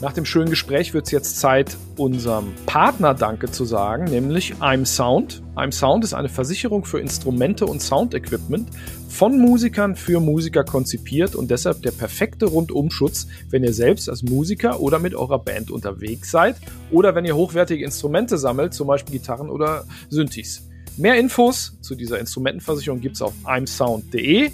Nach 0.00 0.12
dem 0.12 0.24
schönen 0.24 0.48
Gespräch 0.48 0.94
wird 0.94 1.06
es 1.06 1.10
jetzt 1.10 1.40
Zeit, 1.40 1.76
unserem 1.96 2.52
Partner 2.66 3.14
Danke 3.14 3.50
zu 3.50 3.64
sagen, 3.64 4.04
nämlich 4.04 4.54
I'm 4.60 4.86
Sound. 4.86 5.42
I'm 5.56 5.72
Sound 5.72 6.04
ist 6.04 6.14
eine 6.14 6.28
Versicherung 6.28 6.84
für 6.84 7.00
Instrumente 7.00 7.66
und 7.66 7.82
Soundequipment 7.82 8.68
von 9.08 9.40
Musikern 9.40 9.96
für 9.96 10.20
Musiker 10.20 10.62
konzipiert 10.62 11.34
und 11.34 11.50
deshalb 11.50 11.82
der 11.82 11.90
perfekte 11.90 12.46
Rundumschutz, 12.46 13.26
wenn 13.50 13.64
ihr 13.64 13.72
selbst 13.72 14.08
als 14.08 14.22
Musiker 14.22 14.78
oder 14.78 15.00
mit 15.00 15.16
eurer 15.16 15.40
Band 15.40 15.72
unterwegs 15.72 16.30
seid 16.30 16.54
oder 16.92 17.16
wenn 17.16 17.24
ihr 17.24 17.34
hochwertige 17.34 17.84
Instrumente 17.84 18.38
sammelt, 18.38 18.74
zum 18.74 18.86
Beispiel 18.86 19.18
Gitarren 19.18 19.50
oder 19.50 19.84
Synthes. 20.10 20.68
Mehr 20.96 21.18
Infos 21.18 21.76
zu 21.80 21.96
dieser 21.96 22.20
Instrumentenversicherung 22.20 23.00
gibt 23.00 23.16
es 23.16 23.22
auf 23.22 23.32
imsound.de, 23.48 24.52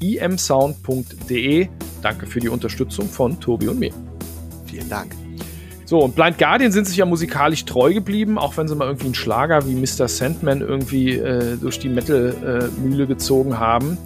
imsound.de. 0.00 1.68
Danke 2.02 2.26
für 2.26 2.40
die 2.40 2.50
Unterstützung 2.50 3.08
von 3.08 3.40
Tobi 3.40 3.68
und 3.68 3.78
mir. 3.78 4.11
Vielen 4.72 4.88
Dank. 4.88 5.14
So, 5.84 5.98
und 5.98 6.14
Blind 6.14 6.38
Guardian 6.38 6.72
sind 6.72 6.86
sich 6.86 6.96
ja 6.96 7.04
musikalisch 7.04 7.66
treu 7.66 7.92
geblieben, 7.92 8.38
auch 8.38 8.56
wenn 8.56 8.68
sie 8.68 8.74
mal 8.74 8.86
irgendwie 8.86 9.04
einen 9.04 9.14
Schlager 9.14 9.66
wie 9.66 9.74
Mr. 9.74 10.08
Sandman 10.08 10.62
irgendwie 10.62 11.10
äh, 11.18 11.58
durch 11.58 11.78
die 11.78 11.90
Metal-Mühle 11.90 13.04
äh, 13.04 13.06
gezogen 13.06 13.58
haben. 13.58 13.98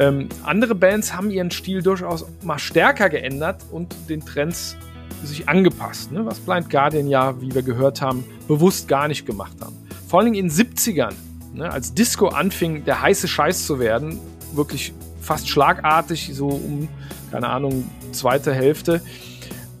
Ähm, 0.00 0.28
andere 0.42 0.74
Bands 0.74 1.14
haben 1.14 1.30
ihren 1.30 1.52
Stil 1.52 1.82
durchaus 1.82 2.26
mal 2.42 2.58
stärker 2.58 3.08
geändert 3.10 3.64
und 3.70 3.94
den 4.08 4.26
Trends 4.26 4.76
sich 5.22 5.48
angepasst, 5.48 6.10
ne? 6.10 6.26
was 6.26 6.40
Blind 6.40 6.68
Guardian 6.68 7.06
ja, 7.06 7.40
wie 7.40 7.54
wir 7.54 7.62
gehört 7.62 8.02
haben, 8.02 8.24
bewusst 8.48 8.88
gar 8.88 9.06
nicht 9.06 9.24
gemacht 9.24 9.54
haben. 9.60 9.76
Vor 10.08 10.18
allem 10.18 10.34
in 10.34 10.48
den 10.48 10.50
70ern, 10.50 11.12
ne? 11.54 11.70
als 11.70 11.94
Disco 11.94 12.26
anfing, 12.26 12.84
der 12.84 13.02
heiße 13.02 13.28
Scheiß 13.28 13.66
zu 13.66 13.78
werden, 13.78 14.18
wirklich 14.52 14.92
fast 15.20 15.48
schlagartig, 15.48 16.32
so 16.34 16.48
um, 16.48 16.88
keine 17.30 17.48
Ahnung, 17.48 17.88
zweite 18.10 18.52
Hälfte, 18.52 19.00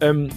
ähm, 0.02 0.28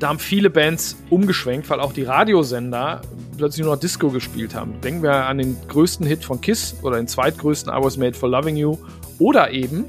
da 0.00 0.08
haben 0.08 0.18
viele 0.18 0.50
Bands 0.50 1.02
umgeschwenkt, 1.08 1.70
weil 1.70 1.80
auch 1.80 1.92
die 1.92 2.02
Radiosender 2.02 3.00
plötzlich 3.38 3.64
nur 3.64 3.74
noch 3.74 3.80
Disco 3.80 4.10
gespielt 4.10 4.54
haben. 4.54 4.80
Denken 4.80 5.02
wir 5.02 5.26
an 5.26 5.38
den 5.38 5.56
größten 5.68 6.06
Hit 6.06 6.24
von 6.24 6.40
Kiss 6.40 6.76
oder 6.82 6.96
den 6.96 7.06
zweitgrößten 7.06 7.72
I 7.72 7.82
Was 7.82 7.96
Made 7.96 8.14
for 8.14 8.28
Loving 8.28 8.56
You 8.56 8.76
oder 9.18 9.50
eben 9.50 9.86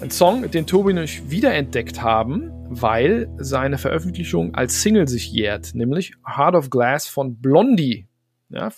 ein 0.00 0.10
Song, 0.10 0.50
den 0.50 0.66
Tobi 0.66 0.92
und 0.92 0.98
ich 0.98 1.30
wiederentdeckt 1.30 2.02
haben, 2.02 2.52
weil 2.68 3.28
seine 3.38 3.78
Veröffentlichung 3.78 4.54
als 4.54 4.82
Single 4.82 5.08
sich 5.08 5.32
jährt, 5.32 5.74
nämlich 5.74 6.14
Heart 6.26 6.54
of 6.54 6.70
Glass 6.70 7.08
von 7.08 7.40
Blondie. 7.40 8.06
Ja, 8.50 8.70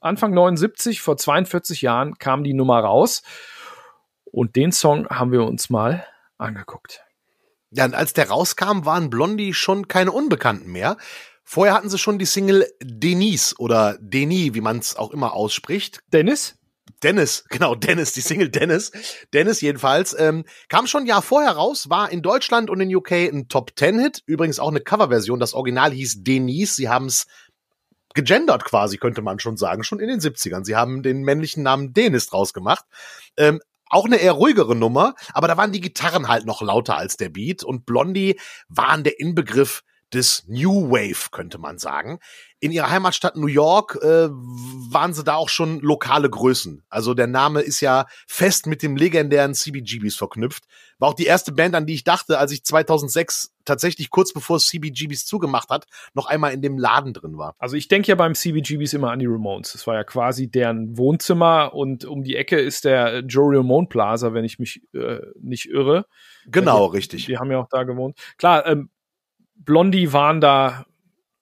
Anfang 0.00 0.32
79, 0.34 1.00
vor 1.00 1.16
42 1.16 1.82
Jahren 1.82 2.18
kam 2.18 2.44
die 2.44 2.54
Nummer 2.54 2.80
raus 2.80 3.22
und 4.24 4.56
den 4.56 4.72
Song 4.72 5.08
haben 5.08 5.32
wir 5.32 5.44
uns 5.44 5.68
mal 5.68 6.06
angeguckt. 6.38 7.05
Ja, 7.76 7.84
und 7.84 7.94
als 7.94 8.14
der 8.14 8.30
rauskam, 8.30 8.86
waren 8.86 9.10
Blondie 9.10 9.52
schon 9.52 9.86
keine 9.86 10.10
Unbekannten 10.10 10.72
mehr. 10.72 10.96
Vorher 11.44 11.74
hatten 11.74 11.90
sie 11.90 11.98
schon 11.98 12.18
die 12.18 12.24
Single 12.24 12.66
Denise 12.82 13.54
oder 13.58 13.98
Denis, 14.00 14.54
wie 14.54 14.62
man 14.62 14.78
es 14.78 14.96
auch 14.96 15.10
immer 15.10 15.34
ausspricht. 15.34 16.00
Dennis? 16.10 16.56
Dennis, 17.02 17.44
genau, 17.50 17.74
Dennis, 17.74 18.14
die 18.14 18.22
Single 18.22 18.48
Dennis. 18.48 18.92
Dennis 19.34 19.60
jedenfalls. 19.60 20.18
Ähm, 20.18 20.46
kam 20.70 20.86
schon 20.86 21.02
ein 21.02 21.06
Jahr 21.06 21.20
vorher 21.20 21.52
raus, 21.52 21.90
war 21.90 22.10
in 22.10 22.22
Deutschland 22.22 22.70
und 22.70 22.80
in 22.80 22.94
UK 22.94 23.12
ein 23.12 23.48
Top-10-Hit. 23.48 24.22
Übrigens 24.24 24.58
auch 24.58 24.70
eine 24.70 24.80
Coverversion. 24.80 25.38
Das 25.38 25.52
Original 25.52 25.92
hieß 25.92 26.24
Denise. 26.24 26.76
Sie 26.76 26.88
haben 26.88 27.06
es 27.06 27.26
gegendert 28.14 28.64
quasi, 28.64 28.96
könnte 28.96 29.20
man 29.20 29.38
schon 29.38 29.58
sagen, 29.58 29.84
schon 29.84 30.00
in 30.00 30.08
den 30.08 30.20
70ern. 30.20 30.64
Sie 30.64 30.76
haben 30.76 31.02
den 31.02 31.20
männlichen 31.24 31.62
Namen 31.62 31.92
Dennis 31.92 32.28
draus 32.28 32.54
gemacht. 32.54 32.86
Ähm, 33.36 33.60
auch 33.88 34.06
eine 34.06 34.16
eher 34.16 34.32
ruhigere 34.32 34.74
Nummer, 34.74 35.14
aber 35.32 35.48
da 35.48 35.56
waren 35.56 35.72
die 35.72 35.80
Gitarren 35.80 36.28
halt 36.28 36.46
noch 36.46 36.62
lauter 36.62 36.96
als 36.96 37.16
der 37.16 37.28
Beat 37.28 37.62
und 37.62 37.86
Blondie 37.86 38.38
waren 38.68 39.04
der 39.04 39.20
Inbegriff 39.20 39.82
des 40.12 40.44
New 40.46 40.90
Wave, 40.90 41.30
könnte 41.30 41.58
man 41.58 41.78
sagen. 41.78 42.20
In 42.60 42.72
ihrer 42.72 42.90
Heimatstadt 42.90 43.36
New 43.36 43.48
York 43.48 43.98
äh, 44.02 44.28
waren 44.28 45.12
sie 45.12 45.24
da 45.24 45.34
auch 45.34 45.48
schon 45.48 45.80
lokale 45.80 46.30
Größen. 46.30 46.84
Also 46.88 47.14
der 47.14 47.26
Name 47.26 47.60
ist 47.60 47.80
ja 47.80 48.06
fest 48.26 48.66
mit 48.66 48.82
dem 48.82 48.96
legendären 48.96 49.54
CBGBs 49.54 50.16
verknüpft. 50.16 50.64
War 50.98 51.10
auch 51.10 51.14
die 51.14 51.26
erste 51.26 51.52
Band, 51.52 51.74
an 51.74 51.86
die 51.86 51.94
ich 51.94 52.04
dachte, 52.04 52.38
als 52.38 52.52
ich 52.52 52.64
2006 52.64 53.52
tatsächlich 53.64 54.10
kurz 54.10 54.32
bevor 54.32 54.58
CBGBs 54.58 55.26
zugemacht 55.26 55.68
hat, 55.68 55.86
noch 56.14 56.26
einmal 56.26 56.52
in 56.52 56.62
dem 56.62 56.78
Laden 56.78 57.12
drin 57.12 57.36
war. 57.36 57.54
Also 57.58 57.76
ich 57.76 57.88
denke 57.88 58.08
ja 58.08 58.14
beim 58.14 58.34
CBGBs 58.34 58.94
immer 58.94 59.10
an 59.10 59.18
die 59.18 59.26
Ramones. 59.26 59.72
Das 59.72 59.86
war 59.86 59.94
ja 59.94 60.04
quasi 60.04 60.48
deren 60.48 60.96
Wohnzimmer 60.96 61.74
und 61.74 62.04
um 62.04 62.22
die 62.22 62.36
Ecke 62.36 62.58
ist 62.58 62.84
der 62.84 63.20
Joe 63.20 63.58
Ramone 63.58 63.88
Plaza, 63.88 64.32
wenn 64.32 64.44
ich 64.44 64.58
mich 64.58 64.82
äh, 64.94 65.20
nicht 65.40 65.66
irre. 65.66 66.06
Genau, 66.46 66.84
also, 66.84 66.86
richtig. 66.86 67.26
Die 67.26 67.38
haben 67.38 67.50
ja 67.50 67.58
auch 67.58 67.68
da 67.68 67.82
gewohnt. 67.82 68.16
Klar, 68.38 68.66
ähm, 68.66 68.90
Blondie 69.56 70.12
waren 70.12 70.40
da 70.40 70.86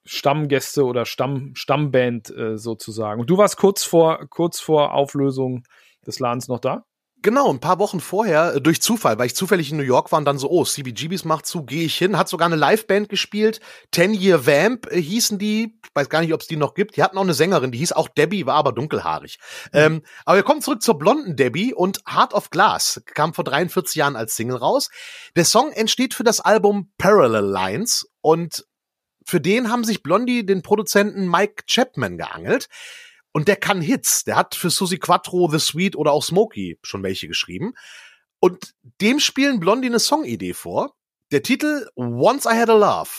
Stammgäste 0.05 0.85
oder 0.85 1.07
Stamm, 1.07 1.55
Stammband 1.55 2.31
äh, 2.31 2.59
sozusagen. 2.59 3.21
Und 3.21 3.31
du 3.31 3.39
warst 3.39 3.57
kurz 3.57 3.85
vor, 3.85 4.27
kurz 4.29 4.61
vor 4.61 4.95
Auflösung 4.95 5.65
des 6.07 6.19
Ladens 6.19 6.49
noch 6.49 6.61
da? 6.61 6.85
Genau, 7.25 7.51
ein 7.51 7.59
paar 7.59 7.79
Wochen 7.79 8.01
vorher, 8.01 8.57
äh, 8.57 8.61
durch 8.61 8.83
Zufall, 8.83 9.19
weil 9.19 9.25
ich 9.25 9.35
zufällig 9.35 9.71
in 9.71 9.79
New 9.79 9.83
York 9.83 10.13
war 10.13 10.19
und 10.19 10.27
dann 10.27 10.37
so, 10.37 10.51
oh, 10.51 10.63
CBGBs 10.63 11.25
macht 11.25 11.47
zu, 11.47 11.65
gehe 11.65 11.87
ich 11.87 11.97
hin. 11.97 12.19
Hat 12.19 12.29
sogar 12.29 12.45
eine 12.45 12.57
Liveband 12.57 13.09
gespielt. 13.09 13.61
Ten 13.91 14.13
Year 14.13 14.47
Vamp 14.47 14.93
äh, 14.93 15.01
hießen 15.01 15.39
die. 15.39 15.81
Ich 15.83 15.91
weiß 15.95 16.11
gar 16.11 16.21
nicht, 16.21 16.35
ob 16.35 16.43
es 16.43 16.49
die 16.49 16.59
noch 16.59 16.75
gibt. 16.75 16.99
Die 16.99 17.03
hatten 17.03 17.17
auch 17.17 17.23
eine 17.23 17.33
Sängerin, 17.33 17.73
die 17.73 17.79
hieß 17.79 17.93
auch 17.93 18.09
Debbie, 18.09 18.45
war 18.45 18.57
aber 18.57 18.73
dunkelhaarig. 18.73 19.39
Mhm. 19.73 19.79
Ähm, 19.81 20.03
aber 20.27 20.37
wir 20.37 20.43
kommen 20.43 20.61
zurück 20.61 20.83
zur 20.83 20.99
blonden 20.99 21.35
Debbie 21.35 21.73
und 21.73 22.03
Heart 22.07 22.35
of 22.35 22.51
Glass 22.51 23.01
kam 23.07 23.33
vor 23.33 23.45
43 23.45 23.95
Jahren 23.95 24.17
als 24.17 24.37
Single 24.37 24.59
raus. 24.59 24.91
Der 25.35 25.47
Song 25.47 25.73
entsteht 25.73 26.13
für 26.13 26.25
das 26.25 26.41
Album 26.41 26.93
Parallel 26.99 27.47
Lines 27.47 28.07
und 28.21 28.67
für 29.25 29.41
den 29.41 29.71
haben 29.71 29.85
sich 29.85 30.03
Blondie 30.03 30.45
den 30.45 30.61
Produzenten 30.61 31.31
Mike 31.31 31.65
Chapman 31.67 32.19
geangelt. 32.19 32.69
Und 33.35 33.49
der 33.49 33.57
kann 33.57 33.81
Hits. 33.81 34.23
Der 34.23 34.37
hat 34.37 34.55
für 34.55 34.71
Susie 34.71 34.99
Quattro, 34.99 35.51
The 35.51 35.59
Sweet 35.59 35.97
oder 35.97 36.13
auch 36.13 36.23
Smokey 36.23 36.79
schon 36.83 37.03
welche 37.03 37.27
geschrieben. 37.27 37.75
Und 38.39 38.75
dem 39.01 39.19
spielen 39.19 39.59
Blondie 39.59 39.89
eine 39.89 39.99
Songidee 39.99 40.55
vor. 40.55 40.95
Der 41.33 41.43
Titel 41.43 41.89
Once 41.97 42.45
I 42.45 42.57
Had 42.57 42.71
a 42.71 42.75
Love. 42.75 43.11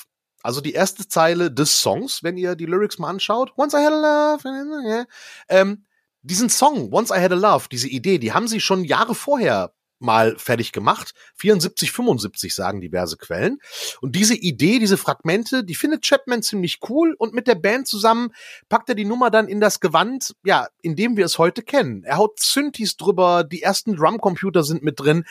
Also 0.41 0.61
die 0.61 0.71
erste 0.71 1.07
Zeile 1.07 1.51
des 1.51 1.81
Songs, 1.81 2.23
wenn 2.23 2.37
ihr 2.37 2.55
die 2.55 2.65
Lyrics 2.65 2.97
mal 2.97 3.09
anschaut. 3.09 3.51
Once 3.57 3.73
I 3.73 3.83
Had 3.83 3.91
a 3.91 4.37
Love. 4.41 5.07
Ähm, 5.49 5.85
diesen 6.21 6.49
Song, 6.49 6.93
Once 6.93 7.11
I 7.11 7.19
Had 7.19 7.33
a 7.33 7.35
Love, 7.35 7.67
diese 7.69 7.89
Idee, 7.89 8.17
die 8.17 8.31
haben 8.31 8.47
sie 8.47 8.61
schon 8.61 8.85
Jahre 8.85 9.15
vorher 9.15 9.73
mal 9.99 10.37
fertig 10.37 10.71
gemacht. 10.71 11.13
74, 11.35 11.91
75 11.91 12.53
sagen 12.53 12.81
diverse 12.81 13.17
Quellen. 13.17 13.59
Und 14.01 14.15
diese 14.15 14.35
Idee, 14.35 14.79
diese 14.79 14.97
Fragmente, 14.97 15.63
die 15.63 15.75
findet 15.75 16.03
Chapman 16.03 16.43
ziemlich 16.43 16.79
cool 16.89 17.15
und 17.17 17.33
mit 17.33 17.47
der 17.47 17.55
Band 17.55 17.87
zusammen 17.87 18.33
packt 18.69 18.89
er 18.89 18.95
die 18.95 19.05
Nummer 19.05 19.31
dann 19.31 19.47
in 19.47 19.59
das 19.59 19.79
Gewand, 19.79 20.35
ja, 20.43 20.67
in 20.81 20.95
dem 20.95 21.17
wir 21.17 21.25
es 21.25 21.37
heute 21.37 21.61
kennen. 21.61 22.03
Er 22.03 22.17
haut 22.17 22.39
Synthes 22.39 22.97
drüber, 22.97 23.43
die 23.43 23.61
ersten 23.61 23.95
Drumcomputer 23.95 24.63
sind 24.63 24.83
mit 24.83 24.99
drin 24.99 25.25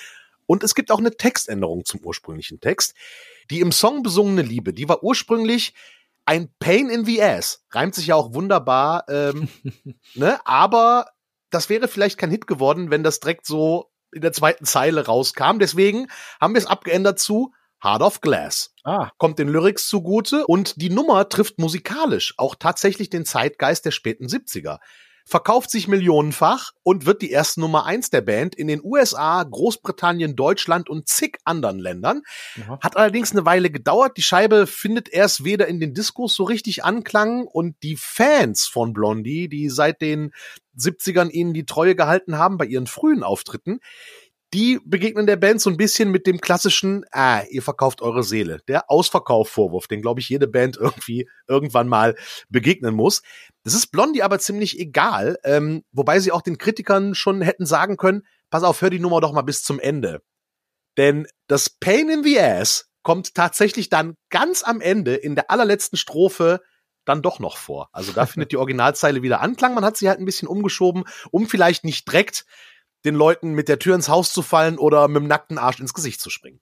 und 0.46 0.62
es 0.62 0.74
gibt 0.74 0.90
auch 0.90 0.98
eine 0.98 1.16
Textänderung 1.16 1.84
zum 1.84 2.00
ursprünglichen 2.00 2.60
Text. 2.60 2.94
Die 3.50 3.60
im 3.60 3.72
Song 3.72 4.02
besungene 4.02 4.42
Liebe, 4.42 4.72
die 4.72 4.88
war 4.88 5.02
ursprünglich 5.02 5.74
ein 6.26 6.48
Pain 6.58 6.88
in 6.88 7.04
the 7.04 7.22
Ass. 7.22 7.64
Reimt 7.70 7.94
sich 7.94 8.08
ja 8.08 8.14
auch 8.14 8.34
wunderbar, 8.34 9.04
ähm, 9.08 9.48
ne? 10.14 10.38
Aber 10.46 11.10
das 11.50 11.68
wäre 11.68 11.88
vielleicht 11.88 12.18
kein 12.18 12.30
Hit 12.30 12.46
geworden, 12.46 12.90
wenn 12.90 13.02
das 13.02 13.20
direkt 13.20 13.46
so 13.46 13.90
in 14.14 14.22
der 14.22 14.32
zweiten 14.32 14.64
Zeile 14.64 15.06
rauskam. 15.06 15.58
Deswegen 15.58 16.08
haben 16.40 16.54
wir 16.54 16.60
es 16.60 16.66
abgeändert 16.66 17.18
zu 17.18 17.52
Heart 17.82 18.02
of 18.02 18.20
Glass. 18.20 18.72
Ah. 18.82 19.10
Kommt 19.18 19.38
den 19.38 19.48
Lyrics 19.48 19.88
zugute 19.88 20.46
und 20.46 20.80
die 20.80 20.90
Nummer 20.90 21.28
trifft 21.28 21.58
musikalisch 21.58 22.34
auch 22.38 22.54
tatsächlich 22.54 23.10
den 23.10 23.26
Zeitgeist 23.26 23.84
der 23.84 23.90
späten 23.90 24.26
70er 24.26 24.78
verkauft 25.24 25.70
sich 25.70 25.88
millionenfach 25.88 26.72
und 26.82 27.06
wird 27.06 27.22
die 27.22 27.30
erste 27.30 27.60
Nummer 27.60 27.86
eins 27.86 28.10
der 28.10 28.20
Band 28.20 28.54
in 28.54 28.68
den 28.68 28.80
USA, 28.84 29.42
Großbritannien, 29.42 30.36
Deutschland 30.36 30.90
und 30.90 31.08
zig 31.08 31.38
anderen 31.44 31.78
Ländern. 31.78 32.22
Aha. 32.62 32.78
Hat 32.82 32.96
allerdings 32.96 33.32
eine 33.32 33.46
Weile 33.46 33.70
gedauert. 33.70 34.16
Die 34.16 34.22
Scheibe 34.22 34.66
findet 34.66 35.08
erst 35.08 35.44
weder 35.44 35.66
in 35.66 35.80
den 35.80 35.94
Diskos 35.94 36.34
so 36.34 36.44
richtig 36.44 36.84
Anklang 36.84 37.46
und 37.46 37.76
die 37.82 37.96
Fans 37.96 38.66
von 38.66 38.92
Blondie, 38.92 39.48
die 39.48 39.70
seit 39.70 40.02
den 40.02 40.32
70ern 40.76 41.30
ihnen 41.30 41.54
die 41.54 41.66
Treue 41.66 41.94
gehalten 41.94 42.36
haben 42.38 42.58
bei 42.58 42.66
ihren 42.66 42.86
frühen 42.86 43.22
Auftritten, 43.22 43.80
die 44.54 44.78
begegnen 44.84 45.26
der 45.26 45.34
Band 45.34 45.60
so 45.60 45.68
ein 45.68 45.76
bisschen 45.76 46.12
mit 46.12 46.28
dem 46.28 46.40
klassischen, 46.40 47.04
ah, 47.10 47.42
ihr 47.50 47.60
verkauft 47.60 48.02
eure 48.02 48.22
Seele. 48.22 48.60
Der 48.68 48.88
Ausverkaufvorwurf, 48.88 49.88
den, 49.88 50.00
glaube 50.00 50.20
ich, 50.20 50.28
jede 50.28 50.46
Band 50.46 50.76
irgendwie 50.76 51.28
irgendwann 51.48 51.88
mal 51.88 52.14
begegnen 52.48 52.94
muss. 52.94 53.22
Das 53.64 53.74
ist 53.74 53.88
Blondie 53.88 54.22
aber 54.22 54.38
ziemlich 54.38 54.78
egal, 54.78 55.38
ähm, 55.42 55.82
wobei 55.90 56.20
sie 56.20 56.30
auch 56.30 56.40
den 56.40 56.56
Kritikern 56.56 57.16
schon 57.16 57.42
hätten 57.42 57.66
sagen 57.66 57.96
können, 57.96 58.22
pass 58.48 58.62
auf, 58.62 58.80
hör 58.80 58.90
die 58.90 59.00
Nummer 59.00 59.20
doch 59.20 59.32
mal 59.32 59.42
bis 59.42 59.64
zum 59.64 59.80
Ende. 59.80 60.22
Denn 60.96 61.26
das 61.48 61.68
Pain 61.68 62.08
in 62.08 62.22
the 62.22 62.38
Ass 62.38 62.88
kommt 63.02 63.34
tatsächlich 63.34 63.88
dann 63.88 64.14
ganz 64.30 64.62
am 64.62 64.80
Ende 64.80 65.16
in 65.16 65.34
der 65.34 65.50
allerletzten 65.50 65.98
Strophe 65.98 66.60
dann 67.04 67.22
doch 67.22 67.40
noch 67.40 67.56
vor. 67.56 67.88
Also 67.92 68.12
da 68.12 68.24
findet 68.26 68.52
die 68.52 68.56
Originalzeile 68.58 69.22
wieder 69.22 69.40
Anklang. 69.40 69.74
Man 69.74 69.84
hat 69.84 69.96
sie 69.96 70.08
halt 70.08 70.20
ein 70.20 70.24
bisschen 70.24 70.46
umgeschoben, 70.46 71.02
um 71.32 71.48
vielleicht 71.48 71.82
nicht 71.84 72.06
direkt 72.06 72.44
den 73.04 73.14
Leuten 73.14 73.52
mit 73.52 73.68
der 73.68 73.78
Tür 73.78 73.94
ins 73.94 74.08
Haus 74.08 74.32
zu 74.32 74.42
fallen 74.42 74.78
oder 74.78 75.06
mit 75.08 75.22
dem 75.22 75.28
nackten 75.28 75.58
Arsch 75.58 75.80
ins 75.80 75.94
Gesicht 75.94 76.20
zu 76.20 76.30
springen. 76.30 76.60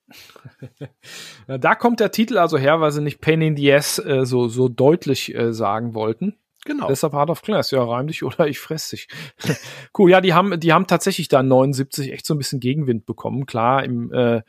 da 1.46 1.74
kommt 1.74 2.00
der 2.00 2.10
Titel 2.10 2.38
also 2.38 2.58
her, 2.58 2.80
weil 2.80 2.92
sie 2.92 3.02
nicht 3.02 3.20
Pain 3.20 3.40
in 3.40 3.56
the 3.56 3.72
Ass 3.72 3.98
äh, 3.98 4.24
so, 4.24 4.48
so 4.48 4.68
deutlich 4.68 5.34
äh, 5.34 5.52
sagen 5.52 5.94
wollten. 5.94 6.36
Genau. 6.64 6.86
Deshalb 6.86 7.12
Hard 7.12 7.30
of 7.30 7.42
Class. 7.42 7.72
Ja, 7.72 7.82
reim 7.82 8.06
dich 8.06 8.22
oder 8.22 8.46
ich 8.46 8.60
fress 8.60 8.90
dich. 8.90 9.08
cool. 9.98 10.10
Ja, 10.10 10.20
die 10.20 10.32
haben, 10.32 10.60
die 10.60 10.72
haben 10.72 10.86
tatsächlich 10.86 11.26
da 11.28 11.42
79 11.42 12.12
echt 12.12 12.24
so 12.24 12.34
ein 12.34 12.38
bisschen 12.38 12.60
Gegenwind 12.60 13.04
bekommen. 13.04 13.46
Klar, 13.46 13.84
im, 13.84 14.12
äh, 14.12 14.42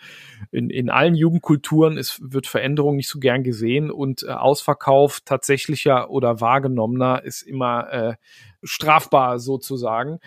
in, 0.52 0.70
in 0.70 0.92
allen 0.92 1.16
Jugendkulturen 1.16 1.98
ist, 1.98 2.20
wird 2.22 2.46
Veränderung 2.46 2.98
nicht 2.98 3.10
so 3.10 3.20
gern 3.20 3.44
gesehen 3.44 3.90
und 3.90 4.24
äh, 4.24 4.32
Ausverkauf 4.32 5.22
tatsächlicher 5.26 6.12
oder 6.12 6.40
wahrgenommener 6.40 7.24
ist 7.24 7.42
immer 7.42 7.92
äh, 7.92 8.16
strafbar 8.62 9.40
sozusagen 9.40 10.20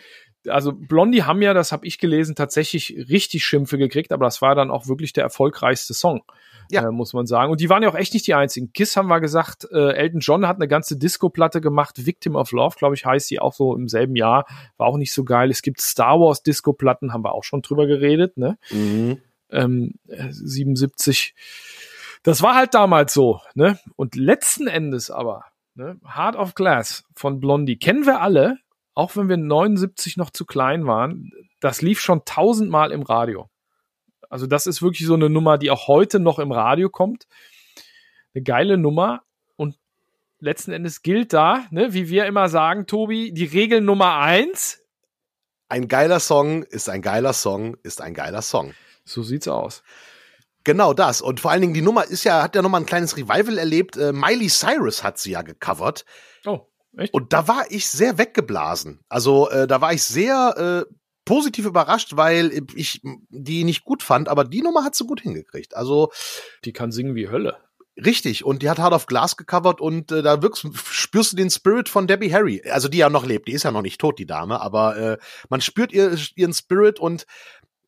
also 0.49 0.73
Blondie 0.73 1.23
haben 1.23 1.43
ja, 1.43 1.55
das 1.55 1.73
habe 1.73 1.87
ich 1.87 1.99
gelesen, 1.99 2.35
tatsächlich 2.35 3.07
richtig 3.09 3.45
Schimpfe 3.45 3.79
gekriegt, 3.79 4.13
aber 4.13 4.25
das 4.25 4.43
war 4.43 4.55
dann 4.55 4.71
auch 4.71 4.87
wirklich 4.87 5.13
der 5.13 5.25
erfolgreichste 5.25 5.95
Song. 5.95 6.23
Ja. 6.71 6.89
Äh, 6.89 6.91
muss 6.91 7.13
man 7.13 7.27
sagen. 7.27 7.53
Und 7.53 7.61
die 7.61 7.69
waren 7.71 7.83
ja 7.83 7.89
auch 7.89 7.95
echt 7.95 8.15
nicht 8.15 8.27
die 8.27 8.35
einzigen. 8.35 8.73
Kiss 8.73 8.97
haben 8.97 9.09
wir 9.09 9.21
gesagt, 9.21 9.69
äh, 9.71 9.93
Elton 9.93 10.21
John 10.21 10.49
hat 10.49 10.57
eine 10.57 10.69
ganze 10.69 10.97
Disco-Platte 10.97 11.61
gemacht, 11.61 12.07
Victim 12.07 12.37
of 12.37 12.53
Love, 12.53 12.77
glaube 12.77 12.95
ich, 12.95 13.07
heißt 13.07 13.29
sie 13.29 13.39
auch 13.39 13.55
so 13.55 13.75
im 13.77 13.89
selben 13.89 14.17
Jahr. 14.17 14.47
War 14.77 14.89
auch 14.89 14.97
nicht 14.97 15.13
so 15.13 15.25
geil. 15.25 15.51
Es 15.51 15.63
gibt 15.63 15.81
Star 15.81 16.19
Wars 16.19 16.43
Disco-Platten, 16.43 17.13
haben 17.13 17.25
wir 17.25 17.33
auch 17.33 17.45
schon 17.45 17.63
drüber 17.63 17.87
geredet, 17.87 18.37
ne? 18.37 18.59
Mhm. 18.71 19.19
Ähm, 19.51 19.95
77. 20.07 21.35
Äh, 21.37 21.41
das 22.25 22.43
war 22.43 22.57
halt 22.57 22.75
damals 22.75 23.15
so, 23.15 23.41
ne? 23.55 23.79
Und 23.95 24.17
letzten 24.17 24.67
Endes 24.67 25.11
aber, 25.11 25.45
ne? 25.75 26.01
Heart 26.05 26.37
of 26.37 26.55
Glass 26.55 27.05
von 27.15 27.39
Blondie 27.39 27.77
kennen 27.77 28.07
wir 28.07 28.21
alle, 28.21 28.59
auch 28.97 29.15
wenn 29.15 29.29
wir 29.29 29.37
79 29.37 30.17
noch 30.17 30.31
zu 30.31 30.47
klein 30.47 30.87
waren, 30.87 31.31
das 31.61 31.83
lief 31.83 32.01
schon 32.01 32.25
tausendmal 32.25 32.91
im 32.93 33.03
Radio. 33.03 33.51
Also 34.31 34.47
das 34.47 34.67
ist 34.67 34.83
wirklich 34.83 35.07
so 35.07 35.15
eine 35.15 35.29
Nummer, 35.29 35.59
die 35.59 35.71
auch 35.71 35.87
heute 35.87 36.19
noch 36.19 36.39
im 36.39 36.51
Radio 36.51 36.89
kommt. 36.89 37.27
Eine 38.35 38.43
geile 38.43 38.79
Nummer. 38.79 39.23
Und 39.55 39.77
letzten 40.41 40.73
Endes 40.73 41.03
gilt 41.03 41.35
da, 41.35 41.67
ne, 41.71 41.93
wie 41.93 42.09
wir 42.09 42.25
immer 42.25 42.49
sagen, 42.49 42.87
Tobi, 42.87 43.33
die 43.33 43.45
Regel 43.45 43.83
Nummer 43.83 44.17
eins. 44.17 44.81
Ein 45.69 45.89
geiler 45.89 46.19
Song 46.19 46.63
ist 46.63 46.89
ein 46.89 47.03
geiler 47.03 47.35
Song 47.35 47.77
ist 47.83 48.01
ein 48.01 48.15
geiler 48.15 48.43
Song. 48.43 48.73
So 49.05 49.23
sieht's 49.23 49.47
aus. 49.47 49.83
Genau 50.65 50.95
das. 50.95 51.21
Und 51.21 51.39
vor 51.39 51.51
allen 51.51 51.61
Dingen, 51.61 51.75
die 51.75 51.83
Nummer 51.83 52.05
ist 52.05 52.25
ja, 52.25 52.43
hat 52.43 52.57
ja 52.57 52.63
nochmal 52.63 52.81
ein 52.81 52.87
kleines 52.87 53.17
Revival 53.17 53.59
erlebt. 53.59 53.97
Äh, 53.99 54.13
Miley 54.13 54.49
Cyrus 54.49 55.05
hat 55.05 55.19
sie 55.19 55.33
ja 55.33 55.43
gecovert. 55.43 56.07
Oh. 56.47 56.67
Echt? 56.97 57.13
Und 57.13 57.33
da 57.33 57.49
war 57.49 57.65
ich 57.71 57.89
sehr 57.89 58.19
weggeblasen. 58.19 59.01
Also 59.09 59.49
äh, 59.51 59.67
da 59.67 59.81
war 59.81 59.93
ich 59.93 60.03
sehr 60.03 60.87
äh, 60.89 60.95
positiv 61.25 61.67
überrascht, 61.67 62.17
weil 62.17 62.63
ich 62.75 63.03
die 63.29 63.65
nicht 63.65 63.85
gut 63.85 64.03
fand, 64.03 64.29
aber 64.29 64.45
die 64.45 64.63
Nummer 64.63 64.85
hat 64.85 64.95
sie 64.95 65.05
gut 65.05 65.21
hingekriegt. 65.21 65.77
Also 65.77 66.11
die 66.65 66.73
kann 66.73 66.93
singen 66.93 67.15
wie 67.15 67.29
Hölle. 67.29 67.59
Richtig, 68.03 68.45
und 68.45 68.63
die 68.63 68.69
hat 68.69 68.79
Hard 68.79 68.93
of 68.93 69.07
Glass 69.07 69.39
gecovert 69.39 69.81
und 69.81 70.13
äh, 70.13 70.23
da 70.23 70.43
wirkst, 70.43 70.67
spürst 70.91 71.33
du 71.33 71.37
den 71.37 71.49
Spirit 71.49 71.89
von 71.89 72.07
Debbie 72.07 72.33
Harry. 72.33 72.63
Also 72.71 72.89
die 72.89 72.99
ja 72.99 73.09
noch 73.09 73.25
lebt, 73.25 73.49
die 73.49 73.53
ist 73.53 73.63
ja 73.63 73.71
noch 73.71 73.83
nicht 73.83 73.99
tot, 74.01 74.19
die 74.19 74.27
Dame, 74.27 74.61
aber 74.61 74.97
äh, 74.97 75.19
man 75.49 75.63
spürt 75.63 75.93
ihr, 75.93 76.17
ihren 76.35 76.53
Spirit 76.53 77.01
und 77.01 77.27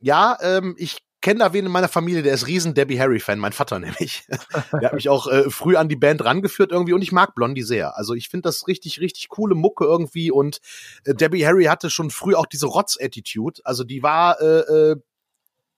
ja, 0.00 0.38
ähm, 0.40 0.76
ich 0.78 0.98
kenne 1.20 1.40
da 1.40 1.52
wen 1.52 1.66
in 1.66 1.72
meiner 1.72 1.88
Familie, 1.88 2.22
der 2.22 2.34
ist 2.34 2.46
riesen 2.46 2.74
Debbie 2.74 2.98
Harry-Fan, 2.98 3.38
mein 3.38 3.52
Vater 3.52 3.78
nämlich. 3.80 4.24
der 4.72 4.82
hat 4.82 4.92
mich 4.94 5.08
auch 5.08 5.26
äh, 5.26 5.50
früh 5.50 5.76
an 5.76 5.88
die 5.88 5.96
Band 5.96 6.24
rangeführt 6.24 6.72
irgendwie 6.72 6.92
und 6.92 7.02
ich 7.02 7.12
mag 7.12 7.34
Blondie 7.34 7.62
sehr. 7.62 7.96
Also 7.96 8.14
ich 8.14 8.28
finde 8.28 8.48
das 8.48 8.66
richtig, 8.66 9.00
richtig 9.00 9.28
coole 9.28 9.54
Mucke 9.54 9.84
irgendwie 9.84 10.30
und 10.30 10.60
äh, 11.04 11.14
Debbie 11.14 11.46
Harry 11.46 11.64
hatte 11.64 11.90
schon 11.90 12.10
früh 12.10 12.34
auch 12.34 12.46
diese 12.46 12.66
Rotz-Attitude. 12.66 13.60
Also 13.64 13.84
die 13.84 14.02
war 14.02 14.40
äh, 14.40 14.90
äh, 14.90 14.96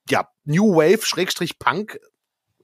ja 0.09 0.29
New 0.45 0.75
Wave, 0.75 1.05
Schrägstrich 1.05 1.59
Punk, 1.59 1.99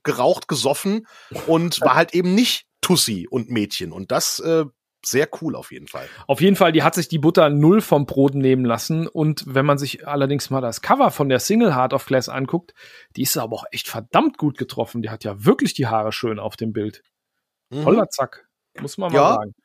geraucht, 0.03 0.47
gesoffen 0.47 1.07
und 1.47 1.81
war 1.81 1.95
halt 1.95 2.13
eben 2.13 2.33
nicht 2.33 2.67
Tussi 2.81 3.27
und 3.29 3.49
Mädchen. 3.49 3.91
Und 3.91 4.11
das 4.11 4.39
äh, 4.39 4.65
sehr 5.09 5.27
cool 5.41 5.55
auf 5.55 5.71
jeden 5.71 5.87
Fall. 5.87 6.07
Auf 6.27 6.41
jeden 6.41 6.55
Fall, 6.55 6.71
die 6.71 6.83
hat 6.83 6.95
sich 6.95 7.07
die 7.07 7.19
Butter 7.19 7.49
null 7.49 7.81
vom 7.81 8.05
Brot 8.05 8.35
nehmen 8.35 8.65
lassen. 8.65 9.07
Und 9.07 9.43
wenn 9.47 9.65
man 9.65 9.77
sich 9.77 10.07
allerdings 10.07 10.49
mal 10.49 10.61
das 10.61 10.81
Cover 10.81 11.11
von 11.11 11.29
der 11.29 11.39
Single 11.39 11.75
Heart 11.75 11.93
of 11.93 12.05
Glass 12.05 12.29
anguckt, 12.29 12.73
die 13.15 13.23
ist 13.23 13.37
aber 13.37 13.55
auch 13.55 13.65
echt 13.71 13.87
verdammt 13.87 14.37
gut 14.37 14.57
getroffen. 14.57 15.01
Die 15.01 15.09
hat 15.09 15.23
ja 15.23 15.45
wirklich 15.45 15.73
die 15.73 15.87
Haare 15.87 16.11
schön 16.11 16.39
auf 16.39 16.55
dem 16.55 16.73
Bild. 16.73 17.03
Mhm. 17.69 17.83
Toller 17.83 18.09
Zack, 18.09 18.47
muss 18.79 18.97
man 18.97 19.11
mal 19.11 19.17
ja. 19.17 19.33
sagen. 19.35 19.55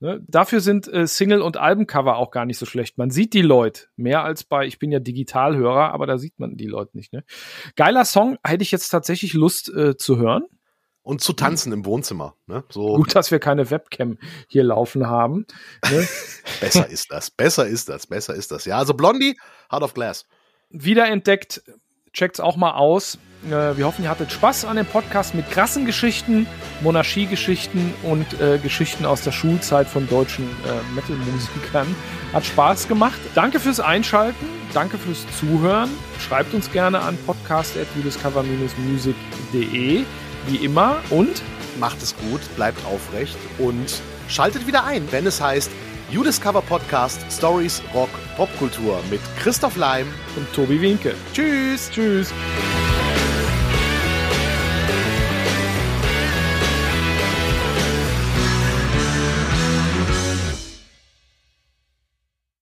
Ne? 0.00 0.20
Dafür 0.26 0.60
sind 0.60 0.92
äh, 0.92 1.06
Single- 1.06 1.42
und 1.42 1.56
Albencover 1.56 2.16
auch 2.16 2.32
gar 2.32 2.44
nicht 2.44 2.58
so 2.58 2.66
schlecht. 2.66 2.98
Man 2.98 3.10
sieht 3.10 3.34
die 3.34 3.42
Leute 3.42 3.86
mehr 3.94 4.24
als 4.24 4.42
bei, 4.42 4.66
ich 4.66 4.80
bin 4.80 4.90
ja 4.90 4.98
Digitalhörer, 4.98 5.92
aber 5.92 6.06
da 6.06 6.18
sieht 6.18 6.40
man 6.40 6.56
die 6.56 6.66
Leute 6.66 6.96
nicht. 6.96 7.12
Ne? 7.12 7.22
Geiler 7.76 8.04
Song, 8.04 8.36
hätte 8.44 8.62
ich 8.62 8.72
jetzt 8.72 8.88
tatsächlich 8.88 9.32
Lust 9.32 9.72
äh, 9.72 9.96
zu 9.96 10.16
hören 10.16 10.42
und 11.02 11.20
zu 11.20 11.32
tanzen 11.32 11.72
im 11.72 11.84
Wohnzimmer. 11.84 12.34
Ne? 12.46 12.64
So. 12.70 12.94
Gut, 12.94 13.14
dass 13.14 13.30
wir 13.30 13.38
keine 13.38 13.70
Webcam 13.70 14.18
hier 14.48 14.64
laufen 14.64 15.08
haben. 15.08 15.46
Ne? 15.90 16.06
besser 16.60 16.88
ist 16.88 17.10
das, 17.10 17.30
besser 17.30 17.66
ist 17.66 17.88
das, 17.88 18.06
besser 18.06 18.34
ist 18.34 18.52
das. 18.52 18.64
Ja, 18.64 18.78
also 18.78 18.94
Blondie, 18.94 19.36
Heart 19.70 19.82
of 19.82 19.94
Glass. 19.94 20.26
Wiederentdeckt, 20.70 21.62
checkt's 22.12 22.40
auch 22.40 22.56
mal 22.56 22.72
aus. 22.72 23.18
Äh, 23.46 23.76
wir 23.76 23.86
hoffen, 23.86 24.04
ihr 24.04 24.10
hattet 24.10 24.30
Spaß 24.30 24.64
an 24.64 24.76
dem 24.76 24.86
Podcast 24.86 25.34
mit 25.34 25.50
krassen 25.50 25.86
Geschichten, 25.86 26.46
Monarchiegeschichten 26.80 27.92
und 28.04 28.40
äh, 28.40 28.58
Geschichten 28.58 29.04
aus 29.04 29.22
der 29.22 29.32
Schulzeit 29.32 29.88
von 29.88 30.08
deutschen 30.08 30.44
äh, 30.44 30.94
Metal-Musikern. 30.94 31.96
Hat 32.32 32.46
Spaß 32.46 32.86
gemacht. 32.86 33.18
Danke 33.34 33.58
fürs 33.58 33.80
Einschalten, 33.80 34.46
danke 34.72 34.96
fürs 34.96 35.26
Zuhören. 35.38 35.90
Schreibt 36.20 36.54
uns 36.54 36.70
gerne 36.70 37.00
an 37.00 37.18
podcast.discover-music.de 37.26 40.04
wie 40.46 40.56
immer 40.56 41.00
und 41.10 41.42
macht 41.78 42.02
es 42.02 42.14
gut, 42.16 42.40
bleibt 42.56 42.84
aufrecht 42.84 43.36
und 43.58 44.00
schaltet 44.28 44.66
wieder 44.66 44.84
ein, 44.84 45.06
wenn 45.10 45.26
es 45.26 45.40
heißt 45.40 45.70
You 46.10 46.22
Discover 46.22 46.62
Podcast 46.62 47.20
Stories 47.30 47.82
Rock 47.94 48.10
Popkultur 48.36 49.00
mit 49.10 49.20
Christoph 49.38 49.76
Leim 49.76 50.06
und 50.36 50.52
Tobi 50.52 50.80
Winke. 50.80 51.14
Tschüss. 51.32 51.90
Tschüss. 51.90 52.32